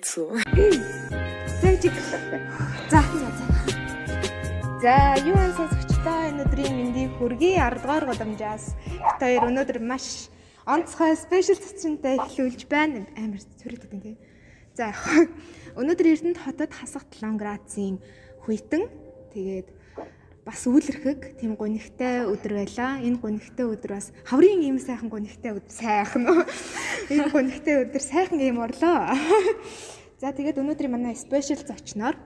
Тэгж 0.00 1.92
за 2.88 3.00
за 4.80 4.96
юу 5.28 5.36
ан 5.36 5.52
сонсогчдоо 5.52 6.20
энэ 6.32 6.42
өдрийн 6.48 6.72
мэндийг 6.72 7.12
хүргэе 7.20 7.60
10 7.60 7.84
дугаар 7.84 8.04
годамжаас. 8.08 8.72
Та 9.20 9.28
хоёр 9.28 9.52
өнөөдөр 9.52 9.78
маш 9.84 10.32
онцгой 10.64 11.12
спешиал 11.20 11.60
цэцэнтэй 11.60 12.16
эхлүүлж 12.16 12.64
байна. 12.64 13.04
Амар 13.12 13.44
цэвэрлээд 13.60 13.92
байна 13.92 14.04
тий. 14.08 14.16
За 14.72 14.96
өнөөдөр 15.76 16.06
Эрдэнэт 16.16 16.40
хотод 16.40 16.72
7 16.72 17.36
градусын 17.36 18.00
хүйтэн 18.48 18.88
тэгээд 19.36 19.68
бас 20.50 20.66
үүлэрхэг 20.66 21.38
тийм 21.38 21.54
гонигтай 21.54 22.26
өдөр 22.26 22.58
байлаа. 22.58 22.98
Энэ 22.98 23.22
гонигтай 23.22 23.70
өдөр 23.70 23.94
бас 23.94 24.10
хаврын 24.26 24.66
ийм 24.66 24.82
сайхан 24.82 25.06
гонигтай 25.06 25.54
өдөр 25.54 25.70
сайхан 25.70 26.26
уу. 26.26 26.42
Энэ 27.06 27.30
гонигтай 27.30 27.86
өдөр 27.86 28.02
сайхан 28.02 28.42
ийм 28.42 28.58
орлоо. 28.58 29.14
За 30.18 30.34
тэгээд 30.34 30.58
өнөөдрийн 30.58 30.90
манай 30.90 31.14
спешиал 31.14 31.62
зочноор 31.62 32.18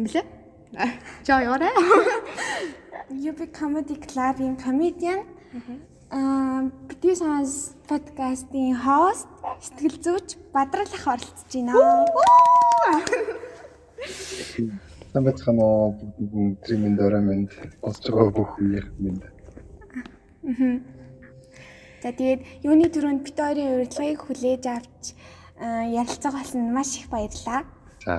хэмлээ. 0.00 0.24
Жоо 1.28 1.40
яваарай. 1.44 1.76
UB 3.12 3.52
Comedy 3.52 4.00
Club-ийн 4.00 4.56
comedian 4.56 5.20
аа 6.08 6.72
Битүү 6.88 7.14
санс 7.20 7.76
подкастын 7.84 8.80
хост 8.80 9.28
сэтгэл 9.60 9.98
зүйч 10.00 10.28
Бадрал 10.54 10.88
ах 10.88 11.06
оролцож 11.06 11.52
байна. 11.52 11.76
Сайн 15.10 15.24
байцгаана 15.26 15.64
уу 15.66 15.90
бүгд 16.30 16.70
минь 16.78 16.94
дөрөө 16.94 17.22
минь 17.26 17.46
сонсож 17.82 18.14
байгаа 18.14 18.30
бүх 18.30 18.50
үеийн 18.62 18.86
минь. 19.02 19.18
За 21.98 22.14
тэгээд 22.14 22.62
юуны 22.62 22.86
түрүүнд 22.94 23.26
бит 23.26 23.34
хоёрын 23.42 23.74
урилгыг 23.74 24.22
хүлээж 24.22 24.64
авч 24.70 25.18
ярилцах 25.58 26.34
болсон 26.38 26.70
маш 26.70 26.94
их 27.02 27.10
баярлалаа. 27.10 27.66
За 28.06 28.14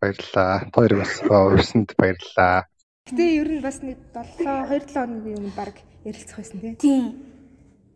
баярлалаа. 0.00 0.64
Хоёр 0.72 0.92
бас 0.96 1.12
урьсанд 1.28 1.92
баярлалаа. 2.00 2.64
Гэтэ 3.12 3.24
ер 3.44 3.48
нь 3.52 3.60
бас 3.60 3.84
нэг 3.84 4.00
7 4.16 4.48
2 4.48 4.64
7 4.64 4.88
хоногийн 4.96 5.38
өмнө 5.44 5.60
баг 5.60 5.76
ярилцах 6.08 6.40
байсан 6.40 6.58
тий. 6.64 6.74
Тийм. 6.80 7.04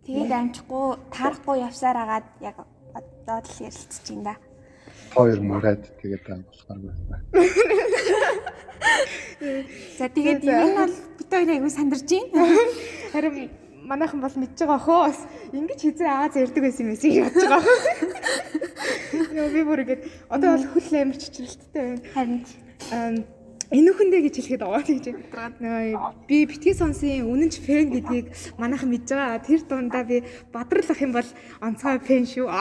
Тэгээд 0.05 0.33
амжихгүй 0.37 0.87
таарахгүй 1.17 1.65
явсаар 1.65 1.97
агаад 1.97 2.28
яг 2.44 2.61
одоо 2.92 3.39
л 3.41 3.56
ярилцж 3.65 4.05
байна 4.05 4.37
да. 4.37 4.52
Хоёр 5.15 5.41
мураад 5.41 5.83
тэгээд 6.01 6.25
болохоор 6.25 6.79
байна. 6.81 7.25
За 9.99 10.09
тэгээд 10.09 10.43
юм 10.45 10.61
нь 10.73 10.77
бол 10.79 10.95
бит 11.19 11.29
хоёр 11.31 11.49
аягүй 11.53 11.71
сандарч 11.71 12.09
байна. 12.09 12.47
Харин 13.13 13.51
манайхан 13.85 14.21
бол 14.25 14.37
мэдж 14.41 14.59
байгаа 14.63 14.81
хөө 14.81 15.01
бас 15.07 15.21
ингэж 15.53 15.81
хизээ 15.85 16.09
Аз 16.09 16.35
ярддаг 16.37 16.63
байсан 16.65 16.89
юм 16.89 16.97
шиг 16.97 17.13
бодож 17.29 17.47
байгаа. 17.51 17.77
Яа 19.37 19.49
би 19.53 19.63
бүр 19.69 19.81
ингэж 19.85 20.01
одоо 20.33 20.49
бол 20.57 20.67
хөл 20.73 20.91
амар 20.97 21.19
чичрэлттэй 21.21 21.85
байна. 22.15 22.41
Харин 22.89 23.25
Энүүхэндээ 23.73 24.20
гэж 24.28 24.34
хэлэхэд 24.37 24.62
байгаа 24.69 24.84
гэж 24.84 25.06
би 26.28 26.37
битгий 26.45 26.77
сонсын 26.77 27.25
үнэнч 27.25 27.56
фэн 27.65 27.89
гэдгийг 27.89 28.28
манайхан 28.61 28.92
мэдж 28.92 29.17
байгаа. 29.17 29.41
Тэр 29.41 29.65
дундаа 29.65 30.05
би 30.05 30.20
бадрал 30.53 30.84
ах 30.92 31.01
юм 31.01 31.17
бол 31.17 31.28
онцгой 31.65 31.97
фэн 32.05 32.28
шүү. 32.28 32.53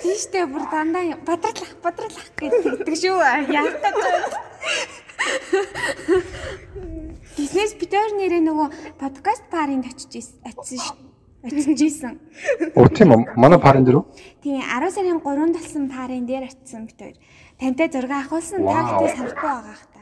тийштэй 0.00 0.48
бүр 0.48 0.64
дандаа 0.72 1.20
бадралах 1.28 1.72
бадралах 1.84 2.28
гэдэг 2.40 2.88
шүү. 2.88 3.20
Яалтаж 3.52 3.96
байна. 4.00 4.28
Бизнес 7.36 7.76
битэр 7.76 8.16
нэрээ 8.16 8.40
нөгөө 8.40 8.96
подкаст 8.96 9.44
паринд 9.52 9.84
очиж 9.84 10.40
очиж 10.40 10.80
шүү. 10.80 10.96
Очиж 11.44 11.80
исэн. 11.84 12.16
Оо 12.72 12.88
тийм 12.88 13.12
үү? 13.12 13.36
Манай 13.36 13.60
парын 13.60 13.84
дээр 13.84 14.00
үү? 14.00 14.08
Тийм 14.40 14.64
10 14.64 14.88
сарын 14.88 15.20
3 15.20 15.52
талсан 15.52 15.84
парын 15.92 16.24
дээр 16.24 16.48
очисон 16.48 16.88
бит 16.88 16.96
хоёр. 16.96 17.16
Тантай 17.60 17.92
зураг 17.92 18.24
авахулсан 18.24 18.64
та 18.64 18.80
гэхдээ 18.88 19.12
санахгүй 19.20 19.52
байгаа 19.52 19.95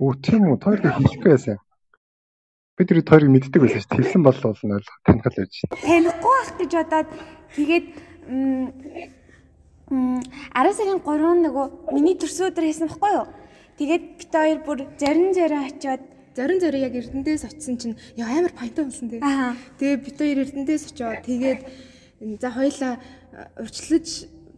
Оо 0.00 0.14
тийм 0.16 0.48
үү? 0.48 0.56
Хоёр 0.62 0.80
хэлэхгүй 0.80 1.30
байсан. 1.32 1.58
Бид 2.78 2.88
тэр 2.88 3.04
хоёрыг 3.04 3.30
мэддэг 3.32 3.60
байсан 3.60 3.80
шүү. 3.84 3.96
Хэлсэн 4.00 4.22
бол 4.24 4.38
бол 4.40 4.62
нь 4.64 4.74
ойлгох 4.76 4.98
танихал 5.04 5.36
байж 5.36 5.52
шин. 5.52 5.68
Танихгүй 5.76 6.34
байх 6.40 6.50
гэж 6.56 6.72
бодоод 6.72 7.08
тэгээд 7.56 7.86
м 8.32 8.72
10 9.92 10.72
сарын 10.72 11.00
3 11.04 11.44
нөгөө 11.44 11.66
миний 11.92 12.16
төрсөн 12.16 12.48
өдөр 12.48 12.64
хийсэн 12.64 12.88
байхгүй 12.88 13.12
юу? 13.12 13.28
Тэгээд 13.76 14.04
бит 14.16 14.32
хоёр 14.32 14.58
бүр 14.64 14.78
зарин 14.96 15.36
зарин 15.36 15.68
очиод 15.68 16.02
зарим 16.32 16.58
зарим 16.60 16.80
яг 16.80 16.94
Эрдэнэс 16.96 17.44
очисон 17.44 17.76
чинь 17.76 17.96
яа 18.16 18.32
амар 18.32 18.56
паянтай 18.56 18.84
унсан 18.88 19.12
тий. 19.12 19.20
Тэгээ 19.20 19.96
бид 20.00 20.16
хоёр 20.16 20.38
Эрдэнэс 20.48 20.88
очиод 20.88 21.20
тэгээд 21.28 21.60
за 22.40 22.48
хоёлаа 22.48 22.92
урьдчилж 23.60 24.08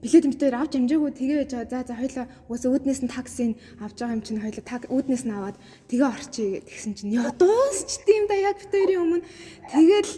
билет 0.05 0.25
мэтээр 0.29 0.55
авч 0.61 0.73
амжаагүй 0.77 1.11
тэгээ 1.17 1.39
байж 1.41 1.53
байгаа. 1.57 1.73
За 1.73 1.89
за 1.89 1.95
хоёлаа 1.97 2.27
уусаа 2.53 2.71
үүднээс 2.77 3.01
нь 3.01 3.09
таксиг 3.09 3.57
авч 3.81 3.97
байгаа 3.97 4.17
юм 4.21 4.23
чинь 4.23 4.45
хоёлаа 4.45 4.65
так 4.69 4.83
үүднээс 4.93 5.25
нь 5.25 5.33
аваад 5.33 5.57
тэгээ 5.89 6.13
орчие 6.13 6.61
гэсэн 6.61 6.93
чинь. 6.93 7.17
Яа 7.17 7.33
дуусч 7.33 8.05
тийм 8.05 8.29
да 8.29 8.37
яг 8.37 8.61
хоёрын 8.61 9.01
өмнө. 9.01 9.25
Тэгэл 9.73 10.13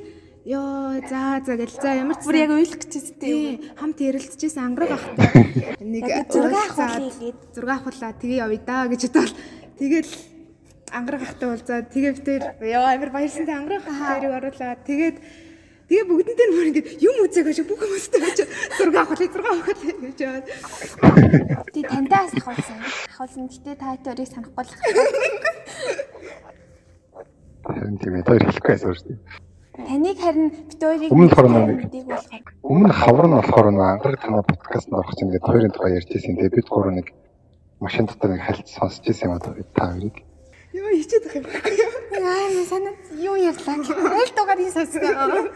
Йоо 0.46 1.02
за 1.10 1.42
за 1.42 1.56
гэл 1.58 1.74
за 1.74 1.90
ямар 2.02 2.14
ч 2.18 2.22
бүр 2.22 2.38
яг 2.38 2.50
уйлах 2.54 2.78
гэжсэн 2.78 3.18
тийм 3.18 3.66
хамт 3.74 3.98
ярилцчихсан 3.98 4.62
ангараг 4.62 4.94
ахтай 4.94 5.74
нэг 5.82 6.06
зураг 6.30 6.54
авахлаа 6.54 7.02
гээд 7.18 7.38
зураг 7.50 7.78
авахлаа 7.82 8.12
тэгээ 8.14 8.42
явъя 8.46 8.62
да 8.62 8.86
гэж 8.86 9.10
бодвол. 9.10 9.34
Тэгэл 9.74 10.12
ангараг 10.94 11.22
ахтай 11.26 11.48
бол 11.50 11.62
за 11.66 11.82
тэгээ 11.82 12.12
бид 12.14 12.24
тэр 12.30 12.42
яа 12.62 12.94
амир 12.94 13.10
баярсантай 13.10 13.58
ангараг 13.58 13.82
ахтайрыг 13.90 14.32
оруулаа 14.38 14.74
тэгээд 14.86 15.16
тэгээ 15.86 16.06
бүгдэн 16.10 16.36
дээр 16.36 16.52
бүр 16.54 16.68
ингэ 16.70 16.82
юм 16.98 17.16
үзээг 17.24 17.46
гэж 17.46 17.58
бүх 17.66 17.80
хүмүүстэй 17.82 18.20
гэж 18.22 18.38
зураг 18.76 18.96
авахлаа 19.06 19.30
зураг 19.30 19.48
авахлаа 19.54 19.94
гэж 20.02 20.18
яваад 20.18 20.46
тий 21.74 21.84
тантай 21.86 22.22
ахуулсан 22.26 22.78
ахуулсан 23.10 23.44
гэтээ 23.46 23.76
та 23.78 23.94
хоёрыг 23.94 24.28
санахгүй 24.30 24.64
л 24.66 24.74
Харин 27.66 27.98
тийм 27.98 28.14
ээ. 28.14 28.22
Тэр 28.22 28.46
хэлэхгүй 28.46 28.72
байсан 28.78 28.94
шүү 28.94 29.06
дээ. 29.10 29.18
таныг 29.76 30.18
харин 30.22 30.48
бит 30.70 30.82
хоёрыг 30.82 31.10
Өмнө 31.10 31.34
хорон 31.34 31.54
нэг. 31.66 31.80
Өмнө 32.62 32.92
хавар 32.94 33.26
нь 33.26 33.36
болохоор 33.36 33.68
нэг 33.74 33.82
ангараг 33.82 34.20
танаа 34.22 34.44
подкаст 34.46 34.88
нь 34.88 34.94
орох 34.94 35.14
чинь 35.18 35.26
ингээд 35.28 35.48
хоёрын 35.50 35.74
тухай 35.74 35.98
ярьжсэн. 35.98 36.38
Тэгээ 36.38 36.56
бид 36.56 36.68
гурав 36.70 36.94
нэг 36.94 37.06
машин 37.82 38.06
дотор 38.06 38.30
нэг 38.30 38.42
хальт 38.46 38.66
сонсч 38.70 39.02
ирсэн 39.10 39.26
юм 39.26 39.34
аа 39.34 39.42
та 39.42 39.50
хоёрыг. 39.90 40.16
ёо 40.78 40.90
хичээд 40.94 41.24
байх 41.26 41.36
юм 41.36 41.44
байхгүй 41.50 41.74
юу 41.74 41.95
яа 42.16 42.64
санаа 42.70 42.94
юу 43.28 43.36
ярьлаа 43.36 43.76
гэх 43.84 43.98
ойл 44.20 44.30
дугаарыг 44.36 44.70
сонсгоо 44.72 45.50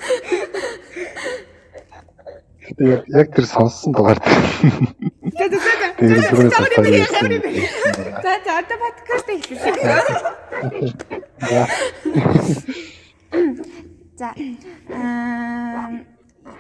Гэтэ 2.71 2.85
яг 3.19 3.29
тэр 3.35 3.47
сонссон 3.47 3.93
дугаар. 3.93 4.19
за 4.21 5.45
за 5.51 5.59
за 5.59 5.89
Тэгээ 5.99 6.23
түрүүнээс 6.31 6.55
хавар 6.55 6.87
ярьсан. 6.87 7.31
за 8.25 8.33
за 8.45 8.51
одоо 8.61 8.77
подкаст 8.85 9.29
хийлээ 9.31 9.75
За. 14.21 14.29
Аа 14.93 15.89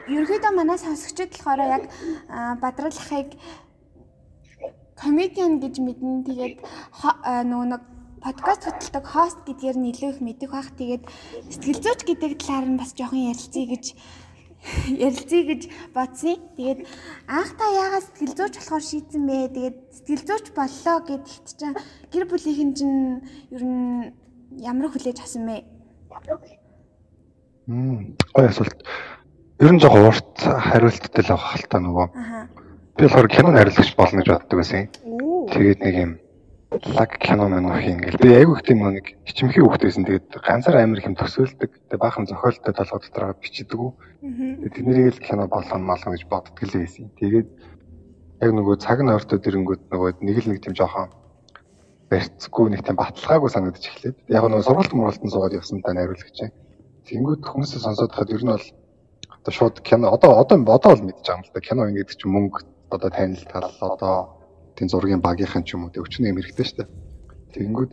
ерөөдөө 0.08 0.52
манай 0.56 0.78
сонсогчид 0.80 1.30
болохоор 1.36 1.60
яг 1.76 1.84
бадрал 2.62 2.96
ахыг 2.96 3.28
комедиан 4.98 5.60
гэж 5.62 5.74
мэднэ. 5.84 6.24
Тэгээд 6.26 6.56
нөгөө 7.50 7.66
нэг 7.70 7.82
подкаст 8.20 8.68
хөтэлдэг 8.68 9.04
хост 9.08 9.38
гэдгээр 9.48 9.76
нь 9.80 9.90
илүү 9.96 10.10
их 10.12 10.20
мэдэх 10.20 10.52
бах. 10.52 10.68
Тэгээд 10.76 11.08
сэтгэл 11.48 11.80
зүйч 11.80 12.00
гэдэг 12.04 12.32
талаар 12.36 12.68
нь 12.68 12.76
бас 12.76 12.92
жоохон 12.92 13.32
ярилцъя 13.32 13.64
гэж 13.64 13.84
ярилцъя 15.08 15.42
гэж 15.48 15.62
бодсон. 15.96 16.36
Тэгээд 16.60 16.80
анх 17.24 17.50
та 17.56 17.64
яагаад 17.72 18.04
сэтгэл 18.04 18.36
зүйч 18.36 18.54
болохоор 18.60 18.84
шийдсэн 18.84 19.22
бэ? 19.24 19.36
Тэгээд 19.56 19.76
сэтгэл 19.96 20.24
зүйч 20.28 20.46
боллоо 20.52 20.96
гэдэгт 21.00 21.48
чинь 21.56 21.76
гэр 22.12 22.24
бүлийнхэн 22.28 22.70
чинь 22.76 23.00
ер 23.56 23.62
нь 23.64 24.12
ямар 24.60 24.92
хүлээж 24.92 25.24
авсан 25.24 25.48
бэ? 25.48 25.64
Мм. 27.72 28.20
Гой 28.36 28.46
асуулт. 28.52 28.84
Ер 29.64 29.72
нь 29.72 29.80
жоохон 29.80 30.12
урт 30.12 30.36
хариулттай 30.44 31.24
л 31.24 31.32
авах 31.32 31.56
хальтаа 31.56 31.80
нөгөө. 31.80 32.06
Аха. 32.12 32.40
Би 33.00 33.08
болохоор 33.08 33.28
кинон 33.32 33.56
хариулагч 33.56 33.96
болно 33.96 34.20
гэж 34.20 34.28
боддог 34.28 34.56
байсан. 34.60 34.92
Оо. 35.08 35.48
Тэгээд 35.48 35.80
нэг 35.80 35.96
юм 35.96 36.12
лаг 36.86 37.18
кино 37.18 37.48
юм 37.48 37.68
ингээл. 37.68 38.18
Би 38.18 38.34
айгүй 38.34 38.56
их 38.56 38.62
тийм 38.64 38.80
нэг 38.88 39.06
хичмхий 39.28 39.62
байсан. 39.62 40.04
Тэгээд 40.04 40.32
ганцаар 40.40 40.80
амир 40.80 40.98
их 40.98 41.06
юм 41.06 41.16
төсөөлдөг. 41.16 41.70
Тэгээд 41.90 42.00
баахан 42.00 42.26
зохиолтой 42.26 42.72
толгой 42.72 43.00
дотор 43.04 43.36
бичдэг. 43.36 43.80
Тэгээд 44.20 44.74
тэднийг 44.74 45.12
л 45.12 45.20
кино 45.20 45.48
болгоно 45.48 45.84
малгана 45.84 46.16
гэж 46.16 46.24
боддог 46.24 46.56
л 46.56 46.72
байсан. 46.80 47.10
Тэгээд 47.20 47.48
яг 48.40 48.50
нөгөө 48.56 48.76
цаг 48.80 48.98
нь 49.04 49.12
ойртоо 49.12 49.38
дэрэнгүүд 49.38 49.92
нөгөө 49.92 50.10
нэг 50.24 50.36
л 50.40 50.48
нэг 50.48 50.58
тийм 50.64 50.74
жоохон 50.74 51.12
барьцгүй 52.08 52.66
нэг 52.72 52.80
тийм 52.80 52.96
баталгаагүй 52.96 53.50
санагдаж 53.52 53.84
эхлээд. 53.84 54.16
Яг 54.32 54.44
нөгөө 54.48 54.64
сургалт 54.64 54.92
муралтан 54.96 55.28
суугаад 55.28 55.58
явсан 55.60 55.84
та 55.84 55.92
найруулагч. 55.92 56.48
Тэнгүүд 57.04 57.44
хүмүүсээ 57.44 57.80
сонсоод 57.84 58.12
хад 58.16 58.32
ер 58.32 58.40
нь 58.40 58.52
бол 58.56 58.66
одоо 59.36 59.52
шууд 59.52 59.76
кино 59.84 60.08
одоо 60.16 60.40
одоо 60.40 60.56
одоо 60.64 60.96
л 60.96 61.04
мэдж 61.04 61.28
байгаа 61.28 61.36
юм 61.36 61.44
л 61.44 61.52
да. 61.52 61.60
Кино 61.60 61.82
ингэдэг 61.92 62.16
чинь 62.16 62.32
мөнгө 62.32 62.64
одоо 62.88 63.10
танил 63.12 63.44
тал 63.52 63.68
одоо 63.68 64.39
тийм 64.80 64.88
зургийн 64.88 65.20
багийнхан 65.20 65.60
ч 65.68 65.76
юм 65.76 65.84
уу 65.84 65.92
өчнөө 65.92 66.32
юм 66.32 66.40
хэрэгтэй 66.40 66.64
шүү 66.64 66.78
дээ. 66.80 66.88
Тэнгүүд 67.52 67.92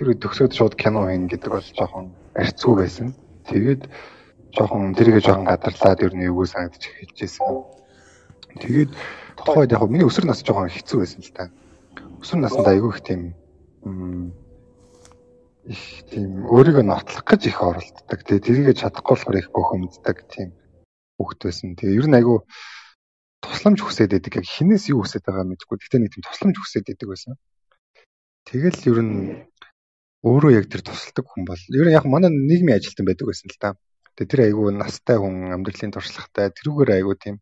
тэр 0.00 0.08
төгсөөд 0.16 0.52
шууд 0.56 0.74
кино 0.80 1.04
хийн 1.04 1.28
гэдэг 1.28 1.52
бол 1.52 1.68
жоохон 1.76 2.16
арцгүй 2.32 2.74
байсан. 2.80 3.12
Тэгээд 3.52 3.84
жоохон 4.56 4.96
тэргээ 4.96 5.20
жоохон 5.20 5.44
гадарлаад 5.44 6.00
ер 6.00 6.16
нь 6.16 6.24
эвгүй 6.24 6.48
санагдаж 6.48 6.88
эхэлж 6.88 7.20
байсан. 7.20 7.44
Тэгээд 8.64 8.90
тухайд 9.44 9.76
яг 9.76 9.84
миний 9.92 10.08
өсвөр 10.08 10.32
нас 10.32 10.40
жоохон 10.40 10.72
хэцүү 10.72 10.98
байсан 11.04 11.20
л 11.20 11.36
та. 11.36 11.52
Өсвөр 12.24 12.40
наснд 12.40 12.64
айгүй 12.64 12.90
их 12.96 13.00
тийм 13.04 13.20
их 15.68 15.82
тийм 16.08 16.48
өөрийгөө 16.48 16.84
нотлох 16.88 17.28
гэж 17.28 17.52
их 17.52 17.60
оролддог. 17.60 18.20
Тэгээ 18.24 18.72
тэрийгэ 18.72 18.72
чадахгүй 18.80 19.20
болохоор 19.20 19.36
их 19.36 19.52
гохомддаг 19.52 20.24
тийм 20.32 20.56
хүүхэд 21.20 21.40
байсан. 21.44 21.76
Тэгээ 21.76 22.00
ер 22.00 22.08
нь 22.08 22.16
айгүй 22.16 22.40
тусламж 23.44 23.80
хүсээд 23.82 24.10
байдаг. 24.14 24.32
Яг 24.40 24.46
хинээс 24.46 24.84
юу 24.92 25.02
хүсээд 25.02 25.24
байгаа 25.26 25.44
мэдэхгүй. 25.48 25.76
Гэхдээ 25.78 26.00
нэг 26.00 26.12
тийм 26.12 26.24
тусламж 26.24 26.56
хүсээд 26.60 26.86
байдаг 26.88 27.08
байсан. 27.10 27.32
Тэгэл 28.46 28.80
ер 28.90 28.98
нь 29.02 29.16
өөрөө 30.26 30.52
яг 30.58 30.66
тэр 30.70 30.82
тусалдаг 30.86 31.26
хүн 31.26 31.42
бол 31.46 31.62
ер 31.78 31.86
нь 31.86 31.96
яг 31.98 32.04
манай 32.06 32.30
нийгмийн 32.30 32.78
ажилтан 32.78 33.06
байдаг 33.06 33.26
байсан 33.28 33.48
л 33.50 33.60
та. 33.62 33.74
Тэгээ 34.16 34.30
тэр 34.32 34.42
айгүй 34.46 34.72
настай 34.72 35.16
хүн 35.20 35.52
амьдралын 35.54 35.92
туршлагатай 35.92 36.54
тэрүүгээр 36.56 36.90
айгүй 36.96 37.16
тийм 37.20 37.36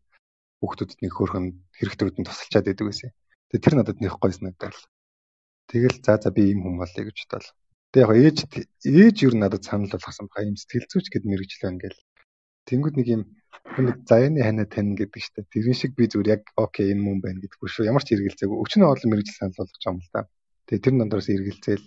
хүүхдүүдэд 0.59 0.99
нэг 1.01 1.13
хөөрхөн 1.15 1.45
хэрэгтрүүд 1.77 2.15
нь 2.19 2.27
тусалчаад 2.27 2.65
байдаг 2.67 2.85
байсан. 2.89 3.09
Тэгээ 3.49 3.63
тэр 3.65 3.75
надад 3.79 3.97
нэг 4.01 4.13
гойс 4.19 4.39
надад. 4.41 4.75
Тэгэл 5.69 5.97
за 6.05 6.13
за 6.21 6.29
би 6.35 6.41
ийм 6.51 6.59
хүн 6.61 6.75
болъё 6.81 7.03
гэж 7.05 7.17
бодвол. 7.25 7.49
Тэгээ 7.93 8.05
яг 8.05 8.11
ээж 8.21 8.37
ээж 8.85 9.15
юу 9.25 9.33
надад 9.39 9.63
санал 9.63 9.93
болгосон 9.93 10.27
баха 10.27 10.45
юм 10.45 10.57
сэтгэл 10.59 10.89
зүйч 10.91 11.07
гэд 11.09 11.23
мэрэгчлээ 11.25 11.71
ингээл. 11.73 11.99
Тэнгүүд 12.65 12.95
нэг 12.97 13.07
юм 13.15 13.21
нэг 13.77 13.97
заяаны 14.09 14.41
ханаа 14.41 14.67
тань 14.69 14.97
гэдэг 14.97 15.21
штэ. 15.21 15.45
Тэрэн 15.53 15.77
шиг 15.77 15.91
би 15.97 16.09
зүгээр 16.09 16.33
яг 16.35 16.43
окей 16.55 16.91
энэ 16.93 17.03
мөн 17.05 17.17
байна 17.21 17.39
гэдэггүй 17.41 17.69
шүү. 17.69 17.89
Ямар 17.89 18.03
ч 18.03 18.13
хэрэгэлцээгүй. 18.13 18.57
Өчнөө 18.63 18.89
олон 18.93 19.09
мэрэгжил 19.11 19.37
санал 19.37 19.59
болгож 19.59 19.83
юм 19.85 19.97
л 20.01 20.09
да. 20.13 20.21
Тэгээ 20.65 20.83
тэр 20.85 20.95
нандраас 20.97 21.29
эргэлзээл. 21.29 21.85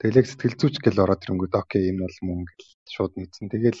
Тэгэл 0.00 0.20
яг 0.20 0.26
сэтгэл 0.26 0.58
зүйч 0.58 0.76
гэл 0.82 1.02
ороод 1.04 1.24
ирэнгүүт 1.24 1.54
окей 1.54 1.82
энэ 1.90 2.02
бол 2.02 2.18
мөн 2.26 2.40
гэл 2.48 2.70
шууд 2.90 3.12
мэдсэн. 3.16 3.46
Тэгэл 3.52 3.80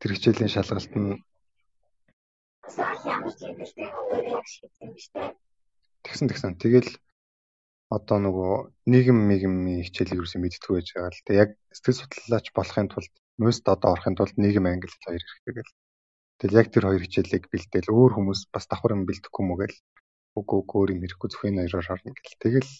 тэр 0.00 0.10
хичээлийн 0.14 0.52
шалгалт 0.52 0.92
нь 0.96 1.20
Тэгсэн 6.04 6.26
тэгсэн. 6.30 6.54
Тэгэл 6.62 6.90
одоо 7.90 8.18
нөгөө 8.22 8.54
нийгэм 8.86 9.18
мигмийн 9.26 9.82
хичээлийг 9.86 10.22
юусэн 10.22 10.40
мэдтгүү 10.42 10.74
байж 10.78 10.88
байгаа 10.94 11.10
л. 11.10 11.26
Тэг 11.26 11.36
яг 11.42 11.50
сэтгэл 11.74 11.98
судлаач 11.98 12.46
болохын 12.54 12.88
тулд 12.90 13.12
мөст 13.40 13.64
одоо 13.72 13.96
орохын 13.96 14.16
тулд 14.16 14.36
нийгэм 14.36 14.68
англи 14.68 14.92
хэл 14.92 15.06
хоёр 15.08 15.24
хэрэгтэй 15.24 15.54
гэл. 15.56 15.72
Тэгэл 16.40 16.58
яг 16.60 16.68
тэр 16.72 16.84
хоёр 16.88 17.02
хичээлийг 17.04 17.44
бэлдээл 17.48 17.88
өөр 17.88 18.12
хүмүүс 18.16 18.40
бас 18.52 18.64
давхар 18.68 18.96
юм 18.96 19.08
бэлдэхгүй 19.08 19.44
мө 19.48 19.56
гэл. 19.60 19.78
Үгүй 20.36 20.56
үгүй 20.60 20.76
өөр 20.80 20.90
юм 20.94 21.00
хэрэггүй 21.04 21.28
зөвхөн 21.32 21.60
хоёроор 21.60 21.88
орно 21.88 22.12
гэл. 22.12 22.40
Тэгэл 22.44 22.70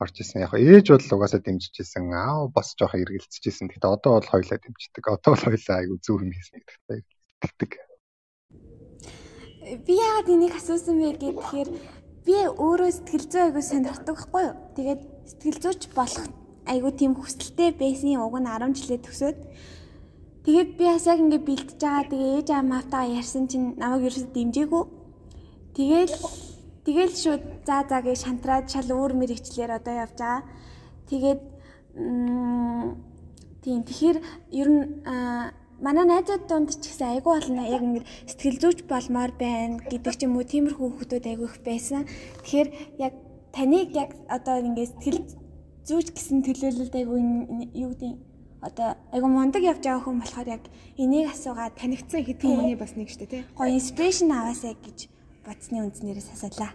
орж 0.00 0.14
исэн. 0.20 0.44
Яг 0.44 0.52
ээж 0.56 0.86
бол 0.92 1.14
угаасаа 1.16 1.40
дэмжиж 1.40 1.76
исэн. 1.80 2.12
Аав 2.12 2.52
бас 2.52 2.76
жоохон 2.76 3.00
эргэлзэж 3.04 3.44
исэн. 3.48 3.68
Гэхдээ 3.68 3.92
одоо 3.96 4.12
бол 4.20 4.32
хоёлаа 4.32 4.58
дэмждэг. 4.60 5.04
Одоо 5.08 5.30
бол 5.32 5.44
хоёлаа 5.48 5.76
айгүй 5.80 5.98
зөв 6.04 6.20
юм 6.20 6.32
хийсэн 6.32 6.60
гэдэгтэй 6.60 7.00
тэгдэг. 7.40 7.72
Би 9.84 9.92
яагаад 9.96 10.28
энийг 10.30 10.54
асуусан 10.56 10.96
бэ 11.00 11.16
гэхээр 11.16 11.68
би 12.26 12.36
өөрөө 12.44 12.90
сэтгэл 12.92 13.26
зүй 13.30 13.42
айгуу 13.48 13.64
сонирхдаг 13.64 14.14
байхгүй 14.14 14.42
юу. 14.46 14.54
Тэгээд 14.76 15.00
сэтгэл 15.26 15.62
зүйч 15.64 15.82
болох 15.96 16.45
айгуу 16.66 16.92
тийм 16.92 17.12
хүсэлтэй 17.14 17.70
байсан 17.78 18.18
уг 18.20 18.34
нь 18.38 18.46
10 18.46 18.74
жилээ 18.78 19.00
төгсөөд 19.06 19.38
тэгээд 20.46 20.70
би 20.78 20.84
бас 20.86 21.06
яг 21.10 21.18
ингэ 21.22 21.38
бэлтэж 21.42 21.80
байгаа. 21.82 22.10
Тэгээ 22.10 22.36
ээж 22.38 22.48
аамаатаа 22.54 23.04
ярьсан 23.18 23.44
чинь 23.50 23.74
намайг 23.80 24.06
ерөөсөд 24.06 24.30
дэмжээгүй. 24.34 24.84
Тэгээл 25.76 26.14
тэгээл 26.86 27.14
шууд 27.22 27.44
за 27.66 27.82
за 27.90 27.98
гэж 28.06 28.18
шантраад 28.22 28.66
шал 28.70 28.88
өөр 28.94 29.12
мэрэгчлэр 29.18 29.70
одоо 29.78 29.94
явж 30.06 30.16
байгаа. 30.18 30.42
Тэгээд 31.10 31.40
тийм 33.62 33.78
тэгэхээр 33.82 34.18
ер 34.60 34.68
нь 34.70 34.82
манай 35.82 36.04
найзууд 36.06 36.46
донд 36.46 36.70
ч 36.72 36.88
гэсэн 36.88 37.18
айгүй 37.18 37.32
болно 37.36 37.62
яг 37.66 37.82
ингэ 37.82 38.06
сэтгэл 38.30 38.62
зүйч 38.62 38.78
болмоор 38.86 39.32
байна 39.34 39.82
гэдэг 39.90 40.14
ч 40.14 40.20
юм 40.24 40.38
уу 40.38 40.46
тиймэрхүү 40.46 40.86
хүмүүс 40.86 41.10
айгүй 41.26 41.48
их 41.50 41.58
байсан. 41.66 42.06
Тэгэхээр 42.46 42.68
яг 43.02 43.12
таныг 43.52 43.90
яг 43.92 44.10
одоо 44.30 44.56
ингэ 44.62 44.84
сэтгэл 44.86 45.20
зүйч 45.86 46.10
гэсэн 46.10 46.42
төлөөлөлд 46.42 46.94
айгүй 46.98 47.20
юу 47.78 47.90
гэдэг 47.94 48.12
одоо 48.66 48.98
айгүй 49.14 49.30
мундаг 49.30 49.62
явж 49.62 49.82
байгаа 49.86 50.02
хүн 50.02 50.18
болохоор 50.18 50.48
яг 50.58 50.64
энийг 50.98 51.30
асуугаад 51.30 51.78
танигдсан 51.78 52.26
хэдэн 52.26 52.50
хүний 52.58 52.76
бас 52.76 52.98
нэг 52.98 53.08
штэ 53.10 53.30
тий. 53.30 53.42
Гоё 53.54 53.70
инспирэшн 53.78 54.30
аваасаа 54.34 54.74
гэж 54.74 54.98
бодсны 55.46 55.86
үндснээрээ 55.86 56.26
асуулаа. 56.34 56.74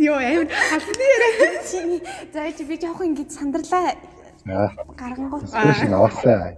Йоо 0.00 0.16
амар 0.16 0.48
хатны 0.48 1.04
яриа. 1.04 2.00
За 2.32 2.48
чи 2.56 2.64
би 2.64 2.80
жоох 2.80 3.04
ингэж 3.04 3.28
сандарлаа. 3.28 3.92
Гаргангуй. 4.96 5.44
Инспирэшн 5.44 5.92
аваасаа. 5.92 6.56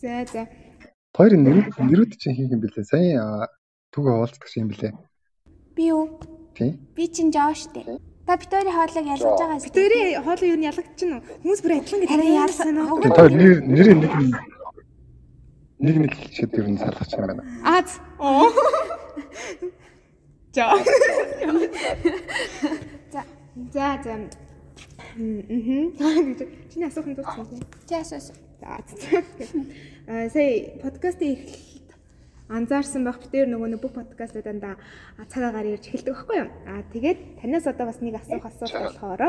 За 0.00 0.24
за. 0.32 0.48
Хоёр 1.12 1.36
нэрүүд 1.36 1.76
нэрүүд 1.76 2.12
чинь 2.16 2.36
хийх 2.36 2.52
юм 2.56 2.64
бэлээ. 2.64 2.88
Сайн 2.88 3.20
түг 3.92 4.08
хаваалцдаг 4.08 4.48
юм 4.56 4.72
бэлээ. 4.72 4.92
Би 5.76 5.92
юу? 5.92 6.20
Тий. 6.56 6.72
Би 6.96 7.04
чинь 7.08 7.32
Жош 7.32 7.68
дээ. 7.72 8.15
Та 8.26 8.34
битүүрийн 8.34 8.74
хоолойг 8.74 9.06
ялгаж 9.06 9.38
байгаа 9.38 9.54
юм. 9.54 9.62
Битүүрийн 9.62 10.24
хоолой 10.26 10.48
юу 10.50 10.58
нь 10.58 10.66
ялгагдчихна 10.66 11.16
уу? 11.16 11.26
Хүмүүс 11.46 11.60
бүр 11.62 11.72
адилхан 11.78 12.00
гэдэг. 12.02 12.10
Харин 12.10 12.34
ялсан 12.42 12.74
уу? 12.82 12.98
Тэр 12.98 13.30
нэр 13.38 13.56
нэр 13.62 13.88
нэг 14.02 14.12
нэг 15.78 15.96
нэг 16.02 16.12
хэлчихэд 16.18 16.58
ер 16.58 16.66
нь 16.66 16.80
салгах 16.82 17.06
юм 17.14 17.26
байна. 17.30 17.42
Аз. 17.62 18.02
Оо. 18.18 18.50
За. 20.50 20.74
За. 23.14 23.22
За 23.70 23.86
за. 24.02 24.14
Мм. 25.14 25.94
Чиний 26.74 26.88
асуух 26.90 27.06
юм 27.06 27.14
дууссан 27.14 27.46
тийм. 27.46 27.62
Чи 27.86 27.94
асуусан. 27.94 28.36
За. 28.58 28.82
Аа 30.10 30.26
сая 30.34 30.82
подкастын 30.82 31.30
эхлэл 31.30 31.75
анзаарсан 32.48 33.02
байх 33.02 33.18
битээр 33.18 33.50
нөгөө 33.50 33.68
нэг 33.74 33.80
бүх 33.82 33.98
подкастуудаа 33.98 34.78
цагаагаар 35.26 35.66
ирж 35.66 35.90
эхэлдэг 35.90 36.14
байхгүй 36.14 36.36
юу? 36.38 36.50
Аа 36.70 36.82
тэгээд 36.94 37.18
танаас 37.42 37.66
одоо 37.66 37.86
бас 37.90 37.98
нэг 37.98 38.14
асуух 38.22 38.46
асуулт 38.46 38.74
болохоор 38.86 39.22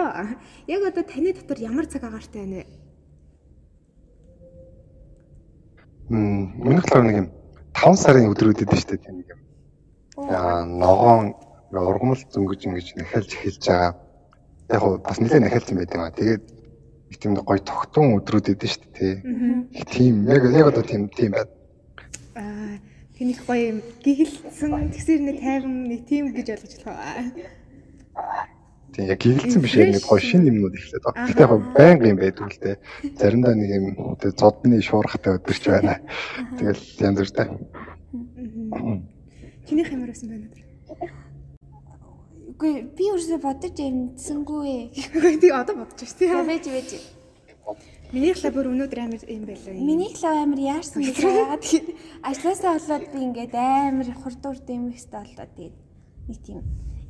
яг 0.69 0.81
одоо 0.86 1.04
таны 1.04 1.34
дотор 1.34 1.58
ямар 1.58 1.90
цагаагаартай 1.90 2.42
байна 2.46 2.58
вэ? 2.62 2.66
Мм, 6.14 6.62
миний 6.62 6.78
болохоор 6.78 7.06
нэг 7.10 7.18
юм 7.18 7.28
5 7.74 7.98
сарын 7.98 8.30
өдрүүд 8.30 8.64
идэв 8.64 8.80
штэ 8.80 9.02
тийм 9.02 9.16
нэг 9.18 9.28
юм. 9.34 9.42
Аа 10.30 10.62
ногоон 10.66 11.34
ургамал 11.74 12.22
зөнгөж 12.22 12.62
ингэж 12.69 12.88
нахалж 13.02 13.30
эхэлж 13.34 13.64
байгаа. 13.66 13.92
Яг 14.69 14.81
гоо 14.81 14.98
бас 15.02 15.18
нэлээд 15.18 15.44
нахалсан 15.44 15.78
байт 15.78 15.94
юм 15.94 16.02
аа. 16.06 16.14
Тэгээд 16.14 16.44
их 17.09 17.18
тийм 17.18 17.33
гоё 17.33 17.59
тогтун 17.66 18.16
өдрүүд 18.21 18.54
идэв 18.54 18.69
штэ 18.69 18.88
тий. 18.94 19.14
Их 19.74 19.86
тийм 19.90 20.30
яг 20.30 20.45
яг 20.45 20.69
одоо 20.69 20.83
тийм 20.86 21.09
тийм 21.09 21.33
байд. 21.33 21.50
Тэнийх 23.18 23.42
гоё 23.50 23.74
юм 23.74 23.80
гигэлсэн 24.06 24.94
тэгсэр 24.94 25.21
нэг 25.26 25.42
тайван 25.42 25.90
нэг 25.90 26.06
тийм 26.06 26.30
гэж 26.38 26.54
ойлгож 26.54 26.74
байна. 26.86 27.33
Тийм 28.94 29.06
яг 29.09 29.18
гигэлсэн 29.18 29.62
биш 29.66 29.74
яг 29.74 29.90
нэг 29.97 30.06
гоё 30.06 30.21
шин 30.21 30.45
юмнууд 30.45 30.78
ихлээд 30.78 31.02
байна. 31.02 31.26
Гэтэ 31.26 31.42
яг 31.42 31.52
байнга 31.74 32.06
юм 32.14 32.19
байдаг 32.21 32.45
л 32.45 32.62
дээ. 32.62 32.78
Заримдаа 33.18 33.57
нэг 33.57 33.69
юм 33.74 33.86
зодны 34.21 34.78
шуурхтай 34.86 35.33
өдөрч 35.42 35.64
байна. 35.66 35.97
Тэгэл 36.62 36.81
янз 37.02 37.18
бүртэй. 37.26 37.47
Чинийх 39.66 39.90
ямар 39.90 40.14
байсан 40.14 40.30
бэ 40.30 40.38
өнөөдөр? 40.38 40.64
Үгүй 42.54 42.74
би 42.94 43.06
өөрсдөө 43.18 43.42
бодож 43.42 43.78
амжсангүй. 43.81 44.94
Тий 45.42 45.50
одоо 45.50 45.74
бодож 45.81 46.06
байна 46.21 46.54
тий. 46.62 47.02
Бэж 47.02 47.96
бэж. 48.07 48.14
Миний 48.16 48.33
клуб 48.33 48.54
бүр 48.56 48.68
өнөөдөр 48.71 48.99
амар 49.04 49.21
юм 49.28 49.44
байлаа. 49.45 49.73
Миний 49.76 50.11
клуб 50.16 50.31
амар 50.31 50.59
яарсан 50.59 51.04
гэж 51.04 51.18
яагаад 51.19 51.61
тэгэхээр 51.68 51.87
ажлаасаа 52.23 52.73
болоод 52.80 53.06
би 53.11 53.19
ингээд 53.28 53.54
амар 53.56 54.09
хурдуур 54.16 54.57
дэмэх 54.64 54.97
хэвээр 54.97 55.28
болоод 55.28 55.52
тэгээд 55.56 55.76
нэг 56.28 56.40
тийм 56.44 56.59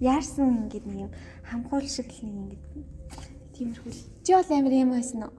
яарсан 0.02 0.48
ингээд 0.66 0.86
нэг 0.90 0.98
юм 1.06 1.12
хамхуул 1.46 1.88
шиг 1.88 2.10
л 2.10 2.22
нэг 2.26 2.36
ингээд 2.38 2.64
тиймэрхүү. 3.54 3.94
Чи 4.26 4.32
бол 4.34 4.52
амар 4.54 4.74
юм 4.74 4.92
байсан 4.94 5.22
уу? 5.26 5.34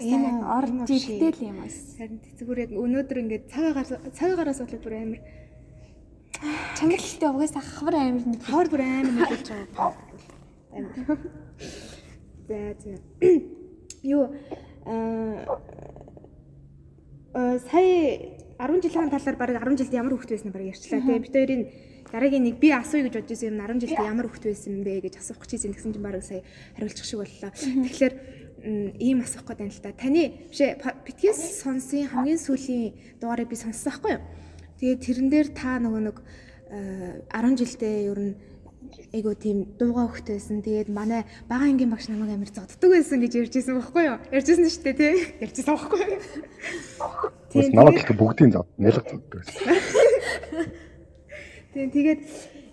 Ийм 0.00 0.44
орж 0.48 0.88
ирдэл 0.88 1.44
юм 1.44 1.56
байсан. 1.60 1.92
Харин 2.00 2.18
зүгээр 2.40 2.58
яг 2.64 2.72
өнөөдөр 2.72 3.18
ингээд 3.20 3.44
цагаагаар 3.52 3.88
цагаагаараас 4.16 4.60
болоод 4.64 4.84
бүр 4.84 4.96
амар 4.96 5.20
чангалтай 6.76 7.28
угаас 7.28 7.52
хавар 7.52 7.94
амар 8.00 8.24
нэг 8.24 8.40
хавар 8.40 8.68
бүр 8.72 8.82
амар 8.82 9.12
мэдүүлж 9.12 9.48
байгаа. 9.52 9.92
Амар. 10.72 11.20
За 12.48 12.58
за. 12.80 12.96
Юу 14.02 14.32
аа 14.86 15.46
сая 17.58 18.38
10 18.58 18.82
жилийн 18.82 19.10
талаар 19.10 19.36
баг 19.36 19.50
10 19.50 19.78
жилд 19.78 19.92
ямар 19.92 20.12
хөвгт 20.14 20.30
байсан 20.30 20.52
баг 20.52 20.62
ярьчлаа 20.62 21.00
тийм 21.00 21.22
бид 21.22 21.34
хоёрын 21.34 21.62
дараагийн 22.12 22.44
нэг 22.44 22.56
би 22.60 22.68
асууя 22.70 23.08
гэж 23.08 23.14
бодож 23.16 23.30
байсан 23.32 23.48
юм 23.48 23.58
10 23.58 23.80
жилд 23.82 23.98
ямар 24.04 24.26
хөвгт 24.28 24.44
байсан 24.46 24.84
бэ 24.84 25.00
гэж 25.00 25.14
асуух 25.16 25.40
гэж 25.40 25.50
байсан 25.56 25.72
тэгсэн 25.72 25.92
чинь 25.96 26.04
баг 26.04 26.22
сая 26.22 26.42
хариулчих 26.76 27.06
шиг 27.06 27.18
боллоо. 27.24 27.50
Тэгэхээр 27.50 28.14
ийм 29.00 29.18
асуух 29.24 29.44
гээд 29.48 29.58
байна 29.58 29.72
л 29.72 29.82
та. 29.82 29.90
Таны 29.96 30.22
бишээ 30.52 30.78
битгэс 30.78 31.40
сонсын 31.64 32.06
хамгийн 32.12 32.38
сүүлийн 32.38 32.94
дугаарыг 33.18 33.48
би 33.48 33.56
сонссон 33.56 33.90
байхгүй 33.90 34.12
юу? 34.12 34.22
Тэгээд 34.78 35.00
тэрэн 35.02 35.28
дээр 35.32 35.48
та 35.56 35.80
нөгөө 35.80 36.02
нэг 36.06 36.16
10 37.32 37.58
жилдээ 37.58 37.96
ер 38.12 38.20
нь 38.20 38.34
айгу 39.12 39.34
тийм 39.34 39.64
дууга 39.78 40.08
байсан. 40.26 40.62
Тэгээд 40.62 40.88
манай 40.88 41.24
бага 41.48 41.64
ангийн 41.64 41.90
багш 41.90 42.08
намайг 42.08 42.34
амар 42.34 42.48
зодддаг 42.48 42.90
байсан 42.90 43.20
гэж 43.20 43.34
ярьжсэн 43.40 43.74
байхгүй 43.80 44.04
юу? 44.08 44.18
Ярьжсэн 44.32 44.68
шүү 44.68 44.82
дээ 44.84 44.96
тий. 44.96 45.14
Ярьжсэн 45.44 45.72
байхгүй 45.72 45.98
юу? 46.00 46.20
Тийм 47.52 47.72
намайг 47.72 47.96
их 48.00 48.10
бүгдийн 48.12 48.52
зод 48.52 48.68
нялга 48.78 49.04
зодддаг 49.04 49.40
байсан. 49.40 49.62
Тийм 51.72 51.88
тэгээд 51.88 52.20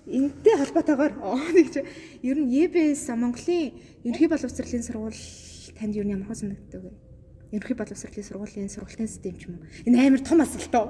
энэтэй 0.09 0.55
холбоотойгоор 0.59 1.13
нэг 1.55 1.67
чи 1.71 1.79
ер 2.25 2.37
нь 2.39 2.51
ЕБС 2.51 3.07
Монголын 3.15 3.71
ерөнхий 4.03 4.27
боловсролын 4.27 4.83
сургууль 4.83 5.21
танд 5.77 5.95
ер 5.95 6.03
нь 6.03 6.13
ямар 6.17 6.27
хөө 6.27 6.39
санагддаг 6.43 6.81
вэ? 6.83 6.91
Ерөнхий 7.55 7.77
боловсролын 7.77 8.27
сургуулийн 8.27 8.69
сургалтын 8.69 9.07
систем 9.07 9.35
ч 9.37 9.47
юм 9.47 9.61
уу? 9.61 9.65
Энэ 9.87 10.03
амар 10.03 10.21
том 10.25 10.41
асуулт 10.41 10.75
оо. 10.75 10.89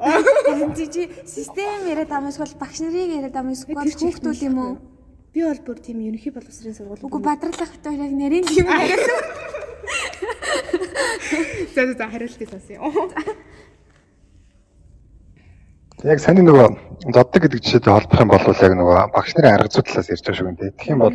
Чи 0.74 1.06
систем 1.28 1.86
яриад 1.86 2.10
эсвэл 2.10 2.58
багш 2.58 2.82
нарыг 2.82 3.14
яриад 3.14 3.36
эсвэл 3.36 3.78
хүүхдүүд 3.78 4.42
юм 4.48 4.58
уу? 4.58 4.74
Би 5.34 5.44
бол 5.46 5.62
бүр 5.66 5.78
тийм 5.78 6.00
ерөнхий 6.02 6.34
боловсролын 6.34 6.74
сургууль. 6.74 7.06
Үгүй 7.06 7.22
бадралах 7.22 7.72
хоёрыг 7.86 8.14
нарийн 8.18 8.46
юм 8.50 8.66
яриад. 8.66 9.04
За 11.76 11.86
за 11.94 12.08
хариултыг 12.10 12.50
сонсъё. 12.50 12.82
Яг 16.04 16.20
саний 16.24 16.42
нөгөө 16.48 16.68
зоддаг 17.14 17.42
гэдэг 17.44 17.62
жишээтэй 17.62 17.94
холбох 17.94 18.22
юм 18.24 18.32
бол 18.32 18.42
яг 18.42 18.74
нөгөө 18.74 18.98
багш 19.14 19.36
нарын 19.36 19.54
арга 19.60 19.70
зүй 19.70 19.84
талаас 19.84 20.10
ярьж 20.10 20.24
байгаа 20.26 20.40
шүү 20.40 20.56
дээ. 20.56 20.72
Тэгэх 20.80 20.94
юм 20.96 21.02
бол 21.04 21.14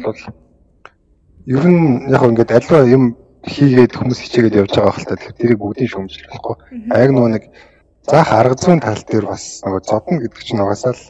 ер 1.57 1.65
нь 1.67 1.83
яг 2.13 2.23
ингээд 2.23 2.53
альва 2.53 2.85
юм 2.85 3.05
хийгээд 3.49 3.97
хүмүүс 3.97 4.21
хичээгээд 4.21 4.59
явж 4.61 4.73
байгаа 4.77 4.95
хэлтэй 4.97 5.17
тэгэхээр 5.17 5.41
тэрийг 5.41 5.61
бүгдийг 5.61 5.91
шүүмжлэх 5.91 6.29
болохгүй. 6.33 6.57
Яг 7.01 7.11
нөгөө 7.17 7.31
нэг 7.33 7.45
заах 8.05 8.31
арга 8.33 8.57
зүйн 8.61 8.81
тал 8.85 9.03
дээр 9.09 9.27
бас 9.29 9.45
нөгөө 9.65 9.81
зодно 9.89 10.17
гэдэг 10.21 10.41
чинь 10.45 10.63
угаасаа 10.65 10.93
л 10.93 11.03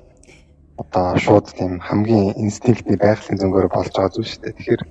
одоо 0.83 1.07
шууд 1.25 1.47
тийм 1.54 1.78
хамгийн 1.78 2.35
инстинктний 2.45 2.99
байгалийн 2.99 3.38
зөнгөөр 3.38 3.69
болж 3.71 3.90
байгаа 3.95 4.14
зүйл 4.14 4.31
шүү 4.31 4.43
дээ. 4.43 4.59
Тэгэхээр 4.59 4.83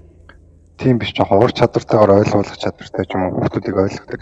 тийм 0.80 0.96
биш 1.00 1.12
жоохон 1.16 1.44
ур 1.44 1.52
чадвартайгаар 1.52 2.18
ойлгуулах 2.24 2.58
чадвартай 2.63 3.06
ч 3.06 3.12
юм 3.16 3.24
уу 3.24 3.36
хүмүүсийг 3.36 3.78
ойлгодог. 3.84 4.22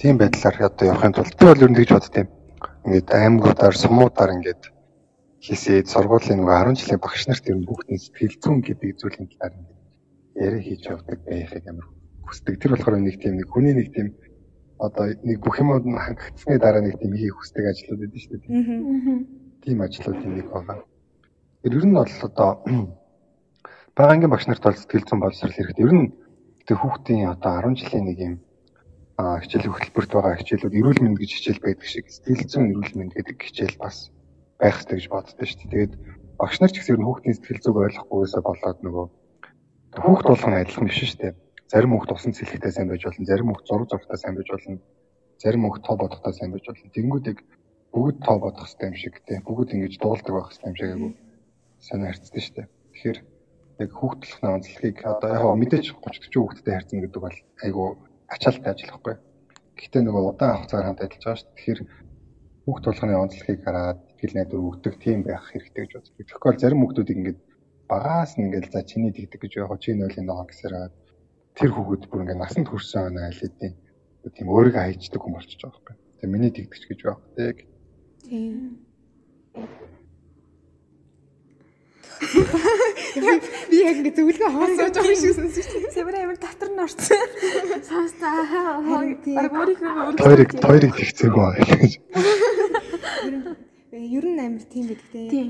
Тийм 0.00 0.14
байдлаар 0.18 0.56
одоо 0.68 0.84
явахын 0.90 1.14
тулд 1.14 1.34
би 1.38 1.44
бол 1.46 1.64
ер 1.64 1.70
нь 1.70 1.78
тэгж 1.78 1.90
боддtiin 1.94 2.28
ингээд 2.86 3.08
аймагуудаар 3.18 3.76
сумуудаар 3.78 4.34
ингээд 4.36 4.62
хийсээд 5.46 5.86
сургуулийн 5.94 6.42
нөгөө 6.42 6.74
10 6.74 6.80
жилийн 6.80 7.00
багш 7.02 7.22
нарт 7.26 7.44
ер 7.50 7.56
нь 7.58 7.68
бүгдний 7.68 8.00
сэтгэл 8.02 8.36
зүйн 8.42 8.60
гэдэг 8.66 8.90
зүйлийн 9.00 9.28
талаар 9.30 9.54
ингээд 9.58 9.80
яриа 10.44 10.62
хийж 10.66 10.82
явдаг 10.90 11.18
байхыг 11.22 11.64
амар 11.70 11.86
хүсдэг. 12.26 12.54
Тэр 12.60 12.70
болохоор 12.74 12.98
нэг 12.98 13.16
тийм 13.22 13.34
нэг 13.38 13.48
хүний 13.50 13.74
нэг 13.78 13.88
тийм 13.94 14.08
одоо 14.78 15.06
нэг 15.22 15.38
бүх 15.40 15.56
юмуд 15.62 15.86
нь 15.86 15.96
хангагдсны 15.96 16.58
дараа 16.58 16.82
нэг 16.82 16.98
тийм 16.98 17.14
хийх 17.14 17.34
хүсдэг 17.38 17.64
ажлууд 17.70 18.00
байдаг 18.02 18.20
шүү 18.20 18.38
дээ. 18.42 18.50
Тийм 19.62 19.78
ажлуудын 19.86 20.34
нэг 20.34 20.46
байгаа. 20.50 20.78
Тэр 21.66 21.82
ер 21.82 21.86
нь 21.90 21.98
бол 21.98 22.06
одоо 22.22 22.62
багангийн 23.98 24.30
багш 24.30 24.46
нарт 24.46 24.62
бол 24.62 24.78
сэтгэл 24.78 25.02
зүйн 25.02 25.18
боловсрол 25.18 25.50
хэрэгтэй. 25.50 25.82
Ер 25.82 25.94
нь 25.98 26.14
тэр 26.62 26.78
хүүхдийн 26.78 27.26
одоо 27.26 27.58
10 27.58 27.74
жилийн 27.74 28.06
нэг 28.06 28.18
юм 28.22 28.34
хичээлийн 29.18 29.74
хөтөлбөрт 29.74 30.12
байгаа 30.14 30.38
хичээлүүд 30.38 30.78
эрүүл 30.78 31.02
мэнд 31.02 31.18
гэж 31.18 31.30
хичээл 31.34 31.66
байдаг 31.66 31.90
шиг 31.90 32.06
сэтгэл 32.06 32.46
зүйн 32.46 32.70
эрүүл 32.70 32.94
мэнд 32.94 33.12
гэдэг 33.18 33.38
хичээл 33.42 33.82
бас 33.82 34.14
байх 34.62 34.78
хэрэгтэй 34.78 34.94
гэж 34.94 35.06
боддоо 35.10 35.42
шүү 35.42 35.58
дээ. 35.58 35.70
Тэгээд 35.74 35.92
багш 36.38 36.56
нар 36.62 36.70
ч 36.70 36.76
гэсэн 36.78 37.02
хүүхдийн 37.02 37.34
сэтгэл 37.34 37.62
зүйг 37.66 37.76
ойлгохгүйсээ 37.82 38.42
болоод 38.46 38.78
нөгөө 38.86 39.06
хүүхд 40.06 40.26
болгоно 40.30 40.56
адилхан 40.62 40.86
биш 40.86 40.98
шүү 41.02 41.18
дээ. 41.18 41.32
Зарим 41.66 41.90
хүүхд 41.98 42.14
усан 42.14 42.30
цэлхтэй 42.30 42.70
сайн 42.70 42.94
байж 42.94 43.02
болно, 43.02 43.26
зарим 43.26 43.50
хүүхд 43.50 43.66
зураг 43.66 43.90
зургтай 43.90 44.18
сайн 44.22 44.38
байж 44.38 44.48
болно, 44.54 44.78
зарим 45.42 45.66
хүүхд 45.66 45.82
тоо 45.82 45.96
бодохтой 45.98 46.30
сайн 46.30 46.54
байж 46.54 46.62
болно. 46.70 46.94
Тэнгүүдийг 46.94 47.38
бүгд 47.90 48.16
тоо 48.22 48.36
бодох 48.38 48.70
хэрэгтэй 48.70 48.86
юм 48.86 48.94
шиг 49.02 49.14
те. 49.26 49.42
Бүгд 49.42 49.74
ингэж 49.74 49.98
дуулдаг 49.98 50.30
байх 50.30 50.46
хэрэгтэй 50.54 50.70
юм 50.70 50.78
шиг 50.78 50.90
айгу 50.94 51.25
санаа 51.80 52.08
харцдаг 52.12 52.42
шүү 52.42 52.54
дээ. 52.56 52.68
Тэгэхээр 52.92 53.18
яг 53.82 53.90
хүүхд 53.92 54.20
толгойн 54.24 54.56
онцлогийг 54.56 54.98
одоо 55.04 55.30
яг 55.36 55.44
мэдээж 55.60 55.86
30 55.92 56.32
40 56.32 56.40
хүүхдтэй 56.40 56.74
харьцна 56.74 57.00
гэдэг 57.04 57.22
бол 57.22 57.38
айгу 57.64 57.84
ачаалттай 58.32 58.72
ажиллахгүй. 58.72 59.14
Гэхдээ 59.76 60.02
нөгөө 60.04 60.24
удаан 60.32 60.56
хугацаар 60.56 60.86
хамт 60.88 61.02
ажиллаж 61.04 61.24
байгаа 61.24 61.40
шүү. 61.40 61.52
Тэгэхээр 61.56 61.80
хүүхд 62.64 62.84
тулганы 62.84 63.14
онцлогийг 63.20 63.60
хараад 63.62 63.98
тэгэл 64.16 64.36
найдвар 64.36 64.66
өгдөг 64.68 64.94
тийм 65.04 65.18
байх 65.22 65.44
хэрэгтэй 65.52 65.82
гэж 65.84 65.92
боддог. 66.00 66.42
Бол 66.42 66.60
зарим 66.62 66.80
хүүхдүүдийг 66.80 67.18
ингээд 67.20 67.40
багаас 67.90 68.32
нь 68.34 68.44
ингээд 68.48 68.72
за 68.72 68.80
чиний 68.82 69.12
тэгдэг 69.12 69.40
гэж 69.44 69.52
яг 69.60 69.72
чи 69.78 69.92
нойлын 69.92 70.26
ногоо 70.26 70.46
гэсээр 70.48 70.74
тэр 71.56 71.70
хүүхэд 71.72 72.08
бүр 72.10 72.22
ингээд 72.24 72.42
насанд 72.42 72.66
хүрсэн 72.68 73.02
байна 73.12 73.28
аль 73.28 73.40
хэдийн 73.40 73.74
тийм 74.34 74.48
өөрийгөө 74.50 74.82
хайчдаг 74.82 75.20
хүн 75.22 75.34
болчихж 75.36 75.60
байгаа 75.62 75.78
байхгүй. 75.78 75.96
Тэгээ 76.18 76.32
миний 76.34 76.52
тэгдэгч 76.52 76.82
гэж 76.90 77.00
байх 77.06 77.20
тэг. 77.38 77.56
Тийм. 78.26 78.82
Би 82.16 83.80
яг 83.82 83.98
ингэ 84.00 84.12
зөвлөгөө 84.16 84.88
жоо 84.96 85.12
шиг 85.12 85.34
сонсож 85.36 85.66
байна. 85.68 85.90
Сэмэр 85.92 86.16
амир 86.22 86.38
дотор 86.40 86.70
нь 86.72 86.80
орсон. 86.80 87.28
Сонстаа. 87.84 88.80
Баг 88.86 89.52
өөрийнхөө 89.52 90.16
Тойрог 90.16 90.50
тойрог 90.56 90.92
тэгцээгүй 90.96 91.42
байгаа 91.44 91.76
гэж. 91.76 91.92
Ер 93.92 94.24
нь 94.24 94.40
амир 94.40 94.64
тийм 94.64 94.88
байдаг 94.88 95.08
те. 95.12 95.28
Тийм. 95.28 95.48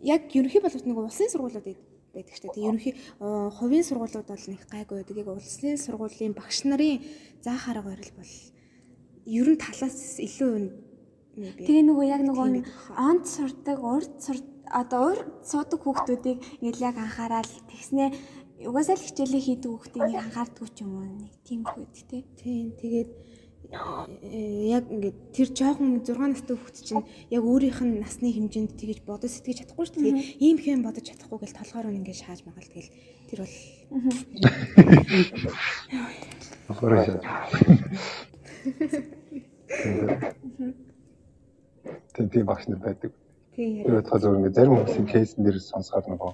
Яг 0.00 0.32
ерөнхий 0.32 0.60
боловч 0.64 0.84
нэг 0.88 0.96
улсын 0.96 1.28
сургуулиуд 1.28 1.68
байдаг 2.16 2.34
шүү 2.40 2.56
дээ. 2.56 2.64
Ерөнхий 2.64 2.94
хувийн 3.20 3.84
сургуулиуд 3.84 4.24
бол 4.24 4.46
нэг 4.48 4.62
гайгүй 4.72 4.96
байдаг. 5.04 5.16
Яг 5.20 5.28
улсын 5.36 5.76
сургуулийн 5.76 6.32
багш 6.32 6.64
нарын 6.64 7.04
заах 7.44 7.68
арга 7.68 7.92
барил 7.92 8.12
бол 8.16 8.32
ер 9.28 9.48
нь 9.52 9.60
талаас 9.60 10.16
илүү 10.16 10.88
Тэгээ 11.40 11.86
нөгөө 11.86 12.06
яг 12.10 12.22
нөгөө 12.26 12.48
онц 12.98 13.38
сурдаг, 13.38 13.78
урд 13.80 14.18
сурдаг 14.18 14.59
одоо 14.70 15.02
урд 15.12 15.26
суудаг 15.42 15.80
хүүхдүүдийг 15.82 16.38
ингээл 16.62 16.86
яг 16.88 16.96
анхаарал 16.98 17.52
тэгснээ 17.70 18.08
угаасаа 18.66 18.96
л 18.96 19.06
хичээлээ 19.06 19.42
хийдэг 19.42 19.70
хүүхдийг 19.72 20.04
нэг 20.04 20.20
анхаардгүй 20.20 20.68
ч 20.70 20.84
юм 20.84 20.92
уу 21.00 21.08
нэг 21.08 21.32
тийм 21.48 21.64
хөөд 21.64 21.90
тий. 22.10 22.22
Тийм 22.36 22.76
тэгээд 22.76 23.10
э, 23.72 24.76
яг 24.76 24.84
ингээд 24.92 25.18
тэр 25.32 25.48
жоохон 25.56 26.04
6 26.04 26.12
настай 26.20 26.56
хүүхд 26.60 26.76
чинь 26.84 27.04
яг 27.32 27.42
өөрийнх 27.42 27.80
нь 27.80 27.98
насны 28.04 28.28
хэмжээнд 28.28 28.76
тэгэж 28.76 28.98
бодож 29.08 29.32
сэтгэж 29.32 29.64
чадахгүй 29.64 29.86
шүү 29.88 30.04
дээ. 30.04 30.44
Ийм 30.44 30.60
хэм 30.60 30.84
бодож 30.84 31.08
чадахгүй 31.08 31.40
гэл 31.40 31.56
толгоор 31.56 31.88
нь 31.88 32.04
ингээд 32.04 32.20
шааж 32.20 32.44
магаал 32.44 32.68
тэгэл 32.68 32.92
тэр 33.32 33.38
бол 33.42 33.56
Ахаараа 36.68 37.00
шаа. 37.08 37.18
Тийм 42.12 42.28
тийм 42.28 42.44
багш 42.44 42.68
нар 42.68 42.80
байдаг. 42.84 43.12
Тийм 43.60 43.84
Тэр 43.84 43.94
бодоход 44.00 44.20
зөв 44.24 44.36
ингээд 44.40 44.56
зарим 44.56 44.74
хүмүүсийн 44.80 45.06
кейсэн 45.12 45.44
дээр 45.44 45.58
сонсохоор 45.60 46.06
нөгөө 46.08 46.32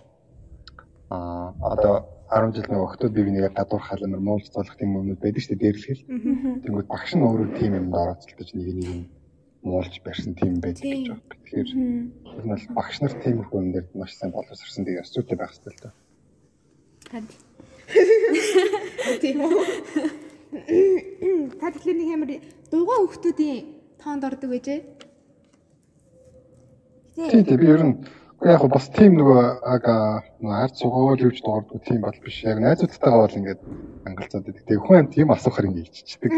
аа 1.10 1.50
одоо 1.74 1.94
10 2.30 2.54
жил 2.54 2.70
нөгөө 2.70 2.86
охтууд 2.86 3.14
бие 3.14 3.26
бинийгээ 3.26 3.54
гадуур 3.58 3.82
халамар 3.82 4.22
муулж 4.22 4.46
цолох 4.50 4.74
тийм 4.78 4.98
юмнууд 4.98 5.22
байдаг 5.22 5.42
шүү 5.42 5.54
дээ 5.54 5.62
дээрлэхэл. 5.62 6.06
Тэнгүүд 6.62 6.88
багш 6.90 7.10
нь 7.14 7.26
өөрөө 7.26 7.48
тийм 7.58 7.72
юм 7.78 7.88
дороцолтож 7.94 8.48
нэг 8.54 8.66
нэг 8.74 8.86
юм 8.90 9.00
муулж 9.62 9.94
барьсан 10.06 10.34
тийм 10.38 10.58
байдаг 10.62 10.82
гэж 10.82 11.06
байна. 11.06 11.22
Тэгэхээр 11.30 11.68
ер 11.70 12.44
нь 12.46 12.50
бол 12.50 12.66
багш 12.78 12.96
нар 13.02 13.14
тийм 13.22 13.36
их 13.42 13.50
юм 13.54 13.66
дээр 13.74 13.86
маш 13.94 14.12
сайн 14.14 14.30
боловсрсан 14.34 14.82
тийм 14.86 14.98
ёсцүйтэй 15.02 15.38
байх 15.38 15.54
хэрэгтэй 15.54 15.74
л 15.74 15.82
доо. 15.82 15.94
Танд 17.10 17.30
тийм 19.22 19.38
үү. 19.46 19.54
Та 21.62 21.66
тэгэхээр 21.74 21.98
нэг 21.98 22.10
амар 22.10 22.30
дугаа 22.70 22.98
хүмүүсийн 23.06 23.66
тоонд 24.02 24.26
ордог 24.26 24.50
байжээ. 24.50 25.05
Тийм 27.16 27.44
тийм 27.48 27.60
би 27.60 27.66
ер 27.72 27.82
нь 27.82 27.94
яг 28.44 28.62
бас 28.68 28.90
тийм 28.92 29.16
нөгөө 29.16 29.64
ард 29.64 30.74
сугаал 30.76 31.16
юуж 31.16 31.40
дуурдаг 31.40 31.80
тийм 31.88 32.04
бол 32.04 32.18
биш. 32.20 32.44
Яг 32.44 32.60
найзуудтайгаа 32.60 33.24
бол 33.24 33.38
ингээд 33.40 33.60
ангалцаад 34.04 34.44
байдаг. 34.44 34.64
Тэгээ 34.68 34.84
хүн 34.84 34.98
амт 35.00 35.14
тийм 35.16 35.32
асуухаар 35.32 35.68
ингээд 35.72 35.88
иччихдэг. 35.96 36.32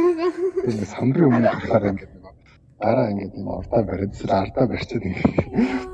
Тэгээд 0.62 0.94
самбарын 0.94 1.28
өмнө 1.34 1.50
гарахаар 1.50 1.90
ингээд 1.90 2.12
нөгөө 2.14 2.32
дараа 2.78 3.10
ингээд 3.10 3.34
юм 3.42 3.48
уртаа 3.58 3.82
бариад 3.82 4.14
эсвэл 4.14 4.38
ардаа 4.38 4.66
барьчаад 4.70 5.02
ингээд 5.02 5.34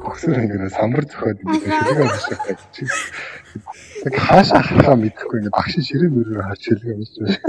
боксер 0.05 0.37
ингээд 0.45 0.77
самбар 0.77 1.05
зөхөөд 1.09 1.41
ингээд 1.41 1.65
шилгээ 1.65 2.05
авчих 2.05 2.41
гэж. 2.45 2.61
Тэг 4.05 4.15
хаашаа 4.21 4.61
харахаа 4.69 4.97
мэдэхгүй 5.01 5.37
ингээд 5.41 5.57
багш 5.57 5.75
ширээ 5.81 6.11
мөрөөр 6.13 6.45
хаач 6.45 6.61
шилгээ 6.61 6.95
авчих 7.01 7.25
байж. 7.25 7.41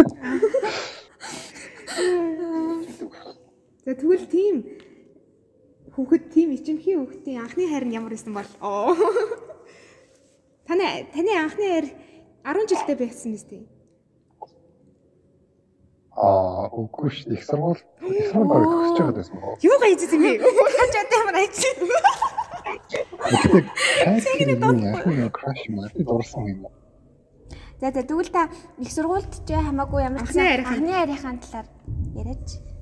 За 3.83 3.91
тэгвэл 3.91 4.25
тийм 4.31 4.55
хүүхэд 5.95 6.23
тийм 6.33 6.51
ичимхий 6.51 6.99
хүүхдийн 6.99 7.39
анхны 7.39 7.71
хайр 7.71 7.87
нь 7.87 7.95
ямар 7.95 8.11
байсан 8.11 8.35
бол 8.35 8.51
оо. 8.59 8.91
Таны 10.67 11.07
таны 11.15 11.31
анхны 11.39 11.65
хайр 11.71 11.87
10 12.43 12.67
жилдээ 12.67 12.97
байсан 12.99 13.31
биз 13.31 13.47
дээ. 13.47 13.63
Аа 16.15 16.67
үгүй 16.71 17.09
ш 17.11 17.27
их 17.31 17.43
сургууль 17.47 17.79
их 18.03 18.27
сургууль 18.31 18.67
төгсөж 18.67 18.97
байгаа 18.99 19.15
байсан 19.15 19.39
боо. 19.39 19.55
Юу 19.63 19.77
гайж 19.79 20.03
юм 20.11 20.21
бэ? 20.23 20.31
Хаж 20.43 20.93
одоо 20.99 21.17
ямар 21.23 21.35
айч. 21.39 21.57
Тэгний 24.23 24.57
дот 24.59 24.77
яг 24.83 25.31
краш 25.31 25.59
би 25.95 26.03
дурсан 26.03 26.43
юм. 26.47 26.67
За 27.79 27.91
за 27.91 28.03
тэгвэл 28.03 28.31
та 28.31 28.49
их 28.79 28.91
сургуульд 28.91 29.31
ч 29.47 29.49
хамаагүй 29.55 30.03
ямар 30.03 30.27
ч 30.27 30.35
Анхны 30.35 30.91
хайрынхаа 30.91 31.39
талаар 31.39 31.67
яриач. 32.15 32.74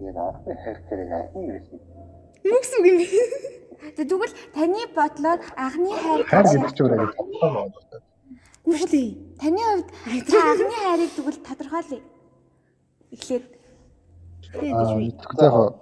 Яг 0.00 0.16
анхны 0.16 0.54
хайр 0.62 0.78
хэрэг 0.88 1.10
айсан 1.18 1.42
байсан. 1.50 1.78
Юу 2.44 2.58
гэсэн 2.60 2.84
юм 2.90 2.96
бэ? 3.00 3.06
За 3.96 4.02
тэгвэл 4.04 4.34
таны 4.54 4.80
бодлоор 4.96 5.38
анхны 5.56 5.90
хайр 6.02 6.20
Хайр 6.26 6.44
гэж 6.44 6.54
гэдэг 6.54 6.74
чинь 6.76 6.86
өөрөө 6.86 7.08
тодорхой 7.14 7.50
байна. 7.54 7.72
Үгүй 8.66 9.06
таны 9.40 9.62
хувьд 9.66 9.88
та 10.28 10.38
анхны 10.52 10.76
хайрыг 10.84 11.10
тэгвэл 11.16 11.40
тодорхойлъё. 11.48 12.00
Эхлээд 13.14 13.44
Тийм 14.50 14.74
гэж 14.76 14.90
би. 14.98 15.06
тэгэхээр 15.14 15.54
яг 15.54 15.74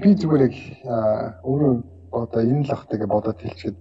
би 0.00 0.10
зүгээр 0.20 0.42
яг 0.44 0.56
өөрөө 1.48 1.72
одоо 2.12 2.40
энэ 2.42 2.64
л 2.68 2.72
ахтайг 2.76 3.02
бодоод 3.08 3.40
хэлчихэд 3.40 3.76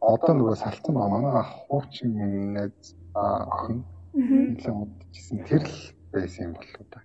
одоо 0.00 0.32
нөгөө 0.36 0.56
салцсан 0.60 0.94
ба 0.94 1.08
манай 1.08 1.44
хуучин 1.44 2.12
найз 2.54 2.94
охин 3.14 3.84
нэлээд 4.14 4.74
модчихсэн 4.76 5.38
тэр 5.48 5.62
л 5.64 5.76
байсан 6.12 6.44
юм 6.46 6.52
болов 6.54 6.86
да. 6.92 6.98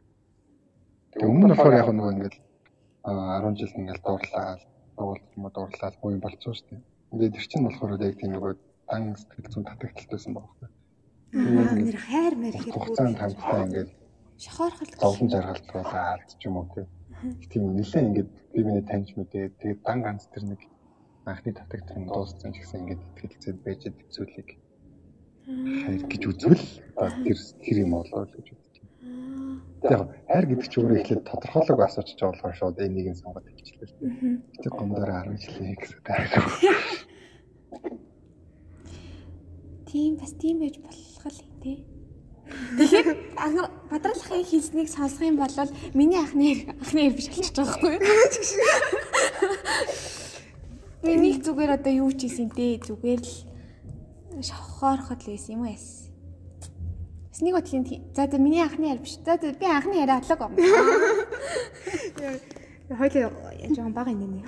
Тэгээ 1.15 1.31
өмнө 1.31 1.45
нь 1.47 1.51
болохоор 1.55 1.79
яг 1.79 1.89
нөгөө 1.95 2.13
ингээд 2.15 2.35
10 3.07 3.59
жил 3.59 3.79
ингээд 3.79 4.01
дуурлаа, 4.03 4.59
дуулж 4.99 5.23
юм 5.35 5.45
дуурлаа, 5.47 5.91
буу 6.01 6.11
юм 6.11 6.21
болцсон 6.23 6.53
шүү 6.55 6.67
дээ. 6.69 6.81
Ингээд 7.15 7.35
тэр 7.35 7.45
чинь 7.47 7.65
болохоор 7.65 7.91
яг 8.03 8.15
тийм 8.19 8.31
нөгөө 8.35 8.53
дан 8.91 9.03
сэтгэл 9.15 9.51
зүйн 9.51 9.65
татагталт 9.65 10.11
байсан 10.11 10.33
байна. 10.35 10.67
Аа 11.35 11.71
нэр 11.75 11.99
хайр 11.99 12.33
мэр 12.35 12.55
хэрэг. 12.55 12.75
Хугацаанд 12.75 13.19
хамтдаа 13.19 13.63
ингээд 13.65 13.91
Шохоорхол. 14.43 14.91
зовлон 14.99 15.29
жаргалтуулаад 15.31 16.27
ч 16.35 16.41
юм 16.47 16.55
уу 16.59 16.67
тийм 17.51 17.63
нэлээд 17.79 18.07
ингээд 18.11 18.29
би 18.53 18.59
миний 18.67 18.83
таньж 18.83 19.09
мэдээ 19.15 19.55
тэгээд 19.59 19.79
дан 19.87 19.99
ганц 20.03 20.27
тэр 20.33 20.43
нэг 20.51 20.61
анхны 21.23 21.51
татагтын 21.55 22.05
дууссан 22.11 22.51
ч 22.51 22.59
гэсэн 22.59 22.81
ингээд 22.83 23.01
ихтгэлцээд 23.07 23.57
байж 23.63 23.81
зүйлийг 24.11 24.49
хайр 25.81 26.03
гэж 26.11 26.23
үзвэл 26.27 26.65
тэр 27.23 27.37
тэр 27.63 27.77
юм 27.83 27.91
болоо 27.95 28.23
л 28.27 28.35
гэж 28.35 28.47
Яг 29.85 30.01
хайр 30.25 30.45
гэдэг 30.49 30.67
чинь 30.69 30.81
өөрөө 30.85 30.99
ихлээр 31.01 31.21
тодорхойлог 31.29 31.79
асууж 31.85 32.09
байгаа 32.17 32.33
болохоор 32.33 32.55
шууд 32.57 32.77
энийг 32.81 33.07
нь 33.13 33.21
сонгоод 33.21 33.45
хэлчихлээ 33.45 33.89
шүү 33.89 33.99
дээ. 34.01 34.63
Тэр 34.65 34.73
гомдороо 34.73 35.17
10 35.29 35.45
жилийн 35.45 35.77
гэсэн 35.77 36.01
тайлбар. 36.01 36.49
Тийм 39.85 40.11
бас 40.17 40.33
тийм 40.41 40.57
байж 40.59 40.75
болох 40.81 41.25
л 41.29 41.41
тий. 41.61 41.77
Тэгэхээр 42.77 43.09
анх 43.37 43.69
бадралхын 43.89 44.45
хэлснийг 44.45 44.89
сонсох 44.89 45.21
юм 45.21 45.37
бол 45.37 45.49
миний 45.93 46.17
анхны 46.21 46.65
анхны 46.81 47.09
биш 47.13 47.29
болчих 47.29 47.53
жоохоо 47.53 47.89
байхгүй 47.93 47.97
юу? 47.97 48.35
Миний 51.05 51.37
зүгээр 51.37 51.77
одоо 51.77 51.93
юу 51.93 52.11
ч 52.13 52.25
хийсэн 52.25 52.49
дээ 52.53 52.81
зүгээр 52.85 53.21
л 53.21 53.33
шохоорхол 54.41 55.21
байсан 55.25 55.53
юм 55.57 55.61
уу 55.65 55.73
яс. 55.73 56.04
Нэг 57.41 57.53
бодлын 57.53 57.83
за 58.15 58.27
за 58.31 58.37
миний 58.37 58.63
анхны 58.63 58.85
яр 58.87 58.99
биш. 58.99 59.17
За 59.25 59.35
за 59.35 59.51
би 59.51 59.65
анхны 59.65 59.99
яриа 59.99 60.21
алга. 60.23 60.49
Хойлоо 62.87 63.31
жоохон 63.75 63.93
бага 63.93 64.11
юм 64.11 64.39
нэ. 64.39 64.43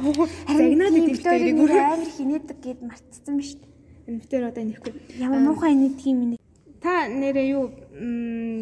Загнаад 0.47 0.95
идэв 0.95 1.19
дээр 1.23 1.55
бүр 1.57 1.71
амар 1.71 2.07
хинээдэг 2.07 2.57
гэд 2.63 2.79
шүү 2.79 3.59
дээ. 3.59 3.67
Энэ 4.07 4.19
битэр 4.23 4.47
одоо 4.47 4.63
нэхгүй. 4.63 4.93
Ямар 5.19 5.39
муухай 5.43 5.75
нэг 5.75 5.99
тийм 5.99 6.31
нэг. 6.31 6.39
Та 6.79 7.11
нэрээ 7.11 7.47
юу 7.59 7.75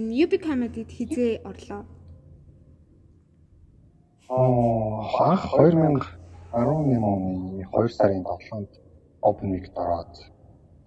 UB 0.09 0.31
comedy-д 0.41 0.89
хизээ 0.89 1.45
орлоо. 1.45 1.85
Аа 4.25 5.29
анх 5.29 5.53
2018 5.53 6.01
оны 6.49 6.97
2 7.61 7.89
сарын 7.93 8.23
7-нд 8.25 8.71
Open 9.21 9.47
Mic-д 9.53 9.77
ороод 9.77 10.13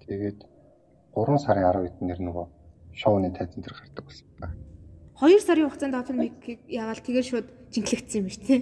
тэгээд 0.02 0.42
3 1.14 1.38
сарын 1.38 1.64
10-нд 1.70 2.02
нэр 2.02 2.18
нөгөө 2.18 2.57
шоуны 2.98 3.30
тайзан 3.30 3.62
дээр 3.62 3.76
гардаг 3.78 4.04
байсан 4.04 4.26
ба. 4.42 4.48
2 5.22 5.38
сарын 5.46 5.70
хугацаанд 5.70 5.94
Open 5.98 6.16
Mic-ийг 6.18 6.60
яагаад 6.66 7.02
тэгээд 7.06 7.26
шууд 7.30 7.46
жинхлэгдсэн 7.70 8.18
юм 8.18 8.26
биш 8.26 8.38
тий. 8.42 8.60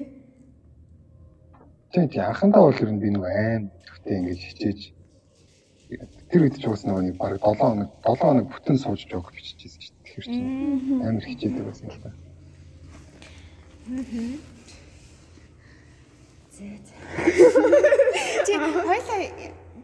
Тийм 1.92 2.08
анхандаа 2.20 2.62
бол 2.68 2.76
ер 2.76 2.90
нь 2.92 3.00
би 3.00 3.08
нөгөө 3.12 3.32
аим 3.32 3.64
төвтэй 3.88 4.14
ингэж 4.20 4.40
хичээж 4.44 4.80
тэр 6.28 6.42
үед 6.42 6.56
ч 6.60 6.64
уус 6.66 6.82
нөгөө 6.84 7.02
нэг 7.08 7.16
баг 7.16 7.38
7 7.38 7.56
хоног 7.60 7.90
7 8.04 8.20
хоног 8.20 8.46
бүтэн 8.52 8.76
сууж 8.76 9.00
жоох 9.06 9.30
биччихсэн 9.32 9.80
шүү 9.80 9.94
дээ. 9.94 10.04
Тэгэхээр 10.04 10.26
чинь 10.26 11.00
амар 11.06 11.24
хичээдэг 11.24 11.64
байсан 11.64 11.88
л 11.88 12.00
та. 12.02 12.10
Чи 18.46 18.52
хоёлаа 18.58 19.20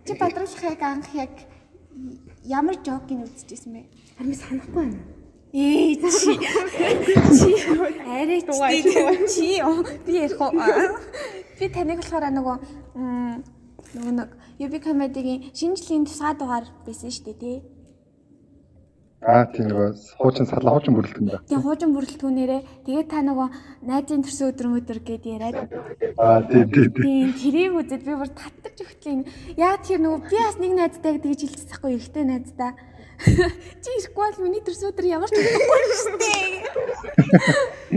чи 0.05 0.12
бадралхыг 0.19 0.83
анх 0.83 1.09
яг 1.15 1.31
ямар 2.43 2.77
жокийг 2.83 3.23
үзчихсэн 3.31 3.73
бэ? 3.79 3.83
Харин 4.18 4.35
санахгүй 4.35 4.75
байна. 4.75 4.98
Ээ 5.53 5.96
чи 6.01 6.33
чи 7.38 7.53
арай 8.09 8.40
чи 9.29 9.46
би 10.07 10.12
ярих 10.16 10.40
уу? 10.40 10.53
Би 11.59 11.66
таныг 11.68 11.98
болохоор 12.01 12.25
нөгөө 12.33 12.57
нөгөө 13.92 14.12
нэг 14.16 14.29
UB 14.62 14.75
comedy-гийн 14.85 15.53
шинэ 15.53 15.77
жилийн 15.77 16.05
тусгай 16.09 16.35
дугаар 16.38 16.64
байсан 16.87 17.11
шүү 17.12 17.25
дээ 17.29 17.37
тий. 17.42 17.57
Аа 19.22 19.44
тийм 19.53 19.68
нөгөө 19.70 19.88
хуучин 20.18 20.46
сарлаа 20.48 20.72
хуучин 20.75 20.94
бүрэлдэхүүн 20.96 21.29
ба. 21.31 21.38
Тэгээ 21.46 21.62
хуучин 21.62 21.90
бүрэлдэхүүнээрээ 21.94 22.61
тэгээ 22.88 23.05
та 23.12 23.20
нөгөө 23.22 23.48
найзын 23.87 24.25
төрсөн 24.25 24.51
өдөр 24.51 24.66
өдөр 24.83 24.98
гэд 25.05 25.25
яриад 25.31 25.57
Аа 26.18 26.42
тийм 26.48 26.66
тийм 26.75 26.88
тийм. 26.90 27.05
тийм 27.07 27.29
тэрийг 27.38 27.72
үзээд 27.79 28.03
би 28.03 28.12
бүр 28.18 28.31
татчих 28.35 28.88
өгтлээ. 28.88 29.29
Яа 29.61 29.77
тэр 29.79 30.01
нөгөө 30.03 30.20
би 30.27 30.37
бас 30.42 30.57
нэг 30.59 30.72
найзтай 30.75 31.22
тэгж 31.22 31.40
хэлчихсэн 31.44 31.70
байхгүй 31.70 31.90
эргэтэй 32.01 32.25
найзтай. 32.27 32.70
Чи 33.23 33.89
ирэхгүй 33.99 34.25
бол 34.35 34.43
миний 34.43 34.63
төрсөн 34.67 34.91
өдөр 34.91 35.07
ямар 35.07 35.31
ч 35.31 35.39
удахгүй 35.39 35.83
шүү 36.03 36.17
дээ. 36.23 36.49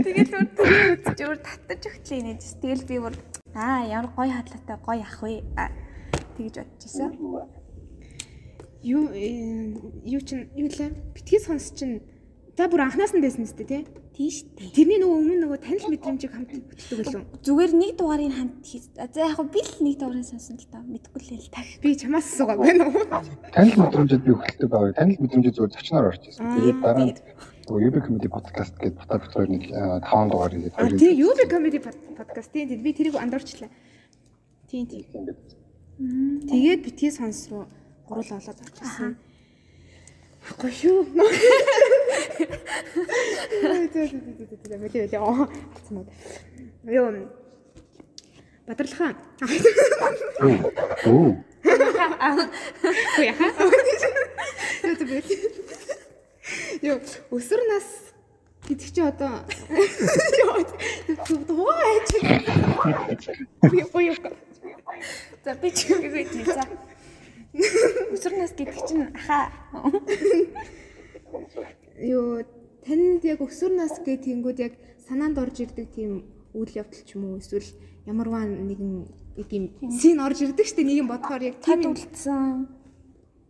Тэгээд 0.06 0.30
бүр 0.30 0.44
тэрийг 0.54 1.02
үзэж 1.02 1.20
бүр 1.26 1.38
татчих 1.66 1.94
өгтлээ 1.98 2.20
нэ. 2.22 2.38
Тэгэл 2.38 2.84
би 2.86 2.96
бүр 3.02 3.14
аа 3.58 3.82
ямар 3.90 4.10
гоё 4.14 4.30
хадлаатай 4.30 4.78
гоё 4.78 5.02
ах 5.02 5.18
вэ. 5.22 5.42
Тэгж 6.38 6.54
бодчихсон. 6.62 7.10
Юу 8.86 9.10
юу 9.10 10.22
чин 10.22 10.46
юу 10.54 10.70
лээ? 10.70 10.94
Битгий 11.10 11.40
сонс 11.42 11.74
чин 11.74 12.06
та 12.54 12.70
бүр 12.70 12.86
анханаас 12.86 13.10
нь 13.10 13.24
байсан 13.24 13.42
үстэй 13.42 13.66
тий? 13.66 13.82
Тийш. 14.16 14.48
Тэрний 14.72 14.96
нөгөө 14.96 15.12
өмнө 15.20 15.36
нөгөө 15.44 15.58
танил 15.60 15.92
мэдрэмжийг 15.92 16.32
хамт 16.32 16.48
хөтэлдэг 16.48 17.04
байлгүй. 17.04 17.22
Зүгээр 17.44 17.72
нэг 17.76 17.90
дугаарыг 18.00 18.32
хамт 18.32 18.64
хийх. 18.64 18.88
За 18.96 19.20
яг 19.28 19.36
би 19.52 19.60
л 19.60 19.76
нэг 19.84 19.96
дугаарыг 20.00 20.24
сонсон 20.24 20.56
л 20.56 20.68
та. 20.72 20.80
Мэдгүй 20.80 21.20
л 21.20 21.36
л 21.36 21.52
та. 21.52 21.60
Би 21.84 21.92
чамаас 22.00 22.24
асуугаа 22.24 22.56
байна 22.56 22.88
уу? 22.88 23.04
Танил 23.52 23.76
мэдрэмжэд 23.76 24.24
би 24.24 24.32
хөтэлдэг 24.32 24.68
байгаа. 24.72 24.96
Танил 24.96 25.20
мэдрэмжээ 25.20 25.52
зөв 25.52 25.68
зочноор 25.68 26.08
орж 26.16 26.22
ирсэн. 26.32 26.48
Тэгээд 26.48 26.80
дараа 26.80 27.04
нь 27.04 27.12
нөгөө 27.68 27.84
UB 27.92 27.96
comedy 28.08 28.28
podcast 28.32 28.74
гэдэг 28.80 28.96
Батар 29.04 29.20
Виктор 29.20 29.46
нэг 29.52 29.64
5 29.68 30.32
дугаар 30.32 30.52
хийгээд 30.56 30.74
А 30.80 30.88
тий 30.96 31.12
юу 31.12 31.36
би 31.36 31.44
comedy 31.44 31.78
podcast 31.84 32.48
тий 32.56 32.64
би 32.64 32.90
тэрийг 32.96 33.20
андуурчлаа. 33.20 33.68
Тий 34.70 34.86
тий. 34.88 35.04
Тэгээд 36.00 36.80
битгий 36.88 37.12
сонс 37.12 37.52
руу 37.52 37.68
гурал 38.08 38.32
олоод 38.32 38.64
орж 38.64 38.76
ирсэн. 38.80 39.20
Гоё 40.56 40.72
шүү. 40.72 41.04
Мэдээ 43.62 44.78
мэдээ. 44.78 45.20
Хацсан 45.20 45.96
уу. 45.96 46.06
Юу 46.84 47.28
Бадарлахаа. 48.66 49.14
Оо. 51.06 51.36
Үгүй 51.62 53.26
яха. 53.26 53.46
Юу 54.82 54.94
тийм. 55.22 55.52
Юу 56.82 56.98
өсвөр 57.30 57.62
нас 57.70 57.86
гэдэг 58.66 58.90
чи 58.90 59.00
одоо 59.02 59.46
туу 61.46 61.70
аач. 61.70 62.10
Би 63.70 63.82
гоё. 63.86 64.14
За 65.44 65.54
би 65.54 65.70
ч 65.70 65.94
үгүй 65.94 66.26
тий. 66.26 66.42
За. 66.42 66.66
Өсвөр 68.10 68.34
нас 68.42 68.50
гэдэг 68.50 68.78
чинь 68.82 69.14
хаа. 69.14 69.50
Юу 71.96 72.44
танд 72.84 73.24
яг 73.24 73.40
өсвөр 73.40 73.72
нас 73.72 73.96
гэх 74.04 74.24
тэнгүүд 74.24 74.58
яг 74.60 74.74
санаанд 75.08 75.38
орж 75.40 75.64
ирдэг 75.64 75.88
тийм 75.96 76.28
үйл 76.52 76.72
явдал 76.76 77.02
ч 77.04 77.16
юм 77.16 77.24
уу 77.32 77.40
эсвэл 77.40 77.66
ямарваа 78.04 78.44
нэгэн 78.44 79.08
нэг 79.36 79.48
юм 79.52 79.64
син 79.90 80.20
орж 80.20 80.44
ирдэг 80.44 80.66
штэ 80.66 80.84
нэг 80.84 80.96
юм 81.02 81.08
бодохоор 81.08 81.42
яг 81.42 81.56
тийм 81.64 81.92
үлдсэн. 81.92 82.68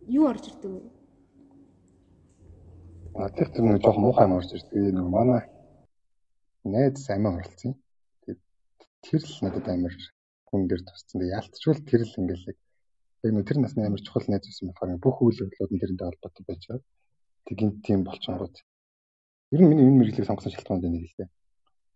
юу 0.07 0.25
орж 0.31 0.43
ирдэг 0.47 0.71
вэ? 0.71 0.81
Надад 3.15 3.51
тэр 3.51 3.63
нэг 3.67 3.81
жоохон 3.83 4.03
муухай 4.03 4.25
юм 4.27 4.37
орж 4.39 4.49
ирдэг. 4.55 4.95
Нэг 4.95 5.07
манай 5.07 5.41
найз 6.63 7.07
амиа 7.11 7.35
оролцсон. 7.35 7.75
Тэр 9.03 9.21
л 9.23 9.39
надад 9.43 9.67
амар 9.67 9.95
хүн 10.47 10.67
дээр. 10.67 10.81
Тэгээд 10.83 11.35
ялтчвал 11.35 11.81
тэр 11.83 12.01
л 12.03 12.19
ингээл 12.19 12.47
яг 12.51 12.57
тэр 13.47 13.57
насны 13.59 13.85
амар 13.87 14.01
чухал 14.03 14.27
найз 14.27 14.43
байсан 14.47 14.71
болохоор 14.71 14.99
бүх 15.03 15.17
үйл 15.23 15.41
явдлууд 15.43 15.71
нь 15.71 15.81
тэрнтэй 15.83 16.07
холбоотой 16.07 16.81
байчаад 17.47 17.55
тэгин 17.55 17.81
тийм 17.81 18.03
болчонгууд. 18.03 18.55
Ер 19.51 19.61
нь 19.61 19.69
миний 19.69 19.87
энэ 19.87 19.99
мэдлийг 20.03 20.27
сонгосон 20.27 20.51
шалтгаан 20.51 20.81
дээр 20.81 20.91
нэг 20.91 21.03
л 21.07 21.15
дээ. 21.17 21.29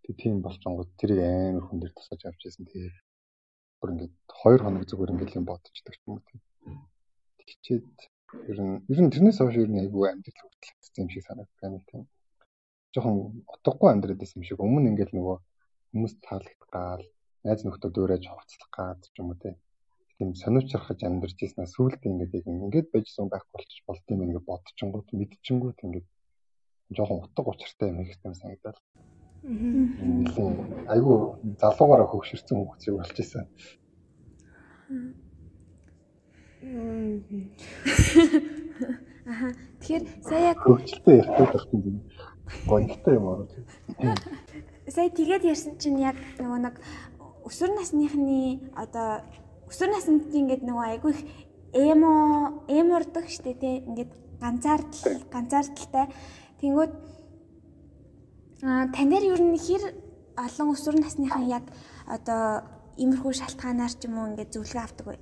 Тэг 0.08 0.16
тийм 0.16 0.42
болчонгууд 0.42 0.90
тэрийг 0.96 1.20
амар 1.20 1.66
хүн 1.68 1.80
дээр 1.80 1.94
тусаж 1.94 2.24
авч 2.24 2.48
ирсэн. 2.48 2.66
Тэгээд 2.72 2.96
бүр 3.80 3.92
ингээд 3.92 4.14
2 4.32 4.64
хоног 4.64 4.84
зүгээр 4.88 5.12
ингээд 5.12 5.36
юм 5.36 5.46
бодчихдаг 5.46 5.96
юм 6.08 6.16
уу 6.16 6.24
тийм. 6.24 6.40
Тэгчээд 7.44 7.88
ер 8.48 8.60
нь 8.64 8.80
ер 8.88 9.00
нь 9.04 9.12
тэрнээс 9.12 9.40
хойш 9.44 9.56
ер 9.60 9.72
нь 9.72 9.82
айгүй 9.84 10.08
амьдрал 10.08 10.40
хөдлөгдсөн 10.40 11.04
юм 11.04 11.10
шиг 11.12 11.24
санагддаг 11.28 11.68
юм 11.68 11.84
тийм. 11.90 12.04
Жохон 12.96 13.44
утгагүй 13.44 13.90
амьдраад 13.92 14.20
байсан 14.20 14.40
юм 14.40 14.48
шиг 14.48 14.60
өмнө 14.64 14.88
ингээд 14.96 15.12
нөгөө 15.12 15.36
хүмүүс 15.92 16.14
таалагдгаал 16.24 17.04
найз 17.44 17.62
нөхдөд 17.68 18.00
өөрөө 18.00 18.20
ховцлох 18.32 18.72
гад 18.72 19.00
ч 19.04 19.16
юм 19.20 19.36
уу 19.36 19.40
тийм. 19.44 19.56
Тийм 20.22 20.36
сониучрахаж 20.38 21.02
амьдарч 21.02 21.40
ирсэн 21.42 21.66
сүүлд 21.66 22.06
ингээд 22.06 22.38
яг 22.38 22.46
ингээд 22.46 22.94
байжсан 22.94 23.26
байх 23.26 23.42
болчих 23.50 23.82
болдсон 23.90 24.22
юм 24.22 24.30
ингээд 24.30 24.46
бодчихгонгууд 24.46 25.10
мэдчихэнгүүт 25.18 25.80
ингээд 25.82 26.08
жоохон 26.94 27.26
утга 27.26 27.50
учиртай 27.50 27.90
юм 27.90 28.06
их 28.06 28.14
юм 28.22 28.38
санагдал. 28.38 28.78
Айгу 30.94 31.42
залуугаараа 31.58 32.06
хөвгшөрсөн 32.06 32.58
шиг 32.78 32.94
болж 33.02 33.18
исэн. 33.18 33.50
Аха. 39.26 39.48
Тэгэхээр 39.82 40.06
сая 40.22 40.54
яг 40.54 40.62
хөвгөлтэй 40.62 41.18
ярих 41.18 41.66
гэдэг 41.66 41.82
юм. 41.90 41.98
Гоёхтой 42.70 43.14
юм 43.18 43.26
аа. 43.26 43.50
сая 44.86 45.10
тэгээд 45.10 45.50
ярьсан 45.50 45.82
чинь 45.82 45.98
яг 45.98 46.14
нөгөө 46.38 46.62
нэг 46.62 46.78
өсвөр 47.42 47.74
насныхны 47.74 48.70
одоо 48.78 49.26
өсвөр 49.72 49.90
наснд 49.96 50.36
ингээд 50.36 50.68
нөгөө 50.68 50.86
айгүй 50.92 51.12
их 51.16 51.22
эмо 51.72 52.12
эмордог 52.68 53.26
штэ 53.32 53.56
тий 53.56 53.80
ингээд 53.88 54.12
ганцаардал 54.44 55.24
ганцаардалтай 55.32 56.06
тэнгүүд 56.60 56.92
а 58.68 58.92
танаар 58.92 59.24
юу 59.32 59.40
н 59.40 59.56
хэр 59.56 59.84
олон 60.36 60.76
өсвөр 60.76 61.00
насныхан 61.00 61.48
яг 61.48 61.66
одоо 62.06 62.68
иймэрхүү 63.00 63.34
шалтгаанаар 63.40 63.94
ч 63.96 64.12
юм 64.12 64.20
уу 64.20 64.30
ингээд 64.36 64.54
зөвлөгөө 64.54 64.84
авдаг 64.84 65.06
бай. 65.08 65.20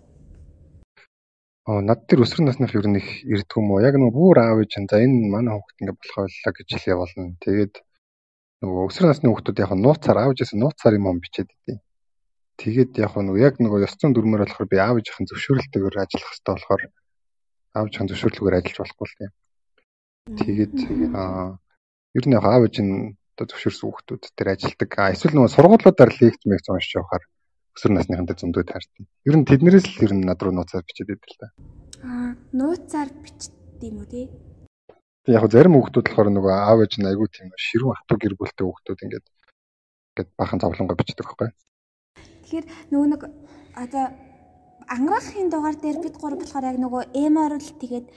Аа 1.70 1.82
над 1.86 2.10
тэр 2.10 2.26
өсвөр 2.26 2.50
насных 2.50 2.74
ер 2.74 2.88
нь 2.90 2.98
их 2.98 3.10
ирдэг 3.30 3.54
юм 3.62 3.70
уу? 3.70 3.86
Яг 3.86 3.96
нөгөө 4.02 4.18
бүр 4.18 4.38
аав 4.42 4.60
ээж 4.66 4.74
за 4.90 4.98
энэ 5.06 5.30
манай 5.30 5.54
хүүхд 5.54 5.78
ингэ 5.82 5.94
болох 5.94 6.18
байлаа 6.18 6.54
гэж 6.58 6.68
хэлээ 6.74 6.98
болно. 6.98 7.38
Тэгээд 7.46 7.74
нөгөө 8.66 8.82
өсвөр 8.90 9.08
насны 9.08 9.28
хүүхдүүд 9.30 9.62
яг 9.64 9.72
нууцаар 9.78 10.18
аав 10.18 10.32
ээжээс 10.34 10.58
нууцаар 10.58 10.98
юм 10.98 11.22
бичээд 11.22 11.50
идэв. 11.54 11.78
Тэгээд 12.60 12.92
яг 13.00 13.16
нөгөө 13.16 13.40
яг 13.40 13.56
нөгөө 13.64 13.88
ёс 13.88 13.96
зүйн 13.96 14.12
дүрмээр 14.12 14.44
болохоор 14.44 14.68
би 14.68 14.78
аав 14.84 15.00
ээжийн 15.00 15.32
зөвшөөрөлтөөр 15.32 15.96
ажиллах 15.96 16.28
хэрэгтэй 16.28 16.54
болохоор 16.56 16.82
аав 17.76 17.86
ээжийн 17.88 18.10
зөвшөөрлөгөөр 18.12 18.56
ажиллаж 18.60 18.78
болохгүй 18.84 19.08
л 19.08 19.16
тийм. 19.16 19.32
Тэгээд 20.44 20.76
аа 21.16 21.56
ер 22.20 22.26
нь 22.28 22.36
яг 22.36 22.44
аав 22.44 22.64
ээж 22.68 22.76
нь 22.84 23.16
одоо 23.40 23.46
зөвшөөрсөн 23.48 23.88
хүүхдүүд 23.88 24.24
тэр 24.36 24.48
ажилдаг. 24.52 24.92
Эсвэл 24.92 25.36
нөгөө 25.40 25.56
сургуулиудаар 25.56 26.12
лекц 26.20 26.42
мэгц 26.44 26.68
уншиж 26.68 27.00
явахаар 27.00 27.24
өсвөр 27.80 27.94
насныхантай 27.96 28.36
зөндөө 28.36 28.64
таардаг. 28.68 29.08
Ер 29.24 29.36
нь 29.40 29.48
тэднэрээс 29.48 29.88
л 29.96 30.04
ер 30.04 30.14
нь 30.20 30.28
над 30.28 30.40
руу 30.44 30.52
нууцаар 30.52 30.84
бичээд 30.84 31.16
идэв 31.16 31.32
л 31.32 31.40
та. 31.40 31.48
Аа 32.04 32.36
нууцаар 32.52 33.10
бичдэг 33.24 33.88
юм 33.88 34.04
уу 34.04 34.08
тий? 34.12 34.28
Тэг 35.24 35.32
яг 35.40 35.48
зарим 35.48 35.80
хүүхдүүд 35.80 36.08
болохоор 36.12 36.30
нөгөө 36.36 36.54
аав 36.60 36.80
ээж 36.84 36.94
нь 37.00 37.08
айгүй 37.08 37.28
тийм 37.32 37.48
ширүүн 37.56 37.96
хатуу 37.96 38.18
гэр 38.20 38.36
бүлтэй 38.36 38.66
хүүхдүүд 38.68 39.04
ингээд 39.08 39.26
ингээд 40.12 40.30
бахан 40.36 40.60
зовлонгоо 40.60 41.00
бичдэг 41.00 41.24
байхгүй. 41.24 41.50
Тэгэхээр 42.50 42.66
нөгөө 42.90 43.10
нэг 43.14 43.22
одоо 43.78 44.06
ангаахын 44.90 45.54
дугаар 45.54 45.78
дээр 45.78 46.02
бид 46.02 46.18
гур 46.18 46.34
болохоор 46.34 46.66
яг 46.66 46.78
нөгөө 46.82 47.14
эморл 47.14 47.62
тэгээд 47.62 48.08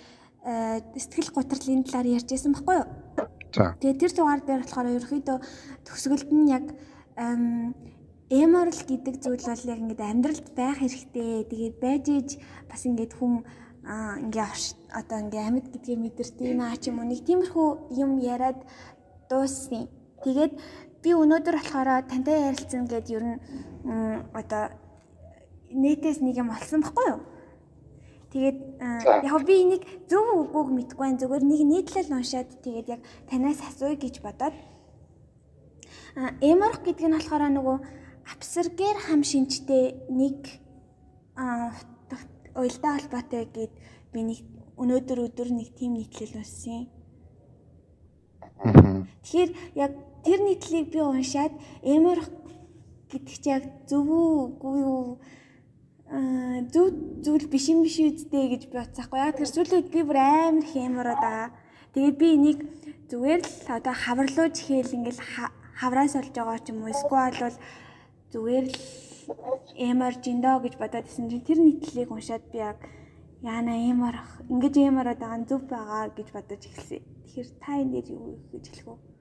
сэтгэл 0.97 1.37
гутралын 1.37 1.85
талаар 1.85 2.17
ярьжсэн 2.17 2.57
баггүй 2.57 2.77
юу? 2.81 2.89
За. 3.53 3.77
Тэгээд 3.77 4.01
тэр 4.01 4.13
дугаар 4.17 4.41
дээр 4.41 4.65
болохоор 4.65 4.89
ерөөхдөө 4.97 5.39
төгсгөлд 5.85 6.31
нь 6.33 6.49
яг 6.49 6.65
эморл 8.33 8.81
гэдэг 8.89 9.15
зүйл 9.21 9.45
бол 9.45 9.69
яг 9.69 9.81
ингээд 9.85 10.01
амьдралд 10.01 10.49
байх 10.57 10.81
хэрэгтэй. 10.81 11.45
Тэгээд 11.53 11.77
байж 11.77 12.05
иж 12.09 12.31
бас 12.73 12.89
ингээд 12.89 13.13
хүн 13.21 13.45
аа 13.85 14.17
ингээ 14.25 14.49
одоо 14.97 15.19
ингээ 15.21 15.45
амьд 15.45 15.67
гэдгийг 15.69 16.01
мэдэрдэг 16.01 16.57
наа 16.57 16.81
ч 16.81 16.89
юм 16.89 17.05
уу 17.05 17.13
нэг 17.13 17.21
тиймэрхүү 17.29 17.69
юм 18.01 18.17
яриад 18.17 18.65
дууссан. 19.29 19.93
Тэгээд 20.25 20.57
би 21.03 21.11
өнөөдөр 21.19 21.57
болохоор 21.59 22.07
тантай 22.07 22.47
ярилцсан 22.49 22.87
гэд 22.87 23.07
ер 23.11 23.25
нь 23.27 23.39
одоо 24.33 24.71
нэтээс 25.75 26.23
нэг 26.23 26.39
юм 26.39 26.55
олсон 26.55 26.81
баггүй 26.87 27.07
юу? 27.11 27.21
Тэгээд 28.33 28.59
яг 29.29 29.45
би 29.45 29.55
энийг 29.61 29.83
зөв 30.09 30.25
үгүйг 30.25 30.69
мэдэхгүй 30.73 31.05
байна. 31.05 31.21
Зүгээр 31.21 31.45
нэг 31.45 31.61
нийтлэл 31.69 32.17
уншаад 32.17 32.49
тэгээд 32.65 32.89
яг 32.95 33.01
танаас 33.29 33.61
асууя 33.61 33.99
гэж 33.99 34.25
бодоод 34.25 34.57
эморх 36.41 36.81
гэдэг 36.81 37.07
нь 37.09 37.17
болохоор 37.19 37.51
нөгөө 37.51 37.77
абсергер 38.33 38.97
хам 39.05 39.21
шинжтэй 39.21 40.07
нэг 40.09 40.39
уялдаа 42.57 42.93
холбоотой 42.97 43.45
гэд 43.53 43.73
би 44.13 44.21
нэг 44.23 44.41
өнөөдөр 44.81 45.19
өдөр 45.29 45.49
нэг 45.53 45.69
тийм 45.77 45.97
нийтлэл 45.97 46.41
уншсан. 46.41 46.89
Тэгэхээр 49.25 49.51
яг 49.77 49.93
тэр 50.25 50.39
нийтлийг 50.43 50.87
би 50.95 51.01
уншаад 51.03 51.53
эморх 51.83 52.27
гэдэг 53.11 53.37
чи 53.43 53.49
яг 53.51 53.65
зөв 53.89 54.07
үгүй 54.09 54.77
юу 54.81 55.21
зөв 56.73 56.87
зүйл 57.25 57.47
биш 57.49 57.67
юм 57.73 57.83
биш 57.85 57.97
үсттэй 58.01 58.53
гэж 58.53 58.63
би 58.69 58.77
бодсаахгүй. 58.77 59.19
Яг 59.19 59.37
тэр 59.41 59.49
үед 59.73 59.89
би 59.89 60.01
бүр 60.05 60.19
амар 60.21 60.67
хэмороод 60.69 61.21
байгаа. 61.21 61.51
Тэгээд 61.97 62.17
би 62.21 62.27
энийг 62.37 62.59
зүгээр 63.09 63.41
л 63.41 63.57
одоо 63.73 63.95
хаварлууж 63.97 64.57
хийл 64.61 64.97
ингээл 64.97 65.21
хавраас 65.81 66.17
олж 66.17 66.33
байгаа 66.37 66.61
ч 66.61 66.69
юм 66.73 66.85
уу. 66.85 66.93
Эсвэл 66.93 67.37
бол 67.41 67.57
зүгээр 68.33 68.67
л 68.69 68.77
эмарж 69.77 70.23
индоо 70.29 70.57
гэж 70.61 70.75
бодоод 70.77 71.09
исэн 71.09 71.29
чинь 71.33 71.47
тэр 71.49 71.59
нийтлэлийг 71.65 72.11
уншаад 72.13 72.45
би 72.53 72.59
яг 72.61 72.79
яана 73.41 73.75
эмарах 73.91 74.41
ингэж 74.53 74.75
байгаа 75.21 75.37
нь 75.41 75.49
зөв 75.49 75.63
байгаа 75.69 76.13
гэж 76.17 76.29
бодож 76.33 76.61
эхэлсэн. 76.61 77.03
Тэгэхээр 77.25 77.49
та 77.61 77.71
энэ 77.81 77.93
дээр 77.93 78.09
юу 78.17 78.37
гэж 78.53 78.65
хэлэх 78.69 78.87
вэ? 78.89 79.12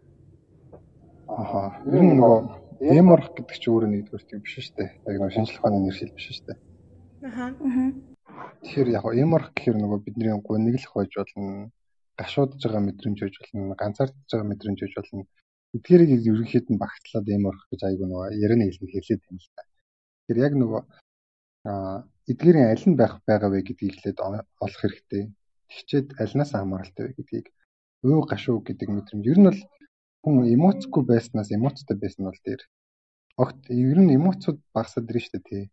Аха. 1.37 1.61
Ер 1.87 2.01
нь 2.03 2.15
нөгөө 2.17 2.35
эмарах 2.99 3.31
гэдэг 3.35 3.57
чинь 3.59 3.73
өөрөө 3.73 3.89
нэгдүгээр 3.91 4.25
тийм 4.27 4.41
биш 4.43 4.53
шүү 4.59 4.75
дээ. 4.77 4.89
Яг 5.07 5.15
нөгөө 5.19 5.35
шинжлэх 5.35 5.59
ухааны 5.61 5.79
нэршил 5.85 6.15
биш 6.15 6.25
шүү 6.27 6.45
дээ. 6.47 6.57
Аха. 7.29 7.45
Тэгэхээр 8.63 8.89
яг 8.97 9.05
эмарах 9.05 9.51
гэхээр 9.55 9.77
нөгөө 9.79 9.99
бидний 10.05 10.33
гуниглах 10.41 10.93
байж 10.95 11.11
болно. 11.15 11.71
Гашуудж 12.19 12.59
байгаа 12.63 12.83
мэдрэмж 12.87 13.19
байж 13.21 13.35
болно. 13.39 13.75
Ганцаардж 13.79 14.29
байгаа 14.31 14.49
мэдрэмж 14.49 14.79
байж 14.81 14.95
болно 14.97 15.23
Эдгээрийг 15.77 16.27
ерөнхийд 16.27 16.67
нь 16.69 16.81
багтлаад 16.83 17.25
юм 17.35 17.47
орох 17.49 17.63
гэж 17.71 17.81
айгүй 17.87 18.07
нөгөө 18.07 18.35
ярианы 18.43 18.65
хэлний 18.67 18.91
хэлээд 18.91 19.21
байна 19.23 19.39
л 19.39 19.51
та. 19.55 19.63
Тэгэхээр 20.27 20.43
яг 20.47 20.53
нөгөө 20.59 20.81
аа 21.69 21.97
эдгээрийн 22.31 22.71
аль 22.73 22.85
нь 22.91 22.99
байх 22.99 23.13
байгаа 23.29 23.49
вэ 23.51 23.59
гэдгийг 23.63 23.95
хэлээд 23.95 24.19
олох 24.19 24.79
хэрэгтэй. 24.83 25.23
Тэгчээд 25.71 26.07
альнаас 26.23 26.51
хамааралтай 26.51 27.03
вэ 27.07 27.13
гэдгийг 27.15 27.47
өө 28.03 28.19
гашуу 28.31 28.59
гэдэг 28.67 28.89
мэдрэмж. 28.91 29.23
Ер 29.31 29.39
нь 29.39 29.47
бол 29.47 29.61
хүн 30.23 30.35
эмоцгүй 30.55 31.03
байснаас 31.11 31.49
эмоцтой 31.57 31.97
байсан 31.97 32.29
бол 32.29 32.39
дээр. 32.45 32.61
Огт 33.41 33.59
ер 33.69 33.99
нь 34.01 34.15
эмоцуд 34.17 34.57
багасаад 34.75 35.09
ирнэ 35.09 35.21
шүү 35.23 35.33
дээ 35.33 35.49
тий. 35.49 35.63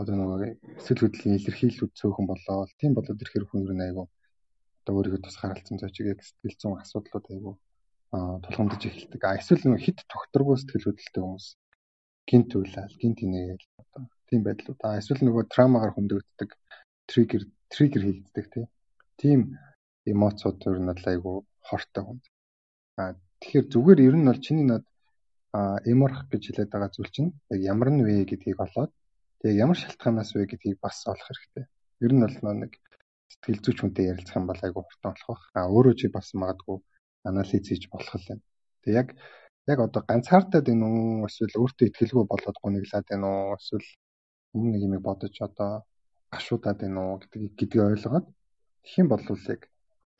Одоо 0.00 0.14
нөгөө 0.16 0.38
эсвэл 0.80 1.02
хөдөлгөөний 1.02 1.38
илэрхийлэлүүд 1.38 1.92
цөөхөн 1.98 2.26
болоо. 2.28 2.66
Тийм 2.80 2.92
болоод 2.96 3.22
ирэхээр 3.22 3.46
хүн 3.46 3.64
ер 3.66 3.74
нь 3.76 3.84
айгүй 3.86 4.06
одоо 4.82 4.94
өөрийгөө 4.98 5.22
тус 5.22 5.36
харалцсан 5.38 5.78
зочиг 5.78 6.18
сэтгэл 6.18 6.58
зүйн 6.58 6.82
асуудлууд 6.82 7.26
айгүй 7.30 7.54
тулгамдж 8.12 8.82
эхэлдэг. 8.82 9.22
А 9.22 9.38
эсвэл 9.38 9.70
нэг 9.70 9.80
хит 9.86 9.98
тогтворгүй 10.10 10.56
сэтгэл 10.58 10.86
хөдлөлтэй 10.90 11.22
хүмүүс 11.22 11.46
гинт 12.26 12.50
үйлэл, 12.58 12.98
гинт 12.98 13.18
инээгээл 13.22 13.66
одоо 13.78 14.02
тийм 14.26 14.42
байдлууд. 14.42 14.80
А 14.82 14.98
эсвэл 14.98 15.22
нөгөө 15.22 15.42
траумагаар 15.54 15.94
хөндөгддөг 15.94 16.50
триггер 17.06 17.42
триггер 17.70 18.02
хийгддэг 18.04 18.46
тийм 19.22 19.40
эмоцууд 20.02 20.56
төр 20.58 20.78
нь 20.82 20.90
айгу 20.90 21.46
хортой 21.62 22.02
хүн. 22.02 22.18
А 22.98 23.14
тэгэхээр 23.42 23.66
зүгээр 23.74 24.00
ер 24.08 24.16
нь 24.16 24.28
бол 24.30 24.40
чиний 24.46 24.66
над 24.70 24.84
эморх 25.92 26.30
гэж 26.30 26.42
хэлээд 26.46 26.70
байгаа 26.72 26.90
зүйл 26.94 27.10
чинь 27.10 27.30
яг 27.52 27.60
ямар 27.72 27.90
нь 27.92 28.00
вэ 28.06 28.24
гэдгийг 28.30 28.58
олоод 28.66 28.92
тэгээ 29.42 29.60
ямар 29.64 29.78
шалтгаанаас 29.82 30.30
вэ 30.32 30.46
гэдгийг 30.46 30.78
бас 30.80 31.02
олох 31.10 31.26
хэрэгтэй. 31.26 31.64
Ер 32.06 32.12
нь 32.14 32.22
бол 32.22 32.36
нэг 32.62 32.72
сэтгэл 33.32 33.60
зүйч 33.64 33.78
хүнтэй 33.82 34.06
ярилцах 34.12 34.38
юм 34.40 34.46
бол 34.48 34.60
айгу 34.62 34.80
хурдан 34.86 35.12
болох 35.12 35.28
бах. 35.28 35.42
А 35.58 35.68
өөрөө 35.74 35.94
чи 35.98 36.06
бас 36.08 36.32
магадгүй 36.32 36.78
анализ 37.28 37.66
хийж 37.68 37.84
болох 37.92 38.14
л 38.16 38.28
байна. 38.28 38.42
Тэг 38.82 38.92
яг 39.00 39.08
яг 39.66 39.78
одоо 39.86 40.02
ганцаардаад 40.08 40.66
энэ 40.72 40.86
үү 40.86 41.26
эсвэл 41.28 41.60
өөртөө 41.62 41.86
ихтгэлгүй 41.88 42.24
болоод 42.30 42.56
гуниглаад 42.62 43.06
байна 43.10 43.26
уу 43.28 43.56
эсвэл 43.58 43.88
өмнө 44.54 44.70
нэг 44.72 44.82
юм 44.86 44.94
бодож 45.08 45.34
одоо 45.48 45.70
гашуудаад 46.32 46.78
байна 46.82 47.00
уу 47.02 47.20
гэдгийг 47.20 47.52
гэдгийг 47.58 47.82
ойлгоод 47.90 48.26
тэгэх 48.82 49.00
юм 49.02 49.08
бол 49.12 49.24
яг 49.54 49.62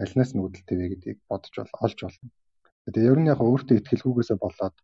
альнаас 0.03 0.31
нь 0.33 0.43
үүдэлтэй 0.45 0.77
вэ 0.79 0.87
гэдгийг 0.93 1.19
бодож 1.31 1.55
бол 1.57 1.73
олж 1.85 1.99
болно. 2.05 2.31
Тэгээ 2.87 3.11
ер 3.13 3.19
нь 3.23 3.31
яг 3.31 3.41
өөртөө 3.41 3.79
ихтгэлгүйгээсээ 3.79 4.39
болоод 4.43 4.77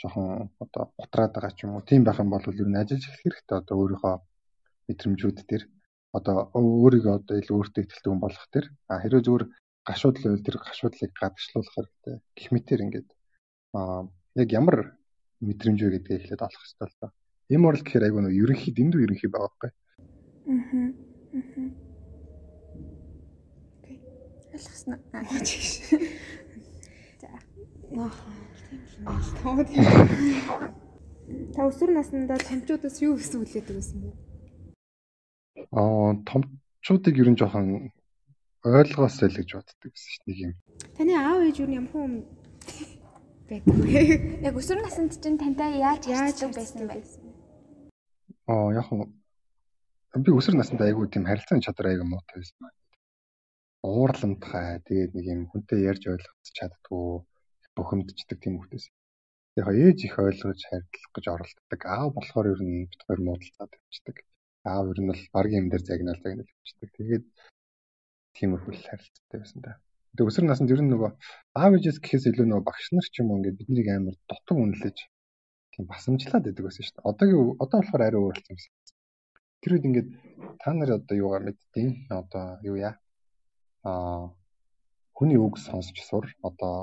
жоохон 0.00 0.50
одоо 0.62 0.84
готраад 0.98 1.32
байгаа 1.34 1.52
ч 1.54 1.66
юм 1.66 1.78
уу 1.78 1.82
тийм 1.86 2.02
байх 2.04 2.18
юм 2.22 2.30
бол 2.30 2.42
ер 2.42 2.68
нь 2.70 2.80
ажиллаж 2.80 3.04
эхлэх 3.06 3.22
хэрэгтэй 3.38 3.56
одоо 3.58 3.76
өөрийнхөө 3.78 4.14
мэдрэмжүүд 4.88 5.38
төр 5.50 5.62
одоо 6.18 6.36
өөрийгөө 6.54 7.14
одоо 7.18 7.34
илүү 7.38 7.56
өөртөө 7.58 7.82
ихтэй 7.84 8.10
хүн 8.10 8.22
болох 8.22 8.44
төр 8.54 8.66
а 8.90 9.02
хэрвээ 9.02 9.26
зүгээр 9.26 9.44
гашууд 9.88 10.16
level 10.22 10.42
тэр 10.44 10.56
гашуудлыг 10.60 11.12
гадагшлуулах 11.16 11.74
хэрэгтэй. 11.74 12.16
Гэх 12.36 12.48
мэтэр 12.52 12.80
ингээд 12.84 13.08
аа 13.74 14.08
яг 14.36 14.48
ямар 14.52 14.78
мэдрэмж 15.40 15.78
вэ 15.82 15.90
гэдгийг 15.94 16.18
эхлээд 16.28 16.46
олох 16.46 16.62
хэрэгтэй 16.62 16.88
л 16.88 17.00
доо. 17.00 17.10
Эм 17.54 17.62
орл 17.68 17.82
гэхээр 17.82 18.06
айгүй 18.06 18.22
нөө 18.22 18.38
ерөнхий 18.42 18.72
дэндүү 18.76 19.00
ерөнхий 19.04 19.30
байгаа 19.32 19.48
байхгүй. 19.48 19.70
Аа. 20.52 20.88
Окей. 23.78 23.98
Ойлгосноо. 24.52 24.98
Аа. 25.16 25.24
Тийм 27.88 28.04
л. 28.04 28.12
Та 31.52 31.68
өсвөр 31.68 31.92
наснда 31.92 32.36
томчуудаас 32.40 33.00
юу 33.04 33.16
гэсэн 33.16 33.44
үлээдэг 33.44 33.76
байсан 33.76 33.98
бэ? 34.00 34.10
Аа, 35.76 36.16
томчуудыг 36.24 37.14
ер 37.20 37.28
нь 37.32 37.36
жоохон 37.36 37.92
ойлгоосой 38.64 39.28
л 39.28 39.36
гэж 39.36 39.48
боддог 39.56 39.92
гэсэн 39.92 40.08
чинь 40.08 40.24
нэг 40.28 40.38
юм. 40.40 40.52
Таны 40.96 41.12
аав 41.16 41.44
ээж 41.44 41.56
юу 41.60 41.68
юм 41.68 41.86
хүн 41.92 42.24
байдаг 43.48 43.76
вэ? 43.76 44.40
Яг 44.44 44.56
өсвөр 44.56 44.80
наснд 44.80 45.20
чинь 45.20 45.36
тантай 45.40 45.80
яаж 45.80 46.08
яаж 46.08 46.36
харьцдаг 46.40 46.56
байсан 46.56 46.88
бэ? 46.88 46.96
Аа 48.48 48.72
яг 48.72 48.88
нь 48.92 50.24
би 50.24 50.30
өсвөр 50.32 50.56
наснд 50.56 50.80
айгүй 50.80 51.12
тийм 51.12 51.28
харилцааны 51.28 51.64
чадвар 51.64 51.92
айгүй 51.92 52.08
муутай 52.08 52.40
байсан 52.40 52.58
байна. 52.60 52.76
Уурламтгай 53.84 54.80
тэгээд 54.88 55.12
нэг 55.12 55.24
юм 55.28 55.42
хүнтэй 55.52 55.84
ярьж 55.84 56.08
ойлгох 56.08 56.36
чаддгүй 56.56 57.20
бухимдчдаг 57.78 58.38
тийм 58.42 58.54
хүмүүс. 58.58 58.84
Яг 59.60 59.68
ээж 59.72 59.98
их 60.06 60.14
ойлгож 60.22 60.60
харилцах 60.70 61.12
гэж 61.14 61.24
оролддог. 61.34 61.80
Аав 61.94 62.10
болохоор 62.14 62.46
ер 62.54 62.60
нь 62.62 62.86
бит 62.90 63.02
хоёр 63.06 63.20
муудалцаад 63.26 63.70
явчихдаг. 63.78 64.16
Аав 64.72 64.86
ер 64.92 64.98
нь 65.00 65.10
бол 65.10 65.22
багийн 65.34 65.60
юм 65.62 65.68
дээр 65.70 65.84
загнаал 65.86 66.20
загнаал 66.22 66.52
явчихдаг. 66.54 66.90
Тэгээд 66.98 67.24
тиймэрхүү 68.36 68.74
харилцаатай 68.86 69.38
байсан 69.42 69.60
да. 69.66 69.72
Тэгээ 70.14 70.30
өсвөр 70.30 70.46
наснд 70.46 70.72
ер 70.74 70.82
нь 70.82 70.92
нөгөө 70.94 71.10
аав 71.60 71.72
ээжээс 71.76 71.98
гэхээс 72.02 72.24
илүү 72.30 72.46
нөгөө 72.46 72.66
багш 72.68 72.86
нар 72.94 73.06
ч 73.12 73.14
юм 73.20 73.30
уу 73.30 73.38
ингээд 73.38 73.58
биднийг 73.60 73.88
амар 73.90 74.16
дутуу 74.30 74.56
үнэлж 74.62 74.98
тийм 75.72 75.84
басамжлаад 75.90 76.44
байдаг 76.46 76.64
байсан 76.66 76.84
шүү 76.84 76.94
дээ. 76.96 77.08
Одоогийн 77.10 77.54
одоо 77.62 77.78
болохоор 77.78 78.02
арай 78.02 78.20
өөр 78.22 78.34
болсон 78.34 78.54
юм 78.54 78.62
шиг. 78.62 78.74
Тэр 79.62 79.72
үед 79.74 79.88
ингээд 79.88 80.08
та 80.62 80.70
нар 80.74 80.90
одоо 80.98 81.14
юугаар 81.22 81.44
мэдтiin 81.46 81.90
одоо 82.20 82.44
юу 82.68 82.76
яа 82.78 82.94
аа 83.86 84.34
хүний 85.16 85.38
үг 85.46 85.54
сонсч 85.66 85.96
сур 86.08 86.24
одоо 86.48 86.74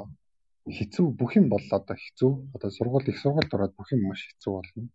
хэцүү 0.65 1.05
бүх 1.19 1.37
юм 1.37 1.47
бол 1.53 1.65
одоо 1.77 1.97
хэцүү 2.03 2.31
одоо 2.55 2.69
сургууль 2.77 3.09
их 3.11 3.21
сургуульд 3.21 3.53
ороод 3.55 3.73
бүх 3.77 3.89
юм 3.93 4.09
маш 4.09 4.21
хэцүү 4.25 4.51
болно. 4.57 4.89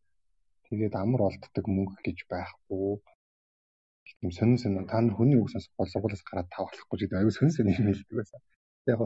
Тэгээд 0.66 0.94
амар 0.98 1.20
олддог 1.28 1.64
мөнгө 1.66 1.98
гэж 2.06 2.18
байхгүй 2.30 2.98
юм 4.22 4.30
сонин 4.38 4.59
сонин 4.59 4.87
та 4.90 5.00
нар 5.00 5.14
хүний 5.14 5.38
үг 5.38 5.50
сонсох 5.50 5.72
бол 5.78 5.92
сургуулиас 5.92 6.22
гараад 6.28 6.48
тав 6.54 6.66
болохгүй 6.66 6.98
гэдэг 6.98 7.18
аюу 7.18 7.33
сонин 7.35 7.54
сонин 7.54 7.74
юм 7.78 7.87
хэлдэг 7.88 8.16
байсан. 8.18 8.40
Яг 8.90 9.00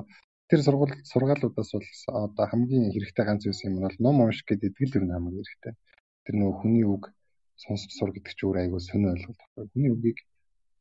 тэр 0.49 0.61
сургууль 0.67 0.95
сургаалуудаас 1.13 1.71
бол 1.75 1.89
одоо 2.25 2.47
хамгийн 2.51 2.93
хэрэгтэй 2.95 3.25
ганц 3.27 3.43
зүйлс 3.45 3.65
юм 3.69 3.75
бол 3.85 3.97
ном 4.05 4.17
унших 4.25 4.47
гэдэг 4.49 4.71
итгэл 4.73 4.93
төрний 4.93 5.15
хамгийн 5.15 5.45
хэрэгтэй. 5.45 5.75
Тэр 6.25 6.35
нөгөө 6.41 6.57
хүний 6.61 6.85
үг 6.85 7.05
сонсч 7.65 7.91
сур 7.97 8.11
гэдэг 8.13 8.33
чинь 8.35 8.49
өөр 8.49 8.59
аюу 8.65 8.81
сонин 8.81 9.13
ойлголт. 9.13 9.41
Хүний 9.73 9.91
үгийг 9.95 10.19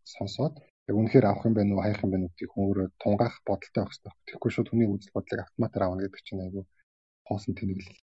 сонсоод 0.04 0.56
яг 0.88 0.96
үнэхээр 1.00 1.26
авах 1.28 1.46
юм 1.48 1.56
байна 1.56 1.72
уу, 1.74 1.84
хаях 1.84 2.04
юм 2.04 2.12
байна 2.12 2.26
уу 2.26 2.32
гэдгийг 2.32 2.52
хүн 2.52 2.66
өөрөө 2.68 2.88
тунгаах 3.04 3.36
бодолтой 3.48 3.82
байх 3.84 3.92
хэрэгтэй. 3.92 4.14
Тэгэхгүй 4.28 4.52
шууд 4.52 4.70
хүний 4.70 4.88
үзэл 4.92 5.16
бодлыг 5.16 5.40
автоматар 5.44 5.84
авах 5.84 6.00
гэдэг 6.04 6.22
чинь 6.28 6.44
аюу 6.44 6.64
хоосон 7.28 7.54
тэнэглэл. 7.56 8.00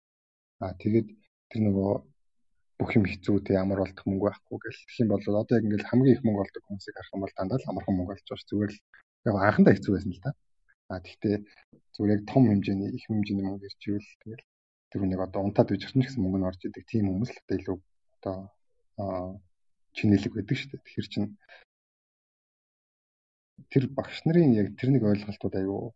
Аа 0.65 0.73
тэгээд 0.83 1.09
тэр 1.51 1.61
нөгөө 1.67 1.93
бүх 2.79 2.91
юм 2.99 3.05
хэцүү 3.07 3.37
те 3.47 3.55
ямар 3.55 3.79
болдох 3.83 4.07
мөнгө 4.07 4.27
байхгүй 4.27 4.59
гэл 4.59 4.81
тэгэх 4.83 5.03
юм 5.03 5.11
бол 5.15 5.23
одоо 5.23 5.55
яг 5.55 5.65
ингээл 5.67 5.91
хамгийн 5.91 6.15
их 6.19 6.23
мөнгө 6.27 6.43
олдог 6.43 6.63
хүмүүсийг 6.67 6.95
харах 6.99 7.15
юм 7.15 7.23
бол 7.23 7.37
дандаа 7.39 7.59
л 7.63 7.71
амархан 7.71 7.95
мөнгө 7.95 8.13
олж 8.15 8.27
байгаа 8.27 8.49
зүгээр 8.51 8.73
л 8.75 8.81
яг 9.29 9.35
анхандаа 9.39 9.75
хэцүү 9.75 9.93
байсан 9.95 10.13
л 10.15 10.23
да. 10.27 10.31
А 10.91 10.99
тэгтээ 11.07 11.37
зүгээр 11.95 12.15
яг 12.15 12.23
том 12.27 12.43
хэмжээний 12.51 12.91
их 12.91 13.05
хэмжээний 13.07 13.47
мөнгө 13.47 13.67
ирчихвэл 13.71 14.11
тэгэл 14.23 14.45
тэр 14.91 14.99
хүнийг 15.01 15.21
одоо 15.23 15.41
унтаад 15.47 15.71
үжирч 15.71 15.95
гэсэн 15.95 16.23
мөнгө 16.23 16.39
нь 16.43 16.49
орж 16.51 16.61
идэг 16.67 16.85
тийм 16.91 17.07
хүмүүс 17.07 17.31
л 17.31 17.41
одоо 17.43 17.57
илүү 17.59 17.77
одоо 18.19 18.37
чинэлэг 19.95 20.33
байдаг 20.35 20.57
шүү 20.59 20.71
дээ. 20.75 20.83
Тэгэхээр 20.83 21.09
чин 21.15 21.25
тэр 23.71 23.89
багш 23.91 24.23
нарын 24.25 24.55
яг 24.55 24.75
тэрнийг 24.79 25.05
ойлголтууд 25.05 25.55
аюу 25.61 25.95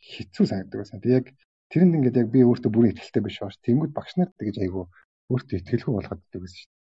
хэцүү 0.00 0.44
санагддаг 0.46 0.80
байсан. 0.80 1.00
Тэг 1.00 1.12
яг 1.12 1.26
тэрэнд 1.72 1.96
ингээд 1.96 2.20
яг 2.20 2.28
би 2.32 2.44
өөртөө 2.44 2.70
бүрийн 2.72 2.96
ихтэй 2.96 3.22
биш 3.24 3.40
бааш. 3.40 3.60
Тэнгүүд 3.64 3.92
багш 3.96 4.16
нарт 4.16 4.34
тэгэж 4.36 4.56
аюу 4.64 4.88
өөртөө 5.32 5.56
ихтгэлгүй 5.58 5.92
болгоод 5.94 6.20
идэг 6.20 6.42
гэсэн 6.44 6.58
шүү 6.60 6.68
дээ. 6.68 6.82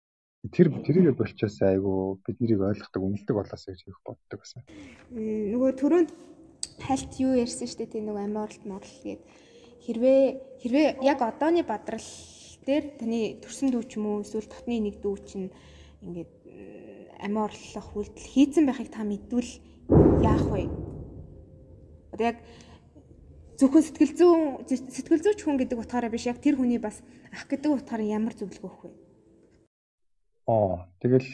Тэр 0.42 0.66
тэрийг 0.82 1.14
болчоос 1.14 1.56
айгүй 1.62 2.18
бид 2.26 2.36
нарыг 2.42 2.60
ойлгохдаг, 2.66 2.98
үнэлдэг 2.98 3.36
болоосоо 3.36 3.70
гэж 3.70 3.80
их 3.86 4.00
боддог 4.02 4.38
гэсэн. 4.42 4.62
Нөгөө 5.14 5.70
түрүүнд 5.78 6.10
хальт 6.82 7.12
юу 7.22 7.38
ярьсан 7.38 7.70
шүү 7.70 7.78
дээ 7.86 7.92
тийм 7.94 8.10
нөгөө 8.10 8.26
амиоралт 8.26 8.64
морал 8.66 8.96
гээд 9.06 9.22
хэрвээ 9.86 10.22
хэрвээ 10.66 10.86
яг 11.06 11.18
одооны 11.22 11.62
бадрал 11.62 12.10
дээр 12.66 12.84
таны 12.98 13.38
төрсөн 13.38 13.70
дүү 13.70 13.82
ч 13.86 14.02
юм 14.02 14.06
уу 14.10 14.26
эсвэл 14.26 14.50
дотны 14.50 14.82
нэг 14.82 14.98
дүү 14.98 15.14
чинь 15.22 15.50
ингээд 16.02 16.32
амиорлох 17.22 17.88
үйлдэл 17.94 18.32
хийцэн 18.34 18.66
байхыг 18.66 18.90
та 18.90 19.06
мэдвэл 19.06 19.52
яах 20.22 20.46
вэ? 20.52 20.68
Одоо 22.12 22.26
яг 22.30 22.38
зөвхөн 23.58 23.82
сэтгэл 23.86 24.14
зүйн 24.18 24.42
сэтгэл 24.68 25.24
зүйч 25.24 25.40
хүн 25.42 25.56
гэдэг 25.58 25.78
утгаараа 25.78 26.10
биш 26.12 26.26
яг 26.26 26.38
тэр 26.42 26.58
хүний 26.58 26.78
бас 26.82 27.00
ах 27.32 27.46
гэдэг 27.46 27.70
утгаараа 27.72 28.06
ямар 28.06 28.34
зөвлөгөө 28.34 28.68
өгөх 28.70 28.82
вэ? 28.86 28.90
Аа 30.50 30.90
тэгэл 31.02 31.28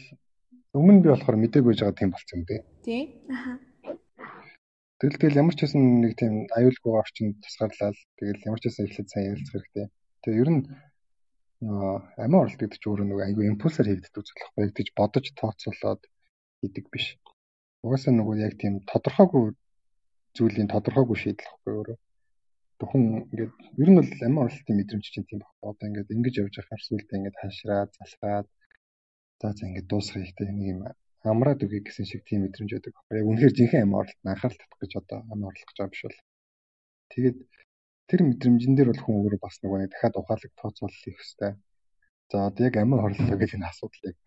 өмнө 0.76 1.00
би 1.02 1.08
болохоор 1.08 1.36
мдэггүй 1.40 1.74
байгаа 1.74 1.96
тийм 1.96 2.12
болцсон 2.12 2.36
юм 2.38 2.44
дээ. 2.48 2.60
Тий. 2.84 3.02
Аха. 3.32 3.52
Тэгэл 4.98 5.20
тэгэл 5.22 5.40
ямар 5.42 5.54
ч 5.54 5.64
хэсэн 5.64 5.82
нэг 6.02 6.12
тийм 6.18 6.34
аюулгүй 6.52 6.92
орчинд 6.98 7.38
тусгаарлал 7.40 7.98
тэгэл 8.18 8.46
ямар 8.50 8.60
ч 8.60 8.64
хэсэн 8.68 8.84
эхлээд 8.86 9.08
сайн 9.08 9.30
ярилцах 9.32 9.54
хэрэгтэй. 9.54 9.86
Тэгээ 10.22 10.42
ер 10.42 10.50
нь 10.52 10.62
амиа 11.62 12.40
оролт 12.42 12.58
гэдэг 12.58 12.78
чинь 12.78 12.90
өөрөө 12.92 13.06
нэг 13.06 13.20
айгүй 13.26 13.44
импульсаар 13.50 13.88
хийгддэг 13.88 14.22
зүйл 14.22 14.42
байхгүй 14.42 14.66
гэж 14.78 14.88
бодож 14.98 15.26
тооцоолоод 15.38 16.02
хийдэг 16.62 16.84
биш. 16.90 17.06
Угаасаа 17.84 18.12
нөгөө 18.14 18.36
яг 18.46 18.54
тийм 18.60 18.74
тодорхойгүй 18.90 19.44
зүйлийн 20.36 20.68
тодорхойгүй 20.74 21.16
шийдэл 21.22 21.48
байхгүй 21.48 21.72
өөрөө 21.78 21.98
хүн 22.86 23.02
ингээд 23.34 23.52
ер 23.82 23.88
нь 23.90 23.98
бол 23.98 24.10
амин 24.26 24.42
оролтын 24.44 24.78
мэдрэмж 24.78 25.06
чинь 25.10 25.26
тийм 25.26 25.42
байна. 25.42 25.50
Одоо 25.66 25.86
ингээд 25.88 26.14
ингэж 26.14 26.34
явж 26.38 26.54
байхаар 26.58 26.82
сүултээ 26.86 27.18
ингээд 27.18 27.40
ханшраад, 27.42 27.90
залхаад 27.98 28.46
за 29.40 29.46
за 29.58 29.62
ингээд 29.66 29.90
дуусгах 29.90 30.22
ихтэй 30.22 30.46
нэг 30.54 30.66
юм 30.72 30.80
амраад 31.26 31.64
үгүй 31.66 31.80
гэсэн 31.82 32.06
шиг 32.06 32.22
тийм 32.22 32.46
мэдрэмж 32.46 32.70
байдаг. 32.70 32.94
Яг 33.18 33.26
үнэхээр 33.26 33.56
жинхэнэ 33.58 33.82
амин 33.82 33.98
оролт 33.98 34.18
анхаарал 34.22 34.58
татах 34.62 34.78
гэж 34.82 34.92
одоо 35.00 35.18
амин 35.32 35.48
орлох 35.50 35.66
гэж 35.66 35.76
байгаа 35.78 35.94
биш 35.94 36.02
бол. 36.06 36.20
Тэгээд 37.10 37.38
тэр 38.08 38.20
мэдрэмжэн 38.30 38.74
дээр 38.74 38.88
бол 38.90 39.02
хүн 39.02 39.16
өөрөө 39.18 39.40
бас 39.42 39.56
нөгөө 39.58 39.78
дахиад 39.90 40.14
ухаалаг 40.20 40.52
тооцоолол 40.54 41.02
хийх 41.02 41.18
хэрэгтэй. 41.18 41.52
За 42.30 42.36
одоо 42.46 42.62
яг 42.68 42.74
амин 42.78 43.02
орлоо 43.02 43.36
гэх 43.38 43.56
энэ 43.58 43.70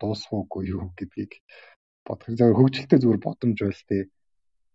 дуусах 0.00 0.32
уугүй 0.36 0.62
юу 0.74 0.92
гэдгийг 0.98 1.32
бодох. 2.06 2.28
зөв 2.38 2.56
хөгжилтэй 2.58 2.98
зүгээр 3.00 3.20
бодомж 3.26 3.58
байл 3.62 3.82
тээ. 3.90 4.02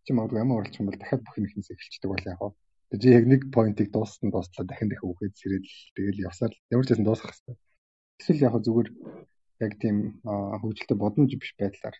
Чи 0.05 0.09
магадгүй 0.13 0.39
амин 0.41 0.57
орлох 0.57 0.79
юм 0.79 0.87
бол 0.87 0.99
дахиад 0.99 1.23
бүх 1.23 1.35
юм 1.39 1.45
ихнээс 1.47 1.71
эхэлчихдэг 1.71 2.11
бол 2.11 2.29
яг 2.31 2.39
Тэгээ 2.87 3.19
яг 3.19 3.25
нэг 3.27 3.41
поинтыг 3.51 3.91
дууссан 3.91 4.31
дуустлаа 4.31 4.63
дахин 4.63 4.87
дахин 4.87 5.11
үхээд 5.11 5.35
сэрэл 5.35 5.71
тэгэл 5.91 6.23
явсаар 6.27 6.53
ямар 6.71 6.85
ч 6.87 6.89
байсан 6.95 7.03
дуусгах 7.03 7.35
хэрэгтэй. 7.35 7.55
Эсвэл 8.19 8.45
яг 8.47 8.55
зүгээр 8.63 8.89
яг 9.65 9.71
тийм 9.83 9.97
хөгжилтэй 10.23 10.97
бодомж 11.03 11.31
биш 11.35 11.51
байдлаар 11.59 11.97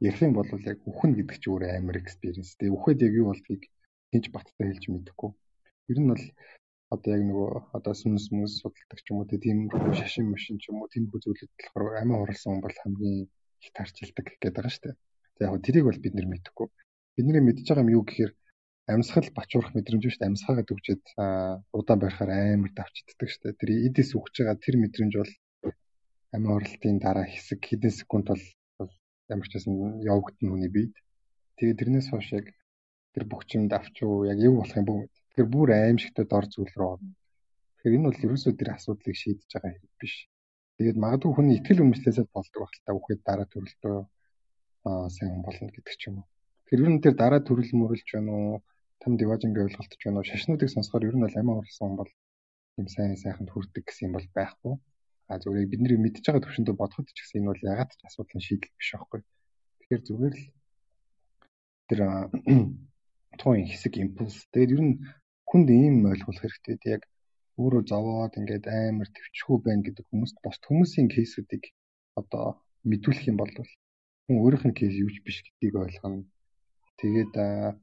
ярих 0.00 0.20
юм 0.24 0.32
бол 0.32 0.48
яг 0.48 0.78
үхэн 0.88 1.12
гэдэг 1.20 1.36
чинь 1.36 1.52
өөрөө 1.52 1.70
амар 1.76 2.00
экспириенс. 2.00 2.56
Тэгээ 2.56 2.76
үхээд 2.80 3.04
яг 3.04 3.12
юу 3.12 3.26
болдгийг 3.28 3.62
хинч 4.08 4.26
баттай 4.32 4.64
хэлж 4.72 4.84
мэдэхгүй. 4.88 5.30
Ер 5.92 5.98
нь 6.00 6.08
бол 6.08 6.24
одоо 6.94 7.10
яг 7.12 7.22
нөгөө 7.28 7.48
одоо 7.76 7.92
сүнс 8.00 8.32
мүс 8.32 8.52
судалдаг 8.64 8.98
ч 9.04 9.06
юм 9.12 9.20
уу 9.20 9.28
тийм 9.28 9.58
шашин 10.00 10.32
машин 10.32 10.56
ч 10.56 10.72
юм 10.72 10.80
уу 10.80 10.88
тийм 10.88 11.12
зүйлүүд 11.12 11.52
болохоор 11.60 12.00
амиа 12.00 12.24
уралсан 12.24 12.56
хүн 12.56 12.64
бол 12.64 12.76
хамгийн 12.80 13.28
тарчилдаг 13.74 14.24
гэдэг 14.26 14.52
байгаа 14.54 14.72
шүү 14.72 14.84
дээ. 14.84 14.96
За 15.38 15.42
яг 15.48 15.62
тэрийг 15.64 15.84
бол 15.86 16.00
бид 16.04 16.14
нэр 16.14 16.28
мэдэхгүй. 16.30 16.66
Бидний 17.16 17.42
мэдж 17.42 17.66
байгаа 17.66 17.84
юм 17.84 17.94
юу 17.96 18.04
гэхээр 18.06 18.32
амьсгал 18.92 19.28
бачуурах 19.34 19.72
мэдрэмж 19.74 20.04
шүү 20.06 20.20
дээ. 20.20 20.30
Амьсгаагаа 20.30 20.66
төгжээд 20.68 21.04
удаан 21.74 22.00
барихаар 22.00 22.30
амар 22.54 22.72
давчддаг 22.76 23.28
шүү 23.28 23.42
дээ. 23.42 23.58
Тэр 23.60 23.70
эдээс 23.90 24.10
үхэж 24.14 24.34
байгаа 24.38 24.56
тэр 24.62 24.76
мэдрэмж 24.78 25.14
бол 25.18 25.32
амин 26.34 26.54
оролтын 26.56 26.96
дараа 27.02 27.26
хэсэг 27.26 27.60
хэдэн 27.64 27.92
секунд 27.98 28.26
бол 28.30 28.44
ямар 29.32 29.46
ч 29.48 29.52
байсан 29.58 29.74
явагдана 30.04 30.50
хүний 30.52 30.70
биед. 30.70 30.94
Тэгээ 31.58 31.78
тэрнээс 31.80 32.08
хойш 32.12 32.28
яг 32.38 32.46
тэр 33.14 33.24
бөхчөнд 33.30 33.72
авчуу 33.72 34.28
яг 34.30 34.38
юу 34.38 34.60
болох 34.60 34.76
юм 34.76 34.86
бүү. 34.86 34.98
Тэгэхээр 35.08 35.48
бүр 35.50 35.68
аимшигтай 35.72 36.24
дор 36.28 36.46
зүйл 36.46 36.72
рүү 36.76 36.90
орно. 36.94 37.12
Тэгэхээр 37.80 37.96
энэ 37.96 38.06
бол 38.06 38.24
ерөөсөө 38.26 38.52
тэр 38.54 38.70
асуудлыг 38.76 39.16
шийдэж 39.16 39.48
байгаа 39.50 39.72
хэрэг 39.72 39.92
биш. 40.00 40.14
Тэгээд 40.76 40.98
магадгүй 41.00 41.32
хүний 41.32 41.56
итгэл 41.58 41.82
үнэмшлээсээ 41.82 42.26
болдог 42.36 42.70
та 42.84 42.92
үхээд 42.92 43.20
дараа 43.28 43.48
төрөлтөө 43.48 43.96
аа 44.88 45.08
сайн 45.16 45.40
болно 45.46 45.72
гэдэг 45.72 45.94
ч 45.96 46.02
юм 46.08 46.20
уу. 46.20 46.28
Тэр 46.68 46.78
ер 46.84 46.90
нь 46.92 47.02
тэр 47.04 47.14
дараа 47.16 47.40
төрөл 47.40 47.72
мөрөлж 47.80 48.08
байна 48.12 48.32
уу? 48.32 48.56
том 49.06 49.16
диважингийн 49.20 49.66
ойлголт 49.66 49.92
ч 49.98 50.02
байна 50.04 50.18
уу 50.20 50.28
шашнуудыг 50.30 50.70
сонсохоор 50.72 51.06
ер 51.08 51.16
нь 51.16 51.24
бол 51.24 51.38
амиа 51.40 51.58
уралсан 51.60 51.92
бол 52.00 52.10
юм 52.80 52.86
сайн 52.94 53.16
сайханд 53.22 53.50
хүрдэг 53.52 53.84
гэсэн 53.86 54.06
юм 54.08 54.14
бол 54.16 54.28
байхгүй. 54.36 54.74
А 55.30 55.38
зүгээр 55.42 55.70
бид 55.70 55.80
нэр 55.82 55.94
мэдж 56.02 56.24
байгаа 56.26 56.42
төвшөндөө 56.44 56.74
бодоход 56.78 57.08
ч 57.14 57.18
гэсэн 57.22 57.38
энэ 57.40 57.50
бол 57.50 57.66
ягаад 57.72 57.90
ч 57.94 58.00
асуудлын 58.08 58.46
шийдэл 58.46 58.78
биш 58.78 58.90
байхгүй. 58.94 59.20
Тэгэхээр 59.78 60.02
зүгээр 60.06 60.34
л 60.40 60.44
тэр 61.88 62.00
тухайн 63.38 63.66
хэсэг 63.70 63.94
импульс. 64.04 64.38
Тэгээд 64.52 64.74
ер 64.74 64.82
нь 64.86 64.94
хүнд 65.50 65.68
ийм 65.70 65.96
ойлгох 66.10 66.40
хэрэгтэй. 66.42 66.76
Яг 66.98 67.02
өөрөө 67.62 67.82
зовоод 67.90 68.38
ингээд 68.40 68.64
амар 68.68 69.08
төвчгүй 69.16 69.56
байна 69.66 69.82
гэдэг 69.86 70.04
хүмүүст 70.08 70.36
бос 70.44 70.56
хүмүүсийн 70.68 71.08
кейсүүдийг 71.14 71.64
одоо 72.20 72.46
мэдүүлэх 72.90 73.28
юм 73.30 73.36
бол 73.40 73.52
хүн 74.24 74.36
өөрийнх 74.42 74.66
нь 74.68 74.78
кейс 74.78 74.94
юу 75.02 75.10
ч 75.14 75.16
биш 75.26 75.38
гэдгийг 75.44 75.74
ойлгоно 75.84 76.24
Тэгээд 77.00 77.32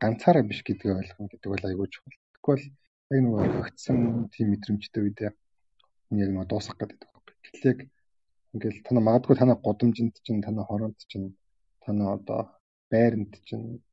ганцаараа 0.01 0.43
биш 0.49 0.65
гэдгийг 0.65 0.97
ойлгоно 0.97 1.29
гэдэг 1.29 1.49
бол 1.53 1.65
аягүй 1.69 1.88
чухал. 1.93 2.17
Тэгвэл 2.33 2.65
яг 3.13 3.21
нөгөө 3.21 3.41
өгөгдсөн 3.45 3.99
тийм 4.33 4.47
мэдрэмжтэй 4.49 5.01
үедээ 5.05 5.29
яг 5.29 6.29
нөгөө 6.33 6.49
дуусгах 6.49 6.77
гэдэг 6.81 6.97
байна. 7.13 7.21
Гэтэл 7.45 7.69
яг 7.71 7.79
ингээл 8.57 8.86
танаа 8.89 9.03
магадгүй 9.05 9.36
танаа 9.38 9.57
годомжинд 9.62 10.15
чинь 10.25 10.41
танаа 10.41 10.65
хороонд 10.65 10.97
чинь 11.12 11.38
танаа 11.86 12.09
одоо 12.17 12.41
байранд 12.89 13.33
чинь 13.45 13.86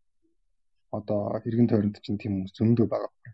одоо 0.88 1.20
эргэн 1.44 1.68
тойронд 1.68 1.96
чинь 2.00 2.16
тийм 2.22 2.34
зөндөө 2.56 2.86
байгаа 2.88 3.12
байхгүй. 3.12 3.32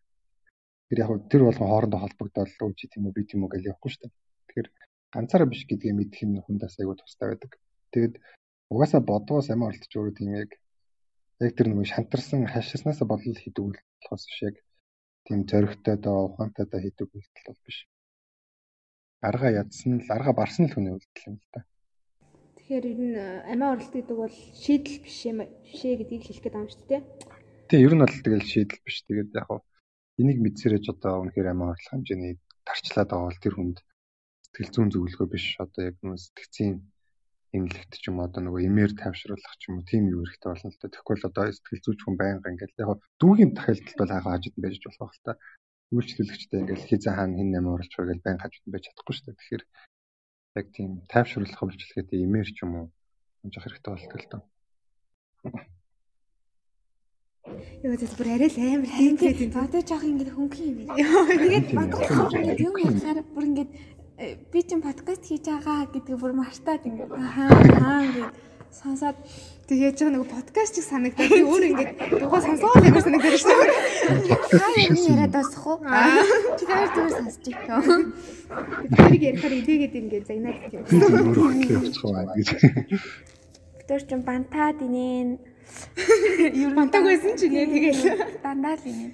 Тэр 0.88 0.98
яг 1.02 1.10
тэр 1.30 1.42
болгон 1.46 1.68
хоорондоо 1.70 2.00
холбогдоод 2.02 2.50
уу 2.62 2.72
чи 2.78 2.86
тийм 2.90 3.06
үү 3.06 3.14
би 3.16 3.22
тийм 3.26 3.42
үү 3.44 3.50
гэж 3.52 3.62
явахгүй 3.70 3.90
шүү 3.90 4.02
дээ. 4.02 4.12
Тэгэхээр 4.46 4.68
ганцаараа 5.14 5.48
биш 5.50 5.62
гэдгийг 5.66 5.94
мэдэх 5.98 6.22
нь 6.26 6.44
хүндээс 6.44 6.78
аягүй 6.78 6.96
тустай 6.98 7.28
байдаг. 7.30 7.52
Тэгэд 7.92 8.14
Угаасаа 8.72 9.00
бодгоос 9.10 9.46
амиа 9.54 9.70
олдож 9.70 9.92
өөрөө 9.94 10.14
тийм 10.18 10.30
яг 10.42 10.50
яг 11.44 11.52
тэр 11.54 11.66
нэг 11.70 11.86
шантарсан 11.86 12.50
хаширснаас 12.50 12.98
болол 13.06 13.38
хийдэг 13.38 13.78
бас 14.10 14.22
биш 14.26 14.38
яг 14.48 14.56
тийм 15.26 15.46
зоригтой 15.50 15.96
доо 16.02 16.18
ухаантай 16.26 16.66
доо 16.66 16.80
хийдэг 16.82 17.06
үйлдэл 17.14 17.46
бол 17.46 17.60
биш. 17.66 17.78
Арга 19.28 19.48
ядсан 19.62 20.02
л 20.02 20.10
арга 20.16 20.32
барсан 20.34 20.66
л 20.66 20.74
хүний 20.74 20.92
үйлдэл 20.98 21.28
юм 21.30 21.36
л 21.38 21.48
та. 21.54 21.62
Тэгэхээр 22.58 22.84
ер 22.90 23.00
нь 23.06 23.18
амиа 23.54 23.70
оролт 23.70 23.92
гэдэг 23.94 24.16
бол 24.18 24.34
шийдэл 24.34 24.98
биш 25.06 25.18
юм 25.30 25.38
биш 25.46 25.80
ээ 25.86 25.98
гэдгийг 26.02 26.22
хэлэх 26.26 26.42
гээд 26.42 26.54
байгаа 26.54 26.66
юм 26.66 26.74
шүү 26.74 26.86
дээ. 26.90 27.02
Тийм 27.70 27.80
ер 27.86 27.94
нь 27.94 28.02
бол 28.02 28.18
тэгэл 28.26 28.50
шийдэл 28.50 28.82
биш. 28.82 28.96
Тэгээд 29.06 29.30
яг 29.38 29.46
хав 29.46 29.62
энийг 30.20 30.38
мэдсэрэж 30.42 30.84
одоо 30.94 31.14
үнэхээр 31.22 31.52
амиа 31.52 31.72
орлох 31.72 31.92
хэмжээний 31.92 32.34
тарчлаад 32.66 33.08
байгаа 33.10 33.28
бол 33.28 33.42
тэр 33.44 33.54
хүнд 33.56 33.78
сэтгэл 34.44 34.72
зүйн 34.74 34.90
зөвлөгөө 34.92 35.28
биш 35.32 35.46
одоо 35.64 35.82
яг 35.90 35.96
нөө 36.00 36.16
сэтгцийн 36.16 36.74
эмнэлэгт 37.56 37.92
ч 38.00 38.04
юм 38.10 38.18
одоо 38.24 38.40
нөгөө 38.42 38.66
эмээр 38.68 38.92
тайвшруулах 39.00 39.54
ч 39.60 39.68
юм 39.68 39.80
уу 39.80 39.88
тийм 39.90 40.04
юу 40.12 40.24
хэрэгтэй 40.24 40.50
болно 40.50 40.70
л 40.72 40.80
да. 40.80 40.92
Тэгэхгүй 40.92 41.16
л 41.16 41.28
одоо 41.28 41.44
сэтгэл 41.52 41.84
зүйч 41.84 42.00
хүн 42.02 42.16
байнга 42.20 42.52
ингээл 42.52 42.80
яг 42.80 43.00
дүүгийн 43.20 43.52
тахилталд 43.56 43.98
бол 44.00 44.12
хаагаа 44.12 44.32
хажууд 44.34 44.56
байж 44.60 44.76
болох 44.84 45.12
л 45.12 45.24
та. 45.24 45.32
Үйлчлүүлэгчтэй 45.94 46.58
ингээл 46.60 46.88
хизээ 46.88 47.14
хаана 47.14 47.36
хэн 47.38 47.48
нэмэр 47.52 47.74
оруулах 47.76 47.96
вэ 48.00 48.10
гэж 48.10 48.20
байнга 48.24 48.42
хажууд 48.44 48.72
байж 48.72 48.84
чадахгүй 48.88 49.14
шүү 49.14 49.24
дээ. 49.26 49.38
Тэгэхээр 49.38 49.64
яг 50.58 50.66
тийм 50.74 50.90
тайвшруулах 51.12 51.62
үйлчлэгээд 51.62 52.10
эмээр 52.26 52.48
ч 52.56 52.58
юм 52.64 52.72
уу 52.76 52.86
хэмжих 53.44 53.62
хэрэгтэй 53.62 53.92
болдог 53.92 54.20
л 54.20 54.30
доо. 54.32 54.42
Яа 57.82 57.96
зөв 57.96 58.12
бүр 58.18 58.28
арай 58.34 58.50
л 58.50 58.58
амар 58.58 58.90
хэмжээд 58.90 59.38
юм. 59.46 59.52
Одоо 59.54 59.80
жоох 59.86 60.02
ингэ 60.02 60.34
хөнгөн 60.34 60.66
юм 60.66 60.76
байна. 60.90 61.30
Тэгээд 61.30 61.66
бодох 61.78 62.02
юм 62.58 62.74
болохоор 62.74 63.18
бүр 63.34 63.44
ингэ 63.46 63.64
э, 64.18 64.34
би 64.50 64.60
чинь 64.66 64.82
подкаст 64.82 65.22
хийж 65.30 65.46
байгаа 65.46 65.86
гэдгийг 65.94 66.18
бүр 66.18 66.34
мартаад 66.34 66.82
ингэ 66.82 67.06
хаа 67.06 67.50
хаа 67.78 68.02
ингэ 68.02 68.24
сонсоод 68.74 69.16
тэг 69.70 69.78
яаж 69.78 69.96
байгаа 70.02 70.14
нэг 70.18 70.26
подкаст 70.26 70.74
чиг 70.74 70.84
санагдаад 70.90 71.30
би 71.30 71.42
өөр 71.46 71.64
ингэ 71.70 71.84
дугаа 72.18 72.42
сонсоод 72.42 72.82
ямар 72.82 73.02
санагдаж 73.06 73.34
шүү 73.38 73.54
дээ. 73.54 73.70
Хаа 74.50 74.74
юм 74.82 74.96
яриад 75.06 75.32
басах 75.38 75.66
уу? 75.70 75.78
Чи 76.58 76.64
тэр 76.66 76.90
зүгээр 76.90 77.14
сонсчих 77.14 77.58
юм. 77.70 78.10
Тэрийг 78.90 79.22
ярихаар 79.30 79.54
идээгээд 79.60 79.94
ингэ 80.02 80.18
загнаад 80.26 80.72
юм. 80.74 80.82
Өөр 80.82 81.14
хөтлөө 81.30 81.78
явчих 81.78 82.04
уу 82.04 82.26
гэж. 82.34 82.48
Тэр 83.86 84.00
чин 84.02 84.20
бантаад 84.26 84.82
инeen 84.82 85.38
Ер 85.96 86.70
нь 86.70 86.76
бантаг 86.76 87.02
байсан 87.04 87.34
ч 87.38 87.48
нэ 87.50 87.66
тэгэл 87.66 88.02
дандаа 88.42 88.76
л 88.76 88.84
юм. 88.86 89.12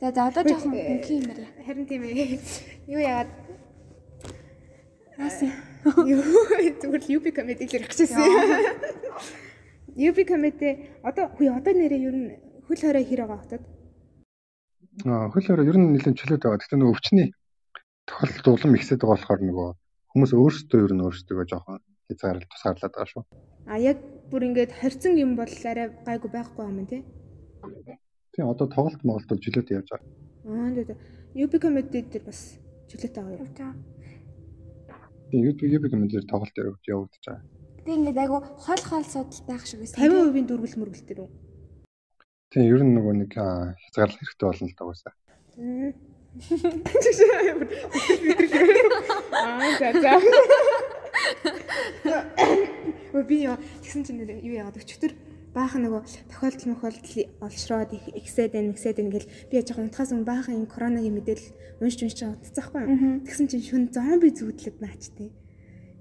За 0.00 0.12
за 0.12 0.28
одоо 0.28 0.42
жоохон 0.44 0.72
мөнгө 0.74 1.10
юм 1.14 1.24
байна. 1.28 1.46
Харин 1.66 1.86
тийм 1.86 2.02
ээ. 2.04 2.40
Юу 2.88 3.00
яагаад 3.00 3.30
Аасын. 5.18 5.52
Юу 5.84 6.20
зүгээр 6.80 7.04
UB 7.16 7.26
comedy 7.36 7.64
л 7.64 7.72
хэрэгжсэн. 7.72 8.18
UB 9.94 10.18
comedy 10.26 10.90
одоо 11.06 11.30
хүй 11.38 11.48
одоо 11.48 11.72
нэрээ 11.76 12.02
ер 12.08 12.16
нь 12.18 12.28
хөл 12.66 12.80
хорой 12.82 13.04
хэр 13.06 13.22
байгаа 13.22 13.40
хотод? 13.44 13.62
Аа 15.06 15.30
хөл 15.30 15.46
хорой 15.46 15.68
ер 15.70 15.78
нь 15.78 15.94
нэлээд 15.94 16.18
чөлөөт 16.18 16.42
байгаа. 16.42 16.58
Гэхдээ 16.58 16.78
нөгөө 16.82 16.94
өвчний 16.98 17.28
тохиолдолд 18.10 18.58
улам 18.58 18.74
ихсээд 18.74 19.00
байгаа 19.00 19.14
болохоор 19.14 19.40
нөгөө 19.46 19.68
хүмүүс 20.10 20.32
өөрсдөө 20.34 20.80
ер 20.82 20.92
нь 20.98 21.04
өөрсдөө 21.06 21.46
жоохон 21.46 21.78
хязгаарлалт 22.10 22.50
тусгаарлаад 22.50 22.92
байгаа 22.92 23.12
шүү. 23.12 23.24
А 23.70 23.78
яг 23.78 23.98
бүр 24.34 24.50
ингээд 24.50 24.74
хорцсон 24.74 25.14
юм 25.14 25.38
бол 25.38 25.46
арай 25.46 25.94
гайгүй 26.02 26.30
байхгүй 26.34 26.66
юм 26.66 26.82
тий. 26.90 27.06
Тийм 28.34 28.50
одоо 28.50 28.66
тоглолт 28.66 28.98
моголт 29.06 29.30
бол 29.30 29.38
жилөөд 29.38 29.70
явж 29.70 29.94
байгаа. 29.94 30.10
Аа 30.50 30.74
тийм. 30.74 30.98
UB 31.38 31.54
comedy 31.62 32.02
дээр 32.02 32.26
бас 32.26 32.58
жилөөтэй 32.90 33.22
байгаа 33.22 33.38
юм. 33.38 33.46
Тийм 35.30 35.46
UB 35.46 35.62
UB 35.62 35.86
comedy 35.86 36.18
дээр 36.18 36.26
тоглолт 36.26 36.50
явагдаж 36.58 37.22
байгаа. 37.22 37.46
Тийм 37.86 38.02
ингээд 38.02 38.26
айгу 38.26 38.42
хол 38.58 38.82
хол 38.90 39.06
судалтай 39.06 39.54
ах 39.54 39.70
шиг 39.70 39.86
байсан. 39.86 40.02
50% 40.02 40.50
дүргэл 40.50 40.82
мөргөл 40.82 41.06
дээр 41.06 41.22
үү? 41.22 41.30
Тийм 42.50 42.74
ер 42.74 42.82
нь 42.82 42.90
нөгөө 42.98 43.14
нэг 43.22 43.38
хязгаарлах 43.38 44.18
хэрэгтэй 44.18 44.50
болно 44.50 44.66
л 44.66 44.74
дагуулсаа. 44.74 45.14
Аа 49.46 49.70
за 49.78 49.94
за. 50.02 50.18
Би 53.22 53.46
яа 53.46 53.62
тэгсэн 53.86 54.02
чинь 54.02 54.26
юу 54.26 54.58
яагаад 54.58 54.82
өчтөр 54.82 55.14
баахан 55.54 55.86
нөгөө 55.86 56.02
тохиолдол 56.34 56.70
мохиолдол 56.74 57.14
олшроод 57.46 57.90
ихсээд 57.94 58.58
байна, 58.58 58.74
ихсээд 58.74 58.98
байна 58.98 59.14
гэл 59.14 59.30
би 59.46 59.54
яж 59.54 59.70
байгаа 59.70 59.86
унтахаас 59.86 60.10
өмнө 60.10 60.26
баахан 60.26 60.58
энэ 60.58 60.72
коронагийн 60.74 61.14
мэдээлэл 61.14 61.54
уншиж 61.78 62.00
уншиж 62.02 62.20
байгаа 62.26 62.42
утцаахгүй 62.42 62.80
юу. 62.82 63.22
Тэгсэн 63.22 63.46
чинь 63.46 63.62
шүн 63.62 63.82
зомби 63.94 64.34
зүудлээд 64.34 64.82
наачтай. 64.82 65.30